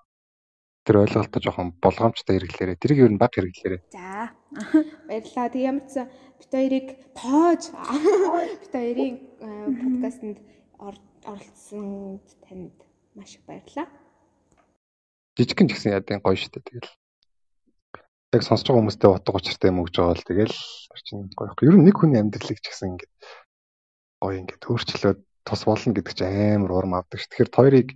тэр 0.87 1.03
ойлголтоо 1.03 1.43
жоохон 1.43 1.75
болгоомжтой 1.83 2.39
хэрэглээрээ. 2.39 2.79
Тэрийг 2.79 3.03
ер 3.03 3.11
нь 3.11 3.19
баг 3.19 3.35
хэрэглээрээ. 3.35 3.91
За. 3.91 4.31
баярлаа. 5.11 5.51
Тэг 5.51 5.63
ямар 5.67 5.87
ч 5.91 6.07
бит 6.39 6.53
хоёрыг 6.55 6.87
тоож 7.19 7.63
бит 8.63 8.71
хоёрын 8.71 9.15
э, 9.19 9.51
подкастэнд 9.83 10.39
ор- 10.79 11.11
оролцсон 11.27 12.23
танд 12.47 12.79
маш 13.19 13.35
их 13.35 13.43
баярлаа. 13.51 13.91
Жижигхэн 15.35 15.67
ч 15.67 15.75
гэсэн 15.75 15.99
ядын 15.99 16.23
гоё 16.23 16.39
штэ 16.39 16.63
тэгэл. 16.63 16.87
Яг 18.31 18.47
сонсож 18.47 18.71
байгаа 18.71 18.79
хүмүүстэй 18.79 19.11
утга 19.11 19.35
учиртай 19.35 19.75
юм 19.75 19.83
өгж 19.83 19.99
байгаа 19.99 20.15
л 20.15 20.23
тэгэл 20.23 20.55
чинь 21.03 21.27
гоё. 21.35 21.51
Ер 21.67 21.75
нь 21.75 21.83
нэг 21.83 21.99
хүний 21.99 22.23
амьдралыг 22.23 22.63
ч 22.63 22.71
гэсэн 22.71 22.95
ингээд 22.95 23.11
гоё 24.27 24.43
ингээд 24.43 24.67
өөрчлөөд 24.67 25.21
тус 25.47 25.63
болно 25.63 25.95
гэдэг 25.95 26.15
чинь 26.19 26.59
амар 26.59 26.73
урам 26.75 26.99
авдаг 26.99 27.23
ш. 27.23 27.31
Тэгэхээр 27.31 27.51
хоёрыг 27.55 27.89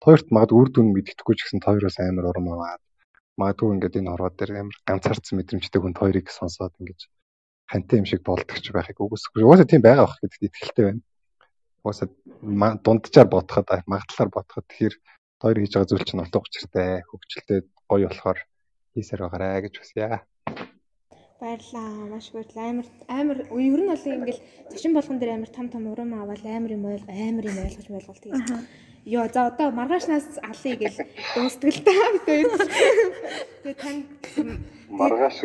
хоёрт 0.00 0.26
магадгүй 0.32 0.58
үр 0.60 0.70
дүн 0.72 0.88
мэддэхгүй 0.96 1.34
ч 1.36 1.40
гэсэн 1.44 1.60
хоёроос 1.60 1.96
амар 2.00 2.32
урам 2.32 2.48
аваад 2.48 2.82
магадгүй 3.36 3.68
ингээд 3.76 3.98
энэ 4.00 4.10
хорвоо 4.10 4.32
дээр 4.32 4.52
амар 4.64 4.76
ганцаардсан 4.88 5.36
мэдрэмжтэй 5.36 5.80
хүн 5.80 5.94
хоёрыг 6.00 6.26
сонсоод 6.32 6.72
ингээд 6.80 7.02
хантай 7.68 7.96
юм 8.00 8.06
шиг 8.08 8.22
болдог 8.24 8.56
ч 8.64 8.66
байхыг 8.72 9.00
үгүйсэхгүй. 9.00 9.44
Угаасаа 9.44 9.68
тийм 9.68 9.82
байгаа 9.84 10.06
бах 10.08 10.20
гэдэгт 10.20 10.48
итгэлтэй 10.48 10.84
байна. 10.88 11.02
Угаасаа 11.84 12.08
дунджаар 12.84 13.28
бодоход 13.28 13.68
магадлалаар 13.84 14.30
бодоход 14.32 14.64
тэгэхээр 14.68 14.94
хоёр 15.40 15.56
хийж 15.60 15.72
байгаа 15.76 15.90
зүйл 15.90 16.06
чинь 16.08 16.22
утга 16.24 16.40
учиртай 16.40 16.88
хөвгчлөлтэй 17.08 17.58
гоё 17.90 18.08
болохоор 18.08 18.38
хийсээр 18.94 19.20
байгаарэ 19.24 19.64
гэж 19.68 19.74
хүсье. 19.76 20.24
Баярлаа. 21.44 22.08
Маш 22.08 22.32
баярлаа. 22.32 22.70
Амар 22.72 22.86
амар 23.08 23.38
ер 23.52 23.80
нь 23.84 23.90
бол 23.92 24.00
ингээл 24.00 24.40
зочин 24.72 24.96
болгон 24.96 25.18
дээр 25.20 25.36
амар 25.36 25.50
том 25.52 25.68
том 25.68 25.84
урам 25.92 26.16
аваад 26.16 26.40
амар 26.40 26.72
юм 26.72 26.88
ойл 26.88 27.04
амар 27.04 27.44
юм 27.44 27.58
ойлгож 27.60 27.84
ойлголт 27.92 28.24
хийж. 28.24 28.48
Йоо 29.04 29.28
за 29.28 29.52
одоо 29.52 29.68
маргаашнаас 29.68 30.40
алъя 30.40 30.76
гэл 30.80 30.96
дуустдаг 31.36 31.68
л 31.76 31.84
та 31.84 31.92
бид 32.16 32.24
хоёр. 32.24 32.48
Тэгээ 33.60 33.76
тань 33.76 34.02
Маргааш 34.88 35.36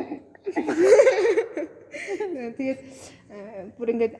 тэгээд 2.56 2.80
э, 2.80 3.68
бүр 3.76 3.88
ингээд 3.91 4.14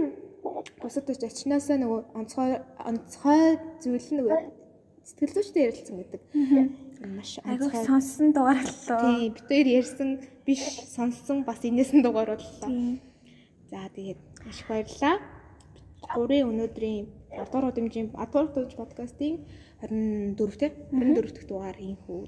бусад 0.84 1.08
ч 1.08 1.24
ачнаасаа 1.24 1.80
нөгөө 1.80 2.00
онцгой 2.12 2.60
онцгой 2.84 3.56
зүйл 3.80 4.08
нь 4.12 4.18
нөгөө 4.20 4.40
сэтгэл 5.08 5.32
зүйчтэй 5.32 5.64
ярилцсан 5.64 5.96
гэдэг. 5.96 6.22
Маш 7.08 7.40
онцгой. 7.40 7.84
сонссон 7.88 8.36
дугаарлаа. 8.36 9.00
Тийм 9.00 9.32
бид 9.32 9.46
хоёр 9.48 9.68
ярьсан 9.80 10.10
биш 10.46 10.62
сонссон 10.94 11.42
бас 11.44 11.60
энэс 11.66 11.90
нь 11.92 12.02
дугаар 12.06 12.38
боллоо. 12.38 12.70
За 13.70 13.90
тэгээд 13.90 14.20
маш 14.46 14.58
их 14.62 14.68
баярлалаа. 14.70 15.18
Гурийн 16.14 16.46
өнөөдрийн 16.50 17.04
10 17.34 17.50
дугаар 17.50 17.70
удамжийн 17.74 18.08
Адвар 18.14 18.46
дууж 18.54 18.72
подкастын 18.78 19.42
24 19.82 20.60
тэ 20.60 20.66
24 20.94 21.34
дахь 21.34 21.48
дугаар 21.50 21.76
хийхүү 21.76 22.22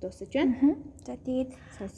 дуусаж 0.00 0.30
байна. 0.30 0.78
За 1.02 1.18
тэгээд 1.18 1.50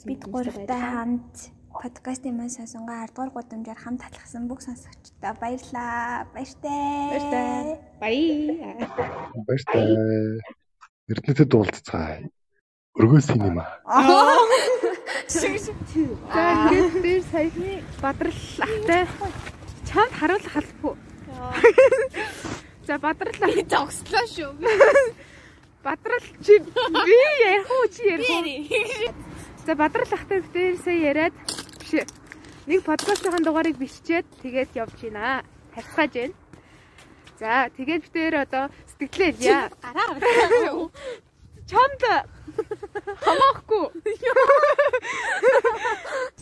бид 0.09 0.21
баярлалаа. 0.25 0.81
хамт 0.89 1.35
подкастын 1.69 2.33
маань 2.35 2.49
сонсонгоо 2.49 2.97
10 3.05 3.13
дугаар 3.13 3.31
гудамжаар 3.37 3.79
хамт 3.79 4.01
талхсан 4.01 4.49
бүх 4.49 4.65
сонсогчдоо 4.65 5.33
баярлаа. 5.37 6.25
Баяртай. 6.33 7.05
Баяртай. 7.13 7.77
Баяа. 8.01 8.89
баяртай. 9.47 9.85
Эрдэнэтэд 11.11 11.53
уулзцгаая. 11.53 12.25
Өргөө 12.99 13.21
синема. 13.21 13.65
Шиг 15.27 15.57
шиг. 15.59 15.75
За 16.33 16.43
тэгээд 16.69 17.01
дээр 17.01 17.23
саяхны 17.31 17.83
бадрал 18.01 18.33
ахтай 18.59 19.07
чамд 19.87 20.13
харуулах 20.19 20.51
халбгүй. 20.53 20.95
За 22.87 22.97
бадрал 22.97 23.41
ах 23.41 23.55
Зогслоо 23.69 24.25
шүү. 24.27 24.51
бадрал 25.83 26.25
чи 26.45 26.59
би 26.59 27.19
ярих 27.45 27.69
уу 27.69 27.87
чи 27.89 28.03
ярих? 28.09 29.11
За 29.65 29.75
бадрал 29.75 30.11
ахтай 30.11 30.41
дээр 30.53 30.77
сая 30.83 30.97
яриад 30.97 31.33
биш. 31.79 32.05
Нэг 32.67 32.83
подкастын 32.83 33.43
дугаарыг 33.43 33.77
биччихэд 33.77 34.25
тэгээд 34.41 34.75
явж 34.75 34.93
гинэ. 35.01 35.43
Тавьцгааж 35.75 36.11
байна. 36.13 36.33
За 37.39 37.69
тэгээд 37.77 38.03
битээр 38.05 38.35
одоо 38.45 38.69
сэтгэлээ 38.99 39.31
яа. 39.41 39.69
Гараа 39.81 40.13
гараа. 40.19 40.89
Чамд 41.71 42.01
хамаахгүй. 43.23 43.85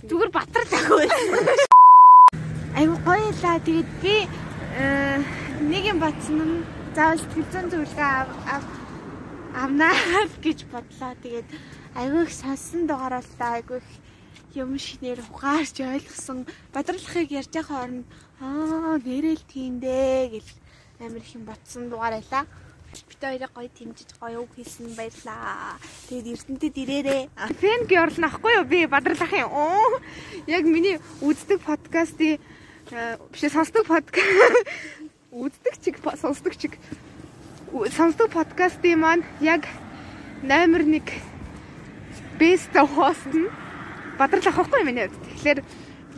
Зүгээр 0.09 0.31
батар 0.33 0.65
тахив. 0.65 1.05
Айгу 2.79 2.95
гоё 3.05 3.29
лаа. 3.43 3.59
Тэгээд 3.61 3.89
би 4.01 4.15
э, 4.73 5.21
нэг 5.69 5.83
юм 5.93 5.99
батсан 6.01 6.37
нь 6.41 6.65
заавал 6.95 7.21
зүйн 7.29 7.67
зөвлөгөө 7.69 8.09
ав- 8.09 8.41
ав- 8.57 8.73
авнаа 9.53 9.93
гэж 10.41 10.65
бодлоо. 10.73 11.13
Тэгээд 11.21 11.47
айгу 11.93 12.25
их 12.25 12.33
сонсон 12.33 12.87
дугаарлаа. 12.89 13.61
Айгу 13.61 13.77
их 13.77 13.89
юм 14.57 14.73
шинээр 14.81 15.21
ухаарч 15.29 15.77
ойлгосон. 15.85 16.47
Бадралахыг 16.73 17.29
ярьж 17.29 17.53
байгаа 17.53 17.69
хооронд 17.69 18.05
аа 18.41 18.97
нэрэл 18.97 19.43
тийм 19.45 19.77
дээ 19.77 20.41
гэл 20.41 20.49
амар 21.05 21.21
их 21.21 21.35
юм 21.37 21.43
батсан 21.45 21.89
дугаар 21.93 22.17
байлаа. 22.17 22.45
Бид 23.07 23.21
хоёрыг 23.21 23.51
гоё 23.53 23.69
тэмжиж 23.69 24.09
гоё 24.19 24.41
үг 24.43 24.51
хэлсэн 24.57 24.93
баярлаа. 24.97 25.77
Тэгээд 26.09 26.31
эрдэнтэд 26.33 26.75
ирээрээ. 26.77 27.21
Фэн 27.61 27.81
гёрлна 27.85 28.27
ахгүй 28.27 28.53
юу? 28.57 28.65
Би 28.65 28.85
бадралах 28.85 29.33
юм. 29.33 29.49
Оо. 29.53 30.01
Яг 30.47 30.63
миний 30.65 30.97
үздэг 31.21 31.61
подкастын 31.61 32.41
биш 33.31 33.51
сонсдог 33.53 33.85
подкаст 33.85 34.65
үздэг 35.31 35.75
чиг 35.77 35.95
сонсдог 36.17 36.57
чиг 36.57 36.73
сонсдог 37.93 38.33
подкастын 38.33 38.97
маань 38.97 39.23
яг 39.41 39.69
номер 40.41 40.81
1 40.81 41.03
best 42.39 42.73
host 42.73 43.29
нь 43.29 43.45
бадралах 44.17 44.57
ахгүй 44.57 44.83
миний 44.83 45.05
хувьд. 45.07 45.21
Тэгэхээр 45.37 45.59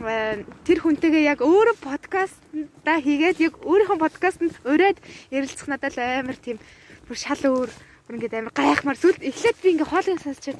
тэр 0.02 0.78
хүнтэйгээ 0.82 1.30
яг 1.30 1.40
өөрөө 1.46 1.76
подкастаа 1.78 2.98
хийгээд 2.98 3.38
яг 3.38 3.54
өөрийнхөө 3.62 3.98
подкастэнд 4.02 4.54
ураад 4.66 4.98
ярилцах 5.30 5.68
надад 5.70 5.94
л 5.94 6.02
амар 6.02 6.38
тийм 6.38 6.58
бүр 7.06 7.18
шал 7.18 7.38
өөр 7.38 7.70
бүр 7.70 8.16
ингээд 8.18 8.38
амар 8.42 8.54
гайхмаар 8.54 8.98
сүлд 8.98 9.22
эхлээд 9.22 9.58
би 9.62 9.68
ингээ 9.78 9.86
хоолыг 9.86 10.18
сонсч 10.18 10.58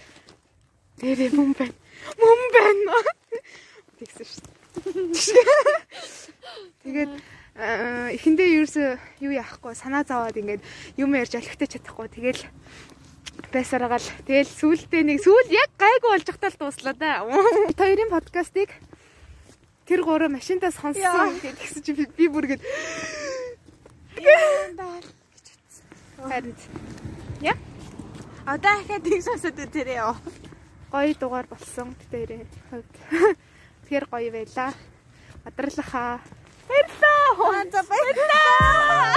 дээрээ 1.02 1.34
мөн 1.34 1.52
байна. 1.58 1.74
Мөн 2.22 2.40
байна. 2.54 2.94
Тэгсэн 3.98 4.26
шүү 4.30 4.42
дээ. 4.46 4.52
Тэгээд 6.86 7.12
эхэндээ 8.16 8.48
ерөөсөө 8.56 8.88
юу 9.26 9.32
яахгүй 9.36 9.74
санаа 9.76 10.06
зовоод 10.08 10.40
ингээд 10.40 10.62
юм 10.96 11.12
ярьж 11.12 11.36
олигтой 11.36 11.68
чадахгүй 11.68 12.08
тэгэл 12.08 12.42
байсараагаал 13.52 14.08
тэгэл 14.24 14.48
сүүлдээ 14.48 15.02
нэг 15.04 15.18
сүүл 15.20 15.52
яг 15.52 15.70
гайгүй 15.76 16.10
болж 16.16 16.26
захтаа 16.26 16.48
л 16.48 16.58
дууслаа 16.58 16.94
да. 16.96 17.20
Хоёрын 17.80 18.08
подкастыг 18.08 18.72
тэр 19.92 20.00
гурав 20.08 20.32
машинтаа 20.32 20.72
сонссон 20.72 21.36
гэдгийгс 21.44 21.84
чи 21.84 21.92
би 21.92 22.24
бүр 22.32 22.48
гээд 22.48 22.62
Харин 26.16 26.56
яа 27.44 27.56
Одоо 28.48 28.72
дахиад 28.80 29.04
нэг 29.04 29.20
сонсоод 29.20 29.58
үтэрээ 29.60 30.00
яа. 30.00 30.16
гоё 30.88 31.12
дугаар 31.20 31.46
болсон 31.46 31.92
тэрээ. 32.10 32.42
Тэгэхээр 33.84 34.04
гоё 34.08 34.30
байлаа. 34.32 34.72
Бадралхаа. 35.44 36.18
Баярлалаа. 36.68 37.84
Баярлалаа. 37.92 39.14